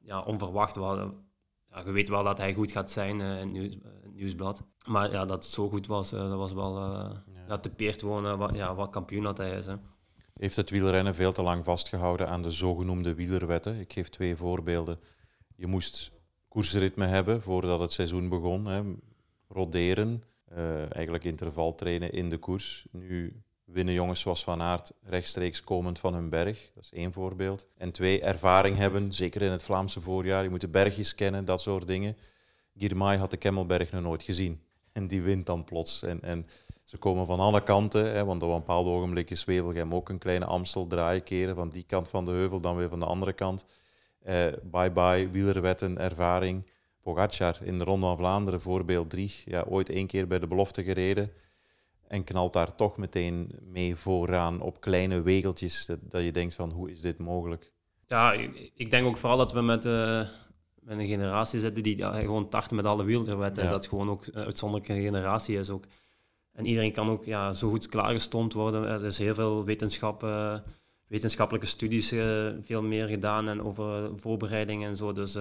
ja, 0.00 0.20
onverwacht. 0.20 0.74
We 0.74 0.82
hadden, 0.82 1.14
ja, 1.70 1.82
je 1.84 1.90
weet 1.90 2.08
wel 2.08 2.22
dat 2.22 2.38
hij 2.38 2.54
goed 2.54 2.72
gaat 2.72 2.90
zijn 2.90 3.20
in 3.20 3.26
het, 3.26 3.50
nieuws, 3.50 3.76
nieuwsblad. 4.12 4.62
Maar 4.86 5.10
ja, 5.10 5.24
dat 5.24 5.44
het 5.44 5.52
zo 5.52 5.68
goed 5.68 5.86
was, 5.86 6.10
dat 6.10 6.36
was 6.36 6.52
wel 6.52 6.80
ja. 6.80 7.22
ja. 7.48 7.58
typeert 7.58 8.00
gewoon 8.00 8.36
wat, 8.36 8.54
ja, 8.54 8.74
wat 8.74 8.90
kampioen 8.90 9.22
dat 9.22 9.38
hij 9.38 9.56
is. 9.56 9.66
Hè. 9.66 9.74
Heeft 10.34 10.56
het 10.56 10.70
wielrennen 10.70 11.14
veel 11.14 11.32
te 11.32 11.42
lang 11.42 11.64
vastgehouden 11.64 12.28
aan 12.28 12.42
de 12.42 12.50
zogenoemde 12.50 13.14
wielerwetten? 13.14 13.80
Ik 13.80 13.92
geef 13.92 14.08
twee 14.08 14.36
voorbeelden. 14.36 14.98
Je 15.56 15.66
moest 15.66 16.12
koersritme 16.48 17.06
hebben 17.06 17.42
voordat 17.42 17.80
het 17.80 17.92
seizoen 17.92 18.28
begon. 18.28 18.66
Hè. 18.66 18.82
Roderen, 19.48 20.22
eigenlijk 20.92 21.24
interval 21.24 21.74
trainen 21.74 22.12
in 22.12 22.30
de 22.30 22.38
koers. 22.38 22.86
Nu 22.90 23.42
winnen 23.72 23.94
jongens 23.94 24.20
zoals 24.20 24.44
Van 24.44 24.62
Aert 24.62 24.92
rechtstreeks 25.02 25.64
komend 25.64 25.98
van 25.98 26.14
hun 26.14 26.28
berg. 26.28 26.70
Dat 26.74 26.84
is 26.84 26.92
één 26.92 27.12
voorbeeld. 27.12 27.66
En 27.76 27.92
twee, 27.92 28.20
ervaring 28.20 28.76
hebben, 28.76 29.12
zeker 29.12 29.42
in 29.42 29.50
het 29.50 29.62
Vlaamse 29.62 30.00
voorjaar. 30.00 30.42
Je 30.42 30.50
moet 30.50 30.60
de 30.60 30.68
bergjes 30.68 31.14
kennen, 31.14 31.44
dat 31.44 31.60
soort 31.60 31.86
dingen. 31.86 32.16
Girmay 32.76 33.16
had 33.16 33.30
de 33.30 33.36
Kemmelberg 33.36 33.92
nog 33.92 34.02
nooit 34.02 34.22
gezien. 34.22 34.60
En 34.92 35.06
die 35.06 35.22
wint 35.22 35.46
dan 35.46 35.64
plots. 35.64 36.02
En, 36.02 36.22
en 36.22 36.46
ze 36.84 36.96
komen 36.96 37.26
van 37.26 37.40
alle 37.40 37.62
kanten, 37.62 38.12
hè, 38.12 38.24
want 38.24 38.42
op 38.42 38.50
een 38.50 38.58
bepaald 38.58 38.86
ogenblik 38.86 39.30
is 39.30 39.44
Wevelgem 39.44 39.94
ook 39.94 40.08
een 40.08 40.18
kleine 40.18 40.44
Amstel 40.44 40.86
draaien 40.86 41.22
keren. 41.22 41.54
Van 41.54 41.68
die 41.68 41.84
kant 41.86 42.08
van 42.08 42.24
de 42.24 42.30
heuvel, 42.30 42.60
dan 42.60 42.76
weer 42.76 42.88
van 42.88 43.00
de 43.00 43.06
andere 43.06 43.32
kant. 43.32 43.64
Uh, 44.28 44.46
bye-bye, 44.62 45.30
wielerwetten, 45.30 45.98
ervaring. 45.98 46.62
Pogacar 47.02 47.58
in 47.62 47.78
de 47.78 47.84
Ronde 47.84 48.06
van 48.06 48.16
Vlaanderen, 48.16 48.60
voorbeeld 48.60 49.10
3. 49.10 49.42
Ja, 49.44 49.64
ooit 49.68 49.88
één 49.88 50.06
keer 50.06 50.26
bij 50.26 50.38
de 50.38 50.46
belofte 50.46 50.84
gereden. 50.84 51.32
En 52.08 52.24
knalt 52.24 52.52
daar 52.52 52.74
toch 52.74 52.96
meteen 52.96 53.58
mee 53.62 53.96
vooraan 53.96 54.60
op 54.60 54.80
kleine 54.80 55.22
wegeltjes. 55.22 55.86
Dat, 55.86 55.98
dat 56.02 56.22
je 56.22 56.32
denkt 56.32 56.54
van, 56.54 56.70
hoe 56.70 56.90
is 56.90 57.00
dit 57.00 57.18
mogelijk? 57.18 57.72
Ja, 58.06 58.32
ik, 58.32 58.72
ik 58.74 58.90
denk 58.90 59.06
ook 59.06 59.16
vooral 59.16 59.38
dat 59.38 59.52
we 59.52 59.60
met, 59.60 59.86
uh, 59.86 60.28
met 60.80 60.98
een 60.98 61.06
generatie 61.06 61.60
zitten 61.60 61.82
die 61.82 61.96
ja, 61.96 62.12
gewoon 62.12 62.48
tarten 62.48 62.76
met 62.76 62.84
alle 62.84 63.04
wielerwetten. 63.04 63.64
Ja. 63.64 63.70
Dat 63.70 63.86
gewoon 63.86 64.10
ook 64.10 64.26
een 64.26 64.44
uitzonderlijke 64.44 65.02
generatie 65.02 65.58
is 65.58 65.70
ook. 65.70 65.84
En 66.52 66.66
iedereen 66.66 66.92
kan 66.92 67.08
ook 67.08 67.24
ja, 67.24 67.52
zo 67.52 67.68
goed 67.68 67.88
klaargestoomd 67.88 68.52
worden. 68.52 68.84
Er 68.84 69.04
is 69.04 69.18
heel 69.18 69.34
veel 69.34 69.64
wetenschap, 69.64 70.22
uh, 70.22 70.58
wetenschappelijke 71.06 71.68
studies 71.68 72.12
uh, 72.12 72.48
veel 72.60 72.82
meer 72.82 73.08
gedaan 73.08 73.48
en 73.48 73.62
over 73.62 74.18
voorbereiding 74.18 74.84
en 74.84 74.96
zo. 74.96 75.12
Dus 75.12 75.36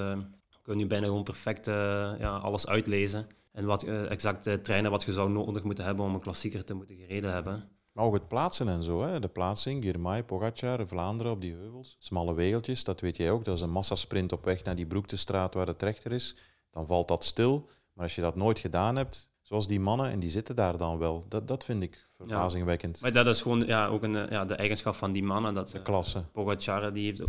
uh, 0.70 0.80
je 0.80 0.88
bijna 0.88 1.06
gewoon 1.06 1.24
perfect 1.24 1.66
ja, 1.66 2.38
alles 2.42 2.68
uitlezen. 2.68 3.28
En 3.52 3.66
wat 3.66 3.84
exact 3.84 4.64
trainen 4.64 4.92
wat 4.92 5.04
je 5.04 5.12
zou 5.12 5.30
nodig 5.30 5.64
moeten 5.64 5.84
hebben 5.84 6.06
om 6.06 6.14
een 6.14 6.20
klassieker 6.20 6.66
te 6.66 6.74
moeten 6.74 6.96
gereden 6.96 7.34
hebben. 7.34 7.70
Maar 7.94 8.06
ook 8.06 8.14
het 8.14 8.28
plaatsen 8.28 8.68
en 8.68 8.84
zo, 8.84 9.02
hè? 9.02 9.20
de 9.20 9.28
plaatsing, 9.28 9.84
Girmay, 9.84 10.24
Pogacar, 10.24 10.88
Vlaanderen 10.88 11.32
op 11.32 11.42
die 11.42 11.54
heuvels. 11.54 11.96
Smalle 12.00 12.34
wegeltjes, 12.34 12.84
dat 12.84 13.00
weet 13.00 13.18
jij 13.18 13.32
ook. 13.32 13.46
Dat 13.46 13.56
is 13.56 13.62
een 13.62 13.72
massasprint 13.72 14.32
op 14.32 14.46
weg 14.46 14.64
naar 14.64 14.76
die 14.76 14.86
Broektestraat 14.86 15.54
waar 15.54 15.66
de 15.66 15.76
trechter 15.76 16.12
is. 16.12 16.36
Dan 16.72 16.88
valt 16.88 17.08
dat 17.08 17.24
stil. 17.24 17.70
Maar 17.94 18.04
als 18.04 18.16
je 18.16 18.22
dat 18.22 18.36
nooit 18.36 18.60
gedaan 18.60 18.96
hebt, 18.96 19.30
Zoals 19.50 19.68
die 19.68 19.80
mannen, 19.80 20.10
en 20.10 20.20
die 20.20 20.30
zitten 20.30 20.56
daar 20.56 20.78
dan 20.78 20.98
wel. 20.98 21.26
Dat, 21.28 21.48
dat 21.48 21.66
vind 21.66 21.84
ik 21.84 22.10
verbazingwekkend. 22.18 22.96
Ja. 22.96 23.02
Maar 23.02 23.12
dat 23.12 23.28
is 23.28 23.42
gewoon 23.42 23.66
ja, 23.66 23.88
ook 23.88 24.04
een, 24.04 24.16
eh, 24.16 24.32
ja, 24.32 24.46
de 24.46 24.54
eigenschap 24.54 24.96
van 24.96 25.12
die 25.12 25.24
mannen. 25.24 25.54
Dat, 25.54 25.70
de 25.70 25.78
eh, 25.78 25.84
klasse. 25.84 26.24
Pogacar 26.32 26.94
die 26.94 27.06
heeft, 27.06 27.24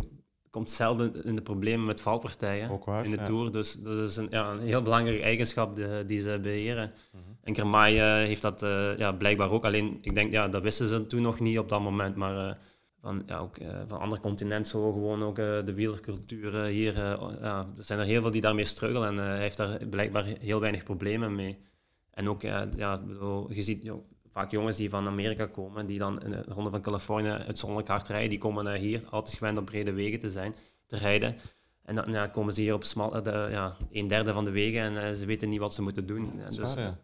komt 0.51 0.69
zelden 0.69 1.23
in 1.23 1.35
de 1.35 1.41
problemen 1.41 1.85
met 1.85 2.01
valpartijen 2.01 2.69
ook 2.69 2.85
waar, 2.85 3.05
in 3.05 3.11
de 3.11 3.21
Tour. 3.21 3.51
Dus 3.51 3.73
dat 3.73 4.09
is 4.09 4.15
een, 4.15 4.27
ja, 4.29 4.51
een 4.51 4.59
heel 4.59 4.81
belangrijke 4.81 5.23
eigenschap 5.23 5.75
die, 5.75 6.05
die 6.05 6.21
ze 6.21 6.39
beheren. 6.41 6.91
Mm 7.11 7.21
-hmm. 7.25 7.37
En 7.43 7.53
Kermay 7.53 7.95
uh, 7.95 8.27
heeft 8.27 8.41
dat 8.41 8.63
uh, 8.63 8.97
ja, 8.97 9.11
blijkbaar 9.11 9.51
ook. 9.51 9.65
Alleen, 9.65 9.97
ik 10.01 10.15
denk, 10.15 10.31
ja, 10.31 10.47
dat 10.47 10.61
wisten 10.61 10.87
ze 10.87 11.07
toen 11.07 11.21
nog 11.21 11.39
niet 11.39 11.59
op 11.59 11.69
dat 11.69 11.81
moment. 11.81 12.15
Maar 12.15 12.47
uh, 12.47 12.53
van, 13.01 13.23
ja, 13.25 13.37
ook, 13.37 13.57
van 13.87 13.99
andere 13.99 14.21
continenten 14.21 14.71
zo 14.71 14.91
gewoon 14.91 15.23
ook 15.23 15.35
de 15.35 15.73
wielercultuur 15.75 16.63
hier. 16.63 16.97
ja, 17.41 17.67
er 17.77 17.83
zijn 17.83 17.99
er 17.99 18.05
heel 18.05 18.21
veel 18.21 18.31
die 18.31 18.41
daarmee 18.41 18.65
struggelen. 18.65 19.07
En 19.07 19.17
hij 19.17 19.39
heeft 19.39 19.57
daar 19.57 19.85
blijkbaar 19.85 20.23
heel 20.23 20.59
weinig 20.59 20.83
problemen 20.83 21.35
mee. 21.35 21.57
En 22.11 22.29
ook, 22.29 22.41
ja, 22.41 22.67
ja 22.75 22.97
bedoel, 22.97 23.53
je 23.53 23.63
ziet 23.63 23.91
vaak 24.31 24.51
jongens 24.51 24.77
die 24.77 24.89
van 24.89 25.07
Amerika 25.07 25.45
komen, 25.45 25.85
die 25.85 25.99
dan 25.99 26.23
in 26.23 26.31
de 26.31 26.43
Ronde 26.47 26.69
van 26.69 26.81
Californië 26.81 27.29
uitzonderlijk 27.29 27.89
hard 27.89 28.07
rijden, 28.07 28.29
die 28.29 28.37
komen 28.37 28.73
hier 28.73 29.03
altijd 29.09 29.37
gewend 29.37 29.57
op 29.57 29.65
brede 29.65 29.93
wegen 29.93 30.19
te 30.19 30.29
zijn, 30.29 30.55
te 30.85 30.97
rijden. 30.97 31.35
En 31.83 31.95
dan 31.95 32.11
ja, 32.11 32.27
komen 32.27 32.53
ze 32.53 32.61
hier 32.61 32.73
op 32.73 32.83
smal, 32.83 33.15
eh, 33.15 33.23
de, 33.23 33.47
ja, 33.51 33.75
een 33.91 34.07
derde 34.07 34.33
van 34.33 34.45
de 34.45 34.51
wegen 34.51 34.81
en 34.81 34.93
uh, 34.93 35.15
ze 35.17 35.25
weten 35.25 35.49
niet 35.49 35.59
wat 35.59 35.73
ze 35.73 35.81
moeten 35.81 36.05
doen. 36.05 36.31
dus, 36.47 36.57
waar, 36.57 36.97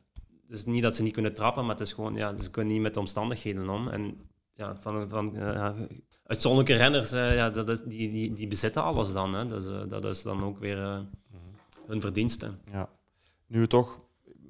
dus 0.48 0.66
niet 0.66 0.84
dat 0.84 0.96
ze 0.96 1.04
niet 1.04 1.14
kunnen 1.14 1.34
trappen, 1.34 1.66
maar 1.66 1.76
het 1.76 1.86
is 1.86 1.94
gewoon, 1.94 2.16
ja, 2.16 2.38
ze 2.38 2.50
kunnen 2.50 2.74
niet 2.74 2.82
met 2.82 2.94
de 2.94 3.00
omstandigheden 3.00 3.70
om. 3.70 3.88
En 3.88 4.18
ja, 4.54 4.76
van, 4.76 5.10
van 5.10 5.36
uh, 5.36 5.70
uitzonderlijke 6.24 6.84
renners, 6.84 7.12
ja, 7.12 7.50
dat 7.50 7.70
is, 7.70 7.82
die, 7.82 8.12
die, 8.12 8.34
die 8.34 8.48
bezitten 8.48 8.84
alles 8.84 9.14
dan. 9.14 9.34
Hè. 9.34 9.48
Dus 9.48 9.66
dat 9.90 10.06
is 10.06 10.22
dan 10.22 10.44
ook 10.44 10.60
weer 10.60 11.06
hun 11.88 12.02
verdienste. 12.02 12.52
Ja. 12.72 12.90
Nu 13.48 13.60
we 13.60 13.68
toch 13.68 14.02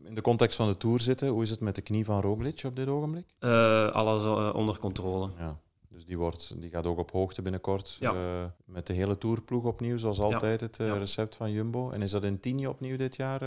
in 0.08 0.16
de 0.16 0.22
context 0.22 0.56
van 0.56 0.68
de 0.68 0.78
Tour 0.78 1.00
zitten, 1.00 1.28
hoe 1.28 1.44
is 1.44 1.50
het 1.50 1.60
met 1.60 1.76
de 1.76 1.82
knie 1.82 2.06
van 2.06 2.22
Roglic 2.22 2.62
op 2.66 2.76
dit 2.76 2.88
ogenblik? 2.88 3.26
Uh, 3.40 3.92
alles 3.92 4.24
uh, 4.24 4.50
onder 4.54 4.80
controle. 4.80 5.30
Ja. 5.38 5.60
Dus 5.90 6.06
die, 6.06 6.18
wordt, 6.18 6.62
die 6.62 6.70
gaat 6.70 6.86
ook 6.86 6.98
op 6.98 7.12
hoogte 7.12 7.42
binnenkort. 7.42 7.98
Ja. 8.00 8.14
Uh, 8.14 8.20
met 8.66 8.88
de 8.88 8.94
hele 8.94 9.18
tourploeg 9.18 9.64
opnieuw, 9.64 9.98
zoals 9.98 10.20
altijd 10.20 10.60
het 10.60 10.78
ja. 10.78 10.98
recept 10.98 11.36
van 11.36 11.52
Jumbo. 11.52 11.90
En 11.90 12.02
is 12.02 12.12
dat 12.12 12.24
in 12.24 12.40
Tini 12.40 12.68
opnieuw 12.68 12.98
dit 12.98 13.16
jaar? 13.16 13.42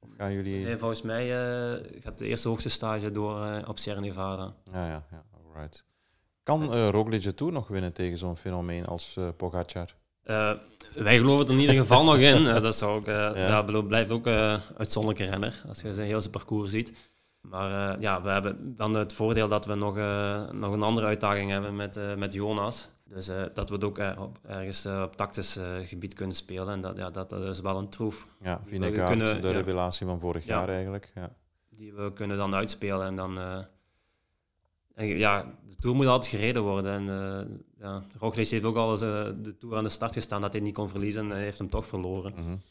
of 0.00 0.08
gaan 0.16 0.32
jullie... 0.32 0.64
Nee, 0.64 0.78
volgens 0.78 1.02
mij 1.02 1.28
gaat 2.00 2.18
de 2.18 2.26
eerste 2.26 2.48
hoogste 2.48 2.68
stage 2.68 3.10
door 3.10 3.64
op 3.66 3.78
Sierra 3.78 4.00
Nevada. 4.00 4.54
Ja, 4.72 4.86
ja, 4.86 5.06
ja. 5.10 5.24
Alright. 5.46 5.84
Kan 6.42 6.88
Roglic 6.90 7.22
de 7.22 7.34
Tour 7.34 7.52
nog 7.52 7.68
winnen 7.68 7.92
tegen 7.92 8.18
zo'n 8.18 8.36
fenomeen 8.36 8.86
als 8.86 9.18
Pogacar? 9.36 9.94
Uh, 10.30 10.52
wij 10.94 11.18
geloven 11.18 11.46
er 11.46 11.52
in 11.52 11.58
ieder 11.58 11.76
geval 11.76 12.04
nog 12.04 12.16
in. 12.16 12.42
Uh, 12.42 12.60
dat 12.60 12.76
zou 12.76 12.98
ook, 13.00 13.06
ja. 13.06 13.36
ja. 13.36 13.82
blijft 13.82 14.10
ook 14.10 14.26
een 14.26 14.60
uitzonderlijke 14.76 15.30
renner, 15.30 15.62
als 15.68 15.80
je 15.80 15.94
zijn 15.94 16.06
heel 16.06 16.20
zijn 16.20 16.32
parcours 16.32 16.70
ziet. 16.70 16.92
Maar 17.40 18.00
ja, 18.00 18.22
we 18.22 18.28
hebben 18.28 18.74
dan 18.76 18.94
het 18.94 19.12
voordeel 19.12 19.48
dat 19.48 19.66
we 19.66 19.74
nog, 19.74 19.96
nog 20.52 20.72
een 20.72 20.82
andere 20.82 21.06
uitdaging 21.06 21.50
hebben 21.50 21.76
met, 21.76 21.98
met 22.16 22.32
Jonas. 22.32 22.88
Dus 23.04 23.26
dat 23.54 23.68
we 23.68 23.74
het 23.74 23.84
ook 23.84 23.98
op, 24.18 24.38
ergens 24.46 24.86
op 24.86 25.16
tactisch 25.16 25.58
gebied 25.84 26.14
kunnen 26.14 26.36
spelen. 26.36 26.68
En 26.68 26.80
dat, 26.80 26.96
ja, 26.96 27.10
dat, 27.10 27.32
is 27.32 27.60
wel 27.60 27.78
een 27.78 27.88
troef. 27.88 28.28
Ja, 28.42 28.60
Vingegaard, 28.66 29.42
de 29.42 29.50
revelatie 29.50 30.06
van 30.06 30.20
vorig 30.20 30.44
jaar 30.44 30.68
eigenlijk. 30.68 31.12
Ja. 31.14 31.30
Die 31.70 31.92
we 31.92 32.12
kunnen 32.12 32.36
dan 32.36 32.54
uitspelen 32.54 33.06
en 33.06 33.16
dan 33.16 33.38
en 34.98 35.06
ja, 35.06 35.54
de 35.68 35.76
Tour 35.76 35.96
moet 35.96 36.06
altijd 36.06 36.34
gereden 36.34 36.62
worden. 36.62 36.92
En 36.92 37.02
uh, 37.02 37.56
ja, 37.78 38.04
Roglic 38.18 38.48
heeft 38.48 38.64
ook 38.64 38.76
al 38.76 38.90
eens 38.90 39.02
uh, 39.02 39.28
de 39.42 39.56
Tour 39.58 39.76
aan 39.76 39.82
de 39.82 39.88
start 39.88 40.12
gestaan 40.12 40.40
dat 40.40 40.52
hij 40.52 40.62
niet 40.62 40.74
kon 40.74 40.88
verliezen 40.88 41.22
en 41.22 41.30
hij 41.30 41.42
heeft 41.42 41.58
hem 41.58 41.70
toch 41.70 41.86
verloren. 41.86 42.32
Mm 42.36 42.44
-hmm. 42.44 42.62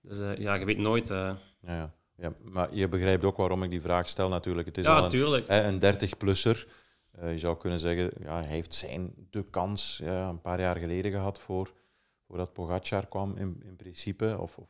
Dus 0.00 0.20
uh, 0.20 0.36
ja, 0.36 0.54
je 0.54 0.64
weet 0.64 0.78
nooit. 0.78 1.08
Ja, 1.08 1.38
ja. 1.66 1.94
ja, 2.16 2.32
maar 2.42 2.74
je 2.74 2.88
begrijpt 2.88 3.24
ook 3.24 3.36
waarom 3.36 3.62
ik 3.62 3.70
die 3.70 3.80
vraag 3.80 4.08
stel 4.08 4.28
natuurlijk. 4.28 4.66
Het 4.66 4.78
is 4.78 4.84
ja, 4.84 4.96
al 4.96 5.02
natuurlijk. 5.02 5.48
een, 5.48 5.82
een 5.82 5.94
30-plusser. 5.94 6.66
je 7.20 7.38
zou 7.38 7.56
kunnen 7.56 7.78
zeggen, 7.78 8.10
ja, 8.20 8.34
hij 8.40 8.50
heeft 8.50 8.74
zijn 8.74 9.12
de 9.30 9.44
kans 9.50 10.00
ja, 10.04 10.28
een 10.28 10.40
paar 10.40 10.60
jaar 10.60 10.76
geleden 10.76 11.10
gehad 11.10 11.40
voor, 11.40 11.72
voordat 12.26 12.52
Pogacar 12.52 13.06
kwam 13.06 13.36
in, 13.36 13.62
in 13.64 13.76
principe. 13.76 14.36
Of, 14.38 14.56
of 14.56 14.68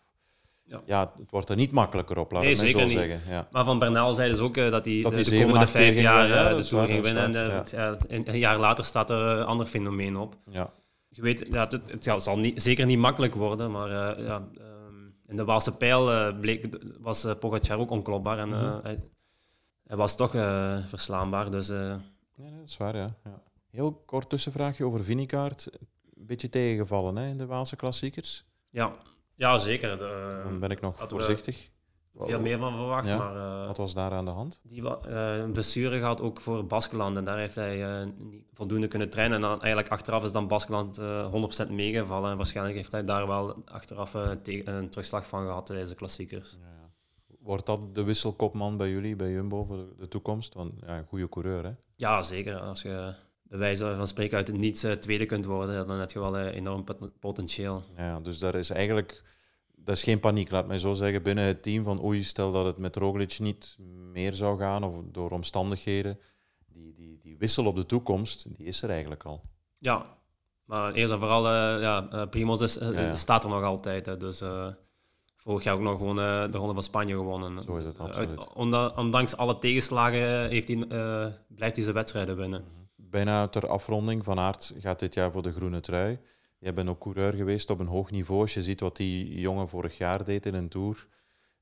ja. 0.73 0.83
ja, 0.85 1.12
het 1.18 1.31
wordt 1.31 1.49
er 1.49 1.57
niet 1.57 1.73
makkelijker 1.73 2.18
op, 2.18 2.31
we 2.31 2.39
nee, 2.39 2.55
zo 2.55 2.66
zeggen. 2.66 3.20
Ja. 3.29 3.49
Maar 3.51 3.64
Van 3.64 3.79
Bernal 3.79 4.14
zei 4.14 4.31
dus 4.31 4.39
ook 4.39 4.57
uh, 4.57 4.70
dat 4.70 4.85
hij 4.85 5.03
dat 5.03 5.14
de, 5.14 5.31
de 5.31 5.43
komende 5.43 5.66
vijf 5.66 6.01
jaar 6.01 6.29
ja, 6.29 6.51
uh, 6.51 6.57
de 6.57 6.64
Tour 6.64 6.87
ging 6.87 7.03
winnen. 7.03 7.35
En 7.37 7.64
uh, 7.75 8.25
een, 8.25 8.39
jaar 8.39 8.59
later 8.59 8.85
staat 8.85 9.11
er 9.11 9.16
een 9.16 9.45
ander 9.45 9.66
fenomeen 9.66 10.16
op. 10.16 10.37
Ja. 10.51 10.70
Je 11.09 11.23
weet, 11.23 11.47
ja, 11.51 11.68
het, 11.68 12.05
het 12.05 12.23
zal 12.23 12.39
niet, 12.39 12.62
zeker 12.62 12.87
niet 12.87 12.99
makkelijk 12.99 13.35
worden, 13.35 13.70
maar 13.70 13.91
ja, 14.23 14.37
um, 14.37 15.14
in 15.27 15.37
de 15.37 15.45
Waalse 15.45 15.77
pijl 15.77 16.35
bleek, 16.41 16.66
was 17.01 17.27
Pogacar 17.41 17.79
ook 17.79 17.91
onklopbaar 17.91 18.39
en 18.39 18.49
mm 18.49 18.55
-hmm. 18.55 18.81
hij, 18.83 18.99
hij, 19.87 19.97
was 19.97 20.16
toch 20.16 20.31
verslaanbaar. 20.87 21.51
Dus, 21.51 21.68
ja, 21.68 22.01
dat 22.37 22.66
is 22.66 22.77
waar, 22.77 22.97
ja. 22.97 23.09
Heel 23.70 24.03
kort 24.07 24.29
tussenvraagje 24.29 24.85
over 24.85 25.05
Vinikaart. 25.05 25.68
Een 26.16 26.27
beetje 26.27 26.49
tegengevallen 26.49 27.16
hè, 27.16 27.29
in 27.29 27.39
de 27.39 27.47
Waalse 27.47 27.77
klassiekers. 27.77 28.45
Ja, 28.70 28.93
ja, 29.43 29.59
zeker. 29.59 29.99
Dan 30.45 30.61
ben 30.61 30.70
ik 30.70 30.80
nog 30.80 31.05
voorzichtig. 31.09 31.70
Veel 32.18 32.40
meer 32.40 32.59
van 32.59 32.76
verwacht. 32.76 33.07
Maar, 33.07 33.36
uh, 33.36 33.66
Wat 33.66 33.76
was 33.76 33.95
daar 33.95 34.12
aan 34.12 34.24
de 34.24 34.30
hand? 34.30 34.61
Die 34.62 34.82
uh, 34.82 35.36
een 35.36 35.53
blessure 35.53 35.99
gehad 35.99 36.20
ook 36.20 36.40
voor 36.40 36.66
Baskeland. 36.66 37.16
En 37.16 37.24
daar 37.24 37.38
heeft 37.38 37.55
hij 37.55 38.03
uh, 38.03 38.09
niet 38.16 38.45
voldoende 38.53 38.88
kunnen 38.88 39.11
trainen. 39.11 39.36
En 39.36 39.43
dan 39.43 39.51
eigenlijk 39.51 39.88
achteraf 39.88 40.24
is 40.24 40.32
dan 40.32 40.49
Baskeland 40.49 41.01
100% 41.68 41.70
meegevallen. 41.70 42.30
En 42.30 42.36
waarschijnlijk 42.36 42.76
heeft 42.76 42.93
hij 42.93 43.05
daar 43.05 43.26
wel 43.26 43.62
achteraf 43.64 44.14
een 44.14 44.88
terugslag 44.90 45.26
van 45.26 45.47
gehad 45.47 45.66
tijdens 45.66 45.90
de 45.90 45.97
klassiekers. 45.97 46.57
Ja, 46.61 46.90
Wordt 47.38 47.66
dat 47.66 47.95
de 47.95 48.03
wisselkopman 48.05 48.76
bij 48.76 48.90
jullie, 48.90 49.16
bij 49.16 49.30
Jumbo, 49.30 49.64
voor 49.64 49.84
de, 49.99 50.09
toekomst? 50.09 50.55
Want 50.55 50.72
ja, 50.86 50.99
een 50.99 51.07
goede 51.07 51.28
coureur, 51.28 51.64
hè? 51.64 51.72
Ja, 51.97 52.22
zeker. 52.22 52.61
Als 52.61 52.82
je 52.82 53.12
bij 53.53 53.61
wijze 53.61 53.95
van 53.97 54.07
spreken 54.07 54.37
uit 54.37 54.47
het 54.47 54.57
niets 54.57 54.87
tweede 55.01 55.27
kunt 55.27 55.45
worden, 55.45 55.87
dan 55.87 55.99
heb 55.99 56.11
je 56.11 56.19
wel 56.21 56.39
enorm 56.39 56.85
potentieel. 57.21 57.83
Ja, 57.97 58.21
dus 58.21 58.39
daar 58.39 58.55
is 58.55 58.71
eigenlijk 58.71 59.23
dat 59.75 59.97
is 59.97 60.03
geen 60.03 60.21
paniek, 60.21 60.51
laat 60.51 60.67
mij 60.67 60.79
zo 60.79 60.93
zeggen, 60.93 61.23
binnen 61.23 61.45
het 61.45 61.63
team 61.63 61.85
van 61.85 62.05
oei, 62.05 62.23
stel 62.23 62.53
dat 62.53 62.67
het 62.67 62.79
met 62.79 62.97
Roglic 62.97 63.39
niet 63.39 63.77
meer 64.13 64.33
zou 64.35 64.59
gaan 64.59 64.85
of 64.85 64.95
door 65.13 65.31
omstandigheden. 65.31 66.19
Die, 66.67 66.95
die, 66.95 67.19
die 67.23 67.37
wissel 67.39 67.67
op 67.67 67.77
de 67.77 67.87
toekomst, 67.87 68.57
die 68.57 68.67
is 68.67 68.83
er 68.83 68.91
eigenlijk 68.91 69.25
al. 69.25 69.43
Ja, 69.79 70.07
maar 70.65 70.93
eerst 70.93 71.13
en 71.13 71.19
vooral, 71.19 71.45
uh, 71.47 71.83
ja, 71.83 72.09
uh, 72.13 72.23
Primoz 72.31 72.61
is, 72.61 72.79
uh, 72.79 72.93
Ja, 72.93 73.01
ja. 73.01 73.15
staat 73.15 73.45
er 73.45 73.51
nog 73.51 73.63
altijd. 73.63 74.07
Hè, 74.07 74.17
dus 74.17 74.41
eh, 74.41 74.67
vorig 75.37 75.65
jaar 75.65 75.75
ook 75.75 75.81
nog 75.81 75.99
gewoon 75.99 76.21
eh, 76.21 76.51
de 76.51 76.59
Ronde 76.59 76.75
van 76.75 76.83
Spanje 76.83 77.15
gewonnen. 77.15 77.63
Zo 77.63 77.77
is 77.77 77.85
het, 77.85 77.97
eh, 77.99 78.01
absoluut. 78.05 78.29
uit- 78.31 78.53
ondanks 78.97 79.37
alle 79.37 79.59
tegenslagen 79.59 80.49
heeft 80.49 80.69
hij, 80.69 80.77
eh, 80.77 81.27
blijft 81.49 81.75
hij 81.75 81.85
zijn 81.85 81.95
wedstrijden 81.97 82.37
winnen. 82.37 82.65
Bijna 83.13 83.49
ter 83.49 83.67
afronding. 83.69 84.25
Van 84.25 84.39
Aert 84.39 84.73
gaat 84.79 84.99
dit 84.99 85.15
jaar 85.15 85.33
voor 85.33 85.43
de 85.43 85.53
groene 85.53 85.81
trui. 85.81 86.19
Jij 86.59 86.75
bent 86.75 86.89
ook 86.89 87.01
coureur 87.01 87.33
geweest 87.33 87.71
op 87.71 87.79
een 87.79 87.87
hoog 87.87 88.11
niveau. 88.11 88.41
Als 88.41 88.55
je 88.55 88.63
ziet 88.63 88.81
wat 88.81 88.97
die 88.97 89.41
jongen 89.41 89.69
vorig 89.69 89.99
jaar 89.99 90.25
deed 90.25 90.47
in 90.47 90.55
een 90.55 90.69
Tour. 90.69 91.07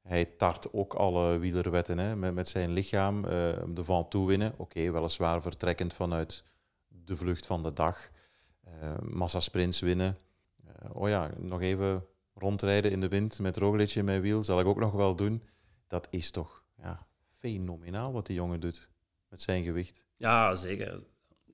Hij 0.03 0.25
tart 0.25 0.73
ook 0.73 0.95
alle 0.95 1.39
wielerwetten 1.39 1.99
hè, 1.99 2.17
met, 2.17 2.35
met 2.35 2.49
zijn 2.49 2.71
lichaam. 2.71 3.25
eh, 3.25 3.31
de 3.69 3.85
Van 3.85 4.09
toe 4.09 4.27
winnen. 4.27 4.55
Oké, 4.57 4.91
weliswaar 4.91 5.43
vertrekkend 5.43 5.95
vanuit 5.95 6.45
de 6.89 7.17
vlucht 7.17 7.47
van 7.47 7.63
de 7.63 7.73
dag. 7.73 8.11
Eh 8.65 8.99
massa 9.03 9.41
sprints 9.41 9.81
winnen. 9.81 10.19
Eh, 10.67 10.91
oh 10.97 11.09
ja, 11.09 11.31
nog 11.39 11.61
even 11.61 12.07
rondrijden 12.35 12.91
in 12.91 13.01
de 13.01 13.09
wind 13.09 13.39
met 13.39 13.57
Roglic 13.57 13.95
in 13.95 14.05
mijn 14.05 14.21
wiel. 14.21 14.45
Zal 14.45 14.61
ik 14.61 14.67
ook 14.67 14.81
nog 14.81 14.93
wel 14.93 15.17
doen. 15.17 15.43
Dat 15.87 16.07
is 16.11 16.31
toch 16.31 16.65
ja, 16.77 17.07
fenomenaal 17.39 18.13
wat 18.13 18.27
die 18.27 18.37
jongen 18.37 18.61
doet. 18.61 18.91
Met 19.29 19.43
zijn 19.43 19.65
gewicht. 19.65 20.05
Ja, 20.17 20.55
zeker. 20.55 21.03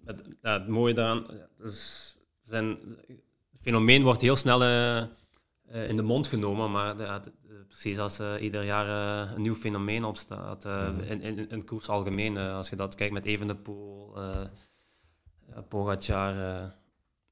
Het, 0.07 0.22
ja, 0.42 0.52
het 0.52 0.68
mooie 0.68 0.94
daaraan, 0.94 1.24
ja, 1.30 1.48
het 1.59 1.72
is- 1.72 2.16
zijn, 2.42 2.68
het 3.50 3.61
fenomeen 3.61 4.02
wordt 4.02 4.20
heel 4.20 4.36
snel 4.36 4.62
eh, 4.62 4.96
eh, 4.98 5.09
in 5.88 5.96
de 5.96 6.02
mond 6.02 6.26
genomen, 6.26 6.70
maar 6.70 6.96
ja, 6.98 7.12
het- 7.12 7.24
het- 7.24 7.68
precies 7.68 7.98
als 7.98 8.18
eh, 8.18 8.34
ieder 8.40 8.64
jaar 8.64 8.88
een 9.34 9.42
nieuw 9.42 9.54
fenomeen 9.54 10.04
opstaat, 10.04 10.64
Mhm. 10.64 11.00
in, 11.00 11.20
in, 11.20 11.38
in 11.38 11.59
het 11.59 11.64
koers 11.64 11.88
algemeen, 11.88 12.36
als 12.38 12.68
je 12.68 12.76
dat 12.76 12.94
kijkt 12.94 13.12
met 13.12 13.24
Evenepoel, 13.24 14.20
ja, 15.54 15.61
Pogacar, 15.68 16.34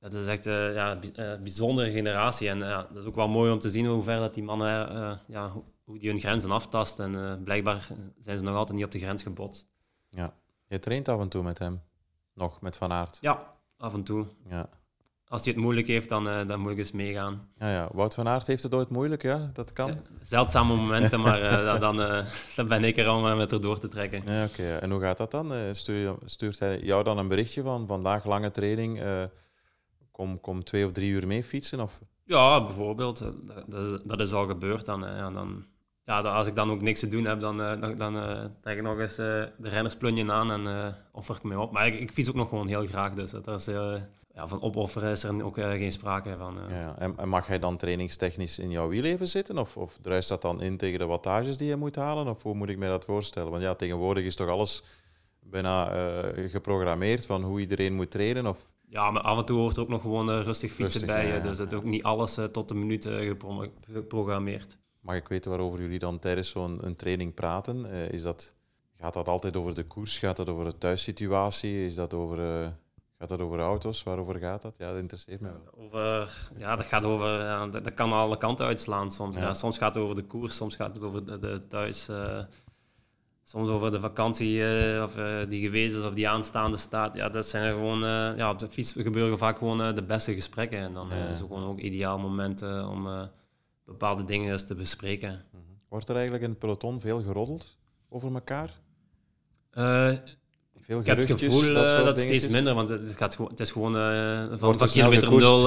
dat 0.00 0.12
is 0.12 0.26
echt 0.26 0.44
ja, 0.44 0.92
een 0.92 1.14
eh, 1.16 1.40
bijzondere 1.42 1.90
generatie 1.90 2.48
en 2.48 2.58
ja, 2.58 2.82
dat 2.92 3.02
is 3.02 3.04
ook 3.08 3.14
wel 3.14 3.28
mooi 3.28 3.52
om 3.52 3.58
te 3.60 3.70
zien 3.70 3.86
hoe 3.86 4.02
ver 4.02 4.18
dat 4.18 4.34
die 4.34 4.42
mannen, 4.42 5.20
ja, 5.26 5.50
hoe, 5.84 5.98
die 5.98 6.10
hun 6.10 6.18
grenzen 6.20 6.50
aftasten 6.50 7.14
en 7.16 7.42
blijkbaar 7.44 7.86
zijn 8.20 8.38
ze 8.38 8.44
nog 8.44 8.56
altijd 8.56 8.76
niet 8.76 8.86
op 8.86 8.92
de 8.92 8.98
grens 8.98 9.22
gebotst. 9.22 9.68
Je 10.66 10.78
traint 10.78 11.08
af 11.08 11.20
en 11.20 11.28
toe 11.28 11.42
met 11.42 11.58
hem. 11.58 11.80
Nog 12.34 12.60
met 12.60 12.76
Van 12.76 12.92
Aert. 12.92 13.18
Ja, 13.20 13.54
af 13.76 13.94
en 13.94 14.02
toe. 14.02 14.26
Ja. 14.48 14.68
Als 15.28 15.44
hij 15.44 15.52
het 15.52 15.62
moeilijk 15.62 15.86
heeft, 15.86 16.08
dan, 16.08 16.28
eh, 16.28 16.48
dan 16.48 16.60
moet 16.60 16.72
ik 16.72 16.78
eens 16.78 16.92
meegaan. 16.92 17.48
Ja, 17.58 17.72
ja. 17.72 17.88
Wout 17.92 18.14
van 18.14 18.28
Aert 18.28 18.46
heeft 18.46 18.62
het 18.62 18.74
ooit 18.74 18.88
moeilijk, 18.88 19.22
ja? 19.22 19.50
Dat 19.52 19.72
kan? 19.72 19.88
Ja, 19.88 20.00
zeldzame 20.20 20.76
momenten, 20.76 21.20
maar 21.20 21.40
eh, 21.40 21.80
dan, 21.86 22.02
eh, 22.02 22.26
dan 22.56 22.68
ben 22.68 22.84
ik 22.84 22.96
er 22.96 23.12
om 23.12 23.36
met 23.36 23.52
er 23.52 23.60
door 23.60 23.78
te 23.78 23.88
trekken. 23.88 24.22
Ja, 24.26 24.44
oké. 24.44 24.76
En 24.76 24.90
hoe 24.90 25.00
gaat 25.00 25.16
dat 25.16 25.30
dan? 25.30 25.74
Stuur 25.74 26.14
stuurt 26.24 26.58
hij 26.58 26.80
jou 26.80 27.04
dan 27.04 27.18
een 27.18 27.28
berichtje 27.28 27.62
van 27.62 27.86
vandaag 27.86 28.24
lange 28.24 28.50
training, 28.50 29.02
kom, 30.10 30.40
kom 30.40 30.64
twee 30.64 30.86
of 30.86 30.92
drie 30.92 31.10
uur 31.10 31.26
mee 31.26 31.44
fietsen? 31.44 31.80
Of? 31.80 32.00
Ja, 32.24 32.64
bijvoorbeeld. 32.64 33.18
Dat, 33.66 33.86
is, 33.86 34.00
dat 34.04 34.20
is 34.20 34.32
al 34.32 34.46
gebeurd. 34.46 34.84
Dan, 34.84 35.00
ja, 35.00 35.30
dan, 35.30 35.66
ja, 36.06 36.20
als 36.20 36.46
ik 36.46 36.54
dan 36.54 36.70
ook 36.70 36.82
niks 36.82 37.00
te 37.00 37.08
doen 37.08 37.24
heb, 37.24 37.40
dan, 37.40 37.62
eh, 37.62 37.80
dan, 37.80 37.96
dan 37.96 38.16
eh, 38.18 38.44
trek 38.60 38.76
ik 38.76 38.82
nog 38.82 38.98
eens 38.98 39.18
eh, 39.18 39.42
de 39.58 39.68
rennersplunje 39.68 40.32
aan 40.32 40.50
en 40.50 40.94
offer 41.12 41.36
ik 41.36 41.42
me 41.42 41.60
op. 41.60 41.72
Maar 41.72 41.86
ik, 41.86 42.00
ik 42.00 42.12
fiets 42.12 42.28
ook 42.28 42.34
nog 42.34 42.48
gewoon 42.48 42.66
heel 42.66 42.86
graag, 42.86 43.12
dus 43.12 43.30
dat 43.30 43.48
is, 43.48 43.64
ja, 44.34 44.48
van 44.48 44.62
opofferen 44.62 45.10
is 45.10 45.22
er 45.22 45.44
ook 45.44 45.56
geen 45.56 45.92
sprake 45.92 46.34
van. 46.38 46.56
Ja. 46.68 46.98
En, 46.98 47.14
en 47.16 47.28
mag 47.28 47.46
hij 47.46 47.58
dan 47.58 47.76
trainingstechnisch 47.76 48.58
in 48.58 48.70
jouw 48.70 48.88
wiel 48.88 49.04
even 49.04 49.28
zitten? 49.28 49.58
Of, 49.58 49.76
of 49.76 49.98
druist 50.02 50.28
dat 50.28 50.42
dan 50.42 50.62
in 50.62 50.76
tegen 50.76 50.98
de 50.98 51.06
wattages 51.06 51.56
die 51.56 51.68
je 51.68 51.76
moet 51.76 51.96
halen? 51.96 52.28
Of 52.28 52.42
hoe 52.42 52.54
moet 52.54 52.68
ik 52.68 52.78
mij 52.78 52.88
dat 52.88 53.04
voorstellen? 53.04 53.50
Want 53.50 53.62
ja, 53.62 53.74
tegenwoordig 53.74 54.24
is 54.24 54.34
toch 54.34 54.48
alles 54.48 54.82
bijna 55.40 55.90
geprogrammeerd 56.48 57.26
van 57.26 57.42
hoe 57.42 57.60
iedereen 57.60 57.94
moet 57.94 58.10
trainen? 58.10 58.46
Of... 58.46 58.58
Ja, 58.88 59.10
maar 59.10 59.22
af 59.22 59.38
en 59.38 59.44
toe 59.44 59.58
hoort 59.58 59.76
er 59.76 59.82
ook 59.82 59.88
nog 59.88 60.00
gewoon 60.00 60.30
rustig 60.30 60.70
fietsen 60.72 61.00
Rustig, 61.00 61.06
bij 61.06 61.26
je. 61.26 61.32
ja, 61.32 61.38
Dus 61.40 61.58
het 61.58 61.72
is 61.72 61.78
ook 61.78 61.84
niet 61.84 62.02
alles 62.02 62.38
tot 62.52 62.68
de 62.68 62.74
minuut 62.74 63.04
gepro- 63.04 63.72
geprogrammeerd. 63.90 64.76
Mag 65.04 65.16
ik 65.16 65.28
weten 65.28 65.50
waarover 65.50 65.80
jullie 65.80 65.98
dan 65.98 66.18
tijdens 66.18 66.48
zo'n 66.50 66.78
een 66.86 66.96
training 66.96 67.34
praten? 67.34 67.90
Eh, 67.90 68.08
is 68.10 68.22
dat, 68.22 68.54
gaat 68.94 69.14
dat 69.14 69.28
altijd 69.28 69.56
over 69.56 69.74
de 69.74 69.84
koers? 69.86 70.18
Gaat 70.18 70.36
dat 70.36 70.48
over 70.48 70.64
de 70.64 70.78
thuissituatie? 70.78 71.86
Is 71.86 71.94
dat 71.94 72.14
over, 72.14 72.60
eh, 72.60 72.68
gaat 73.18 73.28
dat 73.28 73.40
over 73.40 73.58
auto's? 73.60 74.02
Waarover 74.02 74.34
gaat 74.38 74.62
dat? 74.62 74.74
Ja, 74.78 74.88
dat 74.90 74.98
interesseert 75.00 75.40
me 75.40 75.48
wel. 75.48 75.84
Over, 75.84 76.34
ja, 76.56 76.76
dat 76.76 76.86
gaat 76.86 77.04
over, 77.04 77.38
dat, 77.72 77.84
dat 77.84 77.94
kan 77.94 78.12
alle 78.12 78.36
kanten 78.38 78.66
uitslaan 78.66 79.10
soms. 79.10 79.36
Ja. 79.36 79.42
Ja. 79.42 79.54
soms 79.54 79.78
gaat 79.78 79.94
het 79.94 80.04
over 80.04 80.16
de 80.16 80.24
koers, 80.24 80.56
soms 80.56 80.76
gaat 80.76 80.94
het 80.96 81.04
over 81.04 81.24
de, 81.26 81.38
de 81.38 81.62
thuis, 81.68 82.08
eh, 82.08 82.38
soms 83.42 83.68
over 83.68 83.90
de 83.90 84.00
vakantie 84.00 84.62
of, 85.02 85.12
die 85.48 85.64
geweest 85.64 85.94
is 85.94 86.02
of 86.02 86.14
die 86.14 86.28
aanstaande 86.28 86.76
staat. 86.76 87.14
Ja, 87.14 87.28
dat 87.28 87.46
zijn 87.46 87.72
gewoon, 87.74 87.98
ja, 88.36 88.50
op 88.50 88.58
de 88.58 88.70
fiets 88.70 88.92
gebeuren 88.92 89.38
vaak 89.38 89.58
gewoon 89.58 89.94
de 89.94 90.02
beste 90.02 90.34
gesprekken. 90.34 90.78
En 90.78 90.94
dan 90.94 91.08
Ja. 91.08 91.14
is 91.28 91.38
het 91.38 91.48
gewoon 91.48 91.64
ook 91.68 91.78
ideaal 91.78 92.18
moment 92.18 92.62
eh, 92.62 92.88
om 92.90 93.08
bepaalde 93.84 94.24
dingen 94.24 94.52
eens 94.52 94.66
te 94.66 94.74
bespreken. 94.74 95.44
Wordt 95.88 96.08
er 96.08 96.14
eigenlijk 96.14 96.44
in 96.44 96.50
het 96.50 96.58
peloton 96.58 97.00
veel 97.00 97.22
geroddeld 97.22 97.78
over 98.08 98.34
elkaar? 98.34 98.80
Eh, 99.70 100.12
Veel 100.80 101.00
Ik 101.00 101.06
heb 101.06 101.16
het 101.16 101.30
gevoel 101.30 101.62
eh, 101.62 101.74
dat 101.74 102.06
het 102.06 102.18
steeds 102.18 102.48
minder, 102.48 102.74
want 102.74 102.88
het, 102.88 103.16
gaat 103.16 103.36
het 103.36 103.60
is 103.60 103.70
gewoon 103.70 103.96
eh, 103.96 104.44
van, 104.58 104.80
er 104.80 104.88
kilometer 104.88 105.30
nul 105.30 105.60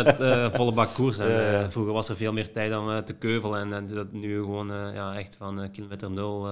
volle 0.58 0.72
bak 0.72 0.94
koers. 0.94 1.18
En, 1.18 1.70
vroeger 1.70 1.92
was 1.92 2.08
er 2.08 2.16
veel 2.16 2.32
meer 2.32 2.52
tijd 2.52 2.76
om 2.76 3.04
te 3.04 3.12
keuvelen 3.12 3.60
en, 3.60 3.72
en 3.72 3.86
dat 3.86 4.12
nu 4.12 4.34
gewoon 4.36 4.66
ja, 4.94 5.16
echt 5.16 5.36
van 5.36 5.70
kilometer 5.70 6.10
nul 6.10 6.48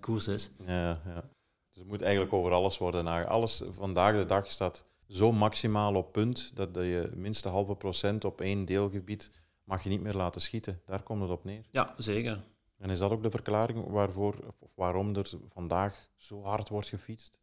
koers 0.00 0.28
is. 0.28 0.50
Ja, 0.66 0.88
ja. 0.88 1.24
Dus 1.70 1.78
het 1.78 1.86
moet 1.86 2.02
eigenlijk 2.02 2.32
over 2.32 2.52
alles 2.52 2.78
worden 2.78 3.04
nagedacht. 3.04 3.34
Alles 3.34 3.62
vandaag 3.78 4.16
de 4.16 4.24
dag 4.24 4.50
staat 4.50 4.84
zo 5.08 5.32
maximaal 5.32 5.94
op 5.94 6.12
punt 6.12 6.56
dat 6.56 6.68
je 6.74 7.10
minste 7.14 7.48
halve 7.48 7.74
procent 7.74 8.24
op 8.24 8.40
één 8.40 8.64
deelgebied 8.64 9.30
mag 9.66 9.82
je 9.82 9.88
niet 9.88 10.02
meer 10.02 10.14
laten 10.14 10.40
schieten. 10.40 10.80
Daar 10.86 11.02
komt 11.02 11.20
het 11.20 11.30
op 11.30 11.44
neer. 11.44 11.64
Ja, 11.70 11.94
zeker. 11.96 12.44
En 12.78 12.90
is 12.90 12.98
dat 12.98 13.10
ook 13.10 13.22
de 13.22 13.30
verklaring 13.30 13.86
waarvoor, 13.86 14.54
of 14.60 14.70
waarom 14.74 15.16
er 15.16 15.30
vandaag 15.48 16.08
zo 16.16 16.42
hard 16.42 16.68
wordt 16.68 16.88
gefietst? 16.88 17.38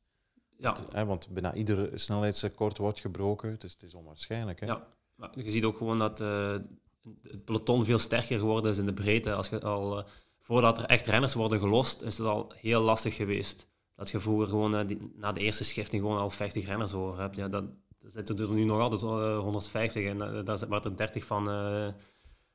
Ja, 0.58 0.74
Want, 0.74 0.94
hè, 0.94 1.06
want 1.06 1.30
bijna 1.30 1.54
ieder 1.54 2.00
snelheidsrecord 2.00 2.78
wordt 2.78 3.00
gebroken. 3.00 3.60
Dus 3.60 3.74
het 3.74 3.84
is 3.84 3.94
onwaarschijnlijk. 3.94 4.60
Hè? 4.60 4.66
Ja. 4.66 4.88
maar 5.16 5.30
je 5.34 5.52
ziet 5.52 5.64
ook 5.64 5.78
gewoon 5.78 6.00
dat 6.00 6.22
eh, 6.22 6.56
het 7.22 7.46
peloton 7.46 7.86
veel 7.86 8.00
sterker 8.00 8.40
geworden 8.40 8.72
is 8.72 8.78
in 8.78 8.86
de 8.86 8.94
breedte. 8.94 9.34
Als 9.34 9.50
je 9.50 9.62
al, 9.62 9.98
eh, 9.98 10.06
voordat 10.40 10.78
er 10.78 10.86
echt 10.86 11.08
renners 11.08 11.34
worden 11.34 11.60
gelost, 11.60 12.02
is 12.02 12.18
het 12.18 12.28
al 12.28 12.52
heel 12.56 12.82
lastig 12.82 13.16
geweest. 13.16 13.68
Dat 13.96 14.10
je 14.10 14.20
vroeger 14.20 14.48
gewoon 14.48 14.76
eh, 14.76 14.88
die, 14.88 15.12
na 15.16 15.32
de 15.32 15.40
eerste 15.40 15.64
schifting 15.64 16.02
gewoon 16.02 16.18
al 16.18 16.30
50 16.30 16.66
renners 16.66 16.94
over 16.94 17.20
hebt. 17.20 17.36
Ja, 17.36 17.48
dat, 17.48 17.64
dat 18.00 18.12
zitten 18.12 18.38
er 18.38 18.54
nu 18.54 18.64
nog 18.64 18.80
altijd 18.80 19.02
eh, 19.02 19.40
150 19.40 20.06
en 20.06 20.46
daar 20.46 20.68
maar 20.68 20.86
er 20.86 20.98
30 20.98 21.26
van 21.26 21.44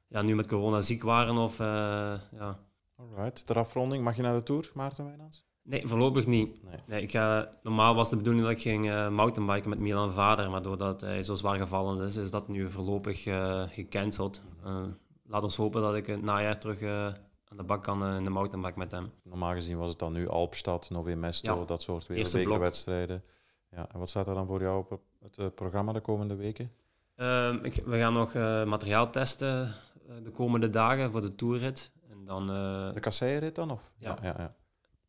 ja, 0.09 0.22
nu 0.22 0.34
met 0.34 0.48
corona 0.48 0.80
ziek 0.80 1.02
waren. 1.02 1.38
Of, 1.38 1.61
eh, 1.61 1.66
ja. 2.30 2.59
Alright, 2.96 3.46
ter 3.46 3.59
afronding. 3.59 4.04
Mag 4.04 4.16
je 4.16 4.22
naar 4.22 4.36
de 4.36 4.42
Tour, 4.42 4.70
Maarten 4.74 5.04
Wijnands? 5.04 5.48
Nee, 5.68 5.86
voorlopig 5.86 6.26
niet. 6.26 6.64
Nee. 6.64 6.80
Nee, 6.86 7.02
ik 7.02 7.11
ga, 7.11 7.52
normaal 7.62 7.94
was 7.94 8.11
de 8.11 8.16
bedoeling 8.16 8.44
dat 8.44 8.54
ik 8.54 8.62
ging 8.62 8.90
eh, 8.90 9.09
mountainbiken 9.09 9.70
met 9.70 9.78
Milan 9.78 10.12
Vader, 10.12 10.50
maar 10.50 10.62
doordat 10.62 11.00
hij 11.00 11.22
zo 11.22 11.34
zwaar 11.34 11.59
gevallen 11.59 12.06
is, 12.06 12.16
is 12.16 12.30
dat 12.30 12.48
nu 12.48 12.70
voorlopig 12.70 13.26
eh, 13.26 13.62
gecanceld. 13.68 14.40
Eh, 14.64 14.82
laat 15.24 15.42
ons 15.42 15.56
hopen 15.56 15.82
dat 15.82 15.94
ik 15.94 16.06
het 16.06 16.22
najaar 16.22 16.59
terug 16.59 16.82
aan 17.48 17.56
de 17.56 17.62
bak 17.62 17.82
kan 17.82 18.06
in 18.06 18.24
de 18.24 18.30
mountainbike 18.30 18.78
met 18.78 18.90
hem. 18.90 19.12
Normaal 19.22 19.52
gezien 19.52 19.78
was 19.78 19.90
het 19.90 19.98
dan 19.98 20.12
nu 20.12 20.28
Alpstad, 20.28 20.90
Nové 20.90 21.14
Mesto, 21.14 21.59
Ja, 21.59 21.64
dat 21.64 21.82
soort 21.82 22.06
wereldbekerwedstrijden. 22.06 23.24
Ja, 23.70 23.88
en 23.92 23.98
wat 23.98 24.09
staat 24.09 24.28
er 24.28 24.34
dan 24.34 24.46
voor 24.46 24.61
jou 24.61 24.84
op 24.88 25.00
het 25.20 25.54
programma 25.54 25.92
de 25.92 26.00
komende 26.00 26.34
weken? 26.34 26.72
Ehm, 27.14 27.59
ik, 27.62 27.82
we 27.84 27.98
gaan 27.98 28.12
nog 28.12 28.34
materiaal 28.64 29.11
testen 29.11 29.74
de 30.22 30.30
komende 30.30 30.70
dagen 30.70 31.11
voor 31.11 31.20
de 31.20 31.34
toerrit. 31.34 31.90
En 32.11 32.24
dan 32.24 32.50
eh, 32.50 32.92
De 32.94 33.00
kasseierrit 33.00 33.54
dan? 33.54 33.70
Of? 33.70 33.92
Ja. 33.98 34.18
ja, 34.22 34.34
ja. 34.38 34.56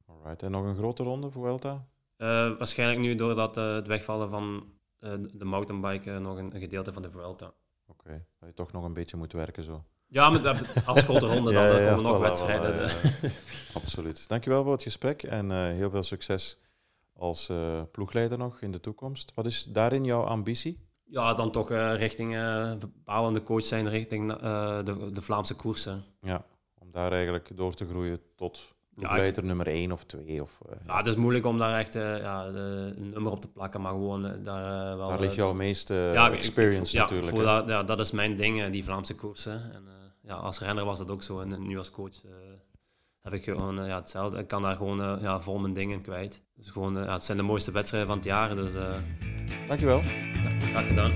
Alright. 0.05 0.43
En 0.43 0.51
nog 0.51 0.63
een 0.63 0.75
grote 0.75 1.03
ronde 1.03 1.29
voor 1.31 1.43
Vuelta? 1.43 1.85
eh, 2.17 2.27
waarschijnlijk 2.57 2.99
nu 3.01 3.15
doordat 3.15 3.57
eh, 3.57 3.73
het 3.73 3.87
wegvallen 3.87 4.29
van 4.29 4.63
eh, 4.99 5.11
de- 5.33 5.45
mountainbike 5.45 6.11
eh, 6.11 6.17
nog 6.19 6.37
een, 6.37 6.55
een 6.55 6.61
gedeelte 6.61 6.93
van 6.93 7.01
de 7.01 7.11
Vuelta. 7.11 7.53
Oké, 7.87 8.25
dat 8.39 8.49
je 8.49 8.55
toch 8.55 8.71
nog 8.71 8.83
een 8.83 8.93
beetje 8.93 9.17
moet 9.17 9.33
werken 9.33 9.63
zo. 9.63 9.83
Ja, 10.07 10.29
maar 10.29 10.41
dat, 10.41 10.85
als 10.85 11.03
grote 11.03 11.25
ronde 11.33 11.51
dan, 11.53 11.63
Ja, 11.63 11.77
ja, 11.79 11.89
komen 11.89 12.03
nog 12.03 12.17
voilà, 12.17 12.21
wedstrijden. 12.21 12.89
voilà, 12.89 13.21
ja. 13.21 13.29
Absoluut. 13.81 14.27
Dankjewel 14.27 14.63
voor 14.63 14.71
het 14.71 14.83
gesprek 14.83 15.23
en 15.23 15.51
eh, 15.51 15.57
heel 15.57 15.89
veel 15.89 16.03
succes 16.03 16.57
als 17.13 17.49
eh, 17.49 17.81
ploegleider 17.91 18.37
nog 18.37 18.61
in 18.61 18.71
de 18.71 18.79
toekomst. 18.79 19.31
Wat 19.35 19.45
is 19.45 19.63
daarin 19.63 20.03
jouw 20.03 20.23
ambitie? 20.23 20.87
Ja, 21.11 21.33
dan 21.33 21.51
toch 21.51 21.71
eh, 21.71 21.95
richting 21.95 22.35
eh, 22.35 22.75
bepalende 22.77 23.43
coach 23.43 23.63
zijn 23.63 23.89
richting 23.89 24.31
eh, 24.31 24.77
de, 24.83 25.11
de 25.11 25.21
Vlaamse 25.21 25.53
koersen. 25.55 26.03
Ja, 26.21 26.45
om 26.77 26.91
daar 26.91 27.11
eigenlijk 27.11 27.49
door 27.55 27.73
te 27.73 27.85
groeien 27.85 28.19
tot 28.35 28.73
ploegleider 28.95 29.43
nummer 29.43 29.67
één 29.67 29.91
of 29.91 30.03
twee. 30.03 30.41
Of, 30.41 30.59
Ja, 30.87 30.97
het 30.97 31.05
is 31.05 31.15
moeilijk 31.15 31.45
om 31.45 31.57
daar 31.57 31.79
echt 31.79 31.93
ja, 31.93 32.51
de, 32.51 32.93
een 32.97 33.09
nummer 33.09 33.31
op 33.31 33.41
te 33.41 33.47
plakken, 33.47 33.81
maar 33.81 33.91
gewoon 33.91 34.43
daar 34.43 34.97
wel... 34.97 35.07
daar 35.07 35.19
ligt 35.19 35.35
jouw 35.35 35.53
meeste 35.53 35.93
ja, 35.93 36.25
ik- 36.27 36.31
ik- 36.31 36.37
experience 36.37 36.97
natuurlijk. 36.97 37.37
dat, 37.37 37.67
ja, 37.67 37.83
dat 37.83 37.99
is 37.99 38.11
mijn 38.11 38.35
ding, 38.35 38.69
die 38.69 38.83
Vlaamse 38.83 39.15
koersen. 39.15 39.71
En, 39.73 39.83
ja, 40.21 40.35
als 40.35 40.59
renner 40.59 40.85
was 40.85 40.97
dat 40.97 41.09
ook 41.11 41.23
zo. 41.23 41.39
En, 41.39 41.67
nu 41.67 41.77
als 41.77 41.91
coach 41.91 42.15
heb 43.21 43.33
ik 43.33 43.43
gewoon 43.43 43.85
ja, 43.85 43.95
hetzelfde. 43.95 44.39
Ik 44.39 44.47
kan 44.47 44.61
daar 44.61 44.75
gewoon 44.75 45.19
ja, 45.21 45.39
vol 45.39 45.59
mijn 45.59 45.73
dingen 45.73 46.01
kwijt. 46.01 46.41
Dus 46.55 46.69
gewoon, 46.69 46.93
ja, 46.93 47.13
het 47.13 47.23
zijn 47.23 47.37
de 47.37 47.43
mooiste 47.43 47.71
wedstrijden 47.71 48.09
van 48.09 48.17
het 48.17 48.27
jaar. 48.27 48.55
Dus, 48.55 48.73
Dankjewel. 49.67 50.01
Ja, 50.33 50.59
graag 50.59 50.87
gedaan. 50.87 51.11